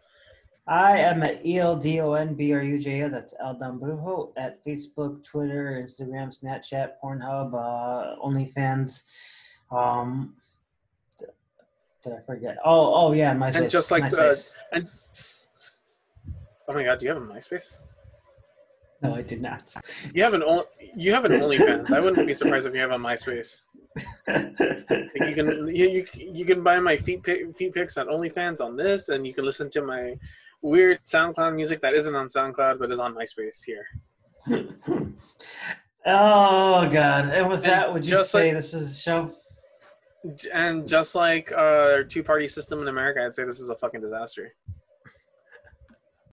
I 0.68 0.98
am 0.98 1.24
at 1.24 1.44
E 1.44 1.58
L 1.58 1.74
D 1.74 2.00
O 2.00 2.12
N 2.12 2.34
B 2.34 2.52
R 2.52 2.62
U 2.62 2.78
J 2.78 3.02
O. 3.02 3.08
That's 3.08 3.34
Eldon 3.40 3.80
Brujo 3.80 4.32
at 4.36 4.64
Facebook, 4.64 5.24
Twitter, 5.24 5.82
Instagram, 5.84 6.28
Snapchat, 6.28 6.92
Pornhub, 7.02 7.54
uh, 7.54 8.24
OnlyFans. 8.24 9.02
Um, 9.72 10.36
did 11.18 12.12
I 12.12 12.20
forget? 12.24 12.58
Oh, 12.64 12.94
oh 12.94 13.12
yeah, 13.12 13.34
MySpace. 13.34 13.54
And 13.56 13.70
just 13.70 13.90
like 13.90 14.08
the- 14.10 14.16
MySpace. 14.16 14.56
And 14.70 14.88
oh 16.68 16.72
my 16.74 16.84
God, 16.84 17.00
do 17.00 17.06
you 17.06 17.12
have 17.12 17.20
a 17.20 17.26
MySpace? 17.26 17.78
No, 19.02 19.14
I 19.14 19.22
did 19.22 19.40
not. 19.42 19.74
You 20.14 20.22
have 20.22 20.34
an 20.34 20.42
only 20.42 20.64
you 20.96 21.12
have 21.12 21.24
an 21.24 21.32
OnlyFans. 21.32 21.92
I 21.92 22.00
wouldn't 22.00 22.26
be 22.26 22.34
surprised 22.34 22.66
if 22.66 22.74
you 22.74 22.80
have 22.80 22.90
a 22.92 22.98
MySpace. 22.98 23.62
Like, 24.26 25.28
you 25.28 25.34
can 25.34 25.66
you, 25.74 25.88
you 25.88 26.06
you 26.14 26.44
can 26.44 26.62
buy 26.62 26.78
my 26.80 26.96
feet 26.96 27.22
pic, 27.22 27.56
feet 27.56 27.74
pics 27.74 27.96
on 27.98 28.06
OnlyFans 28.08 28.60
on 28.60 28.76
this, 28.76 29.08
and 29.08 29.26
you 29.26 29.34
can 29.34 29.44
listen 29.44 29.70
to 29.70 29.82
my 29.82 30.14
weird 30.62 31.02
SoundCloud 31.04 31.54
music 31.54 31.80
that 31.82 31.94
isn't 31.94 32.14
on 32.14 32.26
SoundCloud 32.28 32.78
but 32.78 32.90
is 32.92 32.98
on 32.98 33.14
MySpace 33.14 33.64
here. 33.64 33.86
oh 36.06 36.88
God! 36.88 37.28
And 37.30 37.48
with 37.48 37.62
And 37.62 37.70
that, 37.70 37.92
would 37.92 38.08
you 38.08 38.16
say 38.24 38.46
like- 38.48 38.54
this 38.56 38.74
is 38.74 38.92
a 38.92 39.00
show? 39.00 39.30
And 40.54 40.86
just 40.86 41.16
like 41.16 41.52
our 41.52 42.04
two 42.04 42.22
party 42.22 42.46
system 42.46 42.80
in 42.80 42.86
America, 42.88 43.24
I'd 43.24 43.34
say 43.34 43.44
this 43.44 43.58
is 43.60 43.70
a 43.70 43.74
fucking 43.74 44.00
disaster. 44.00 44.54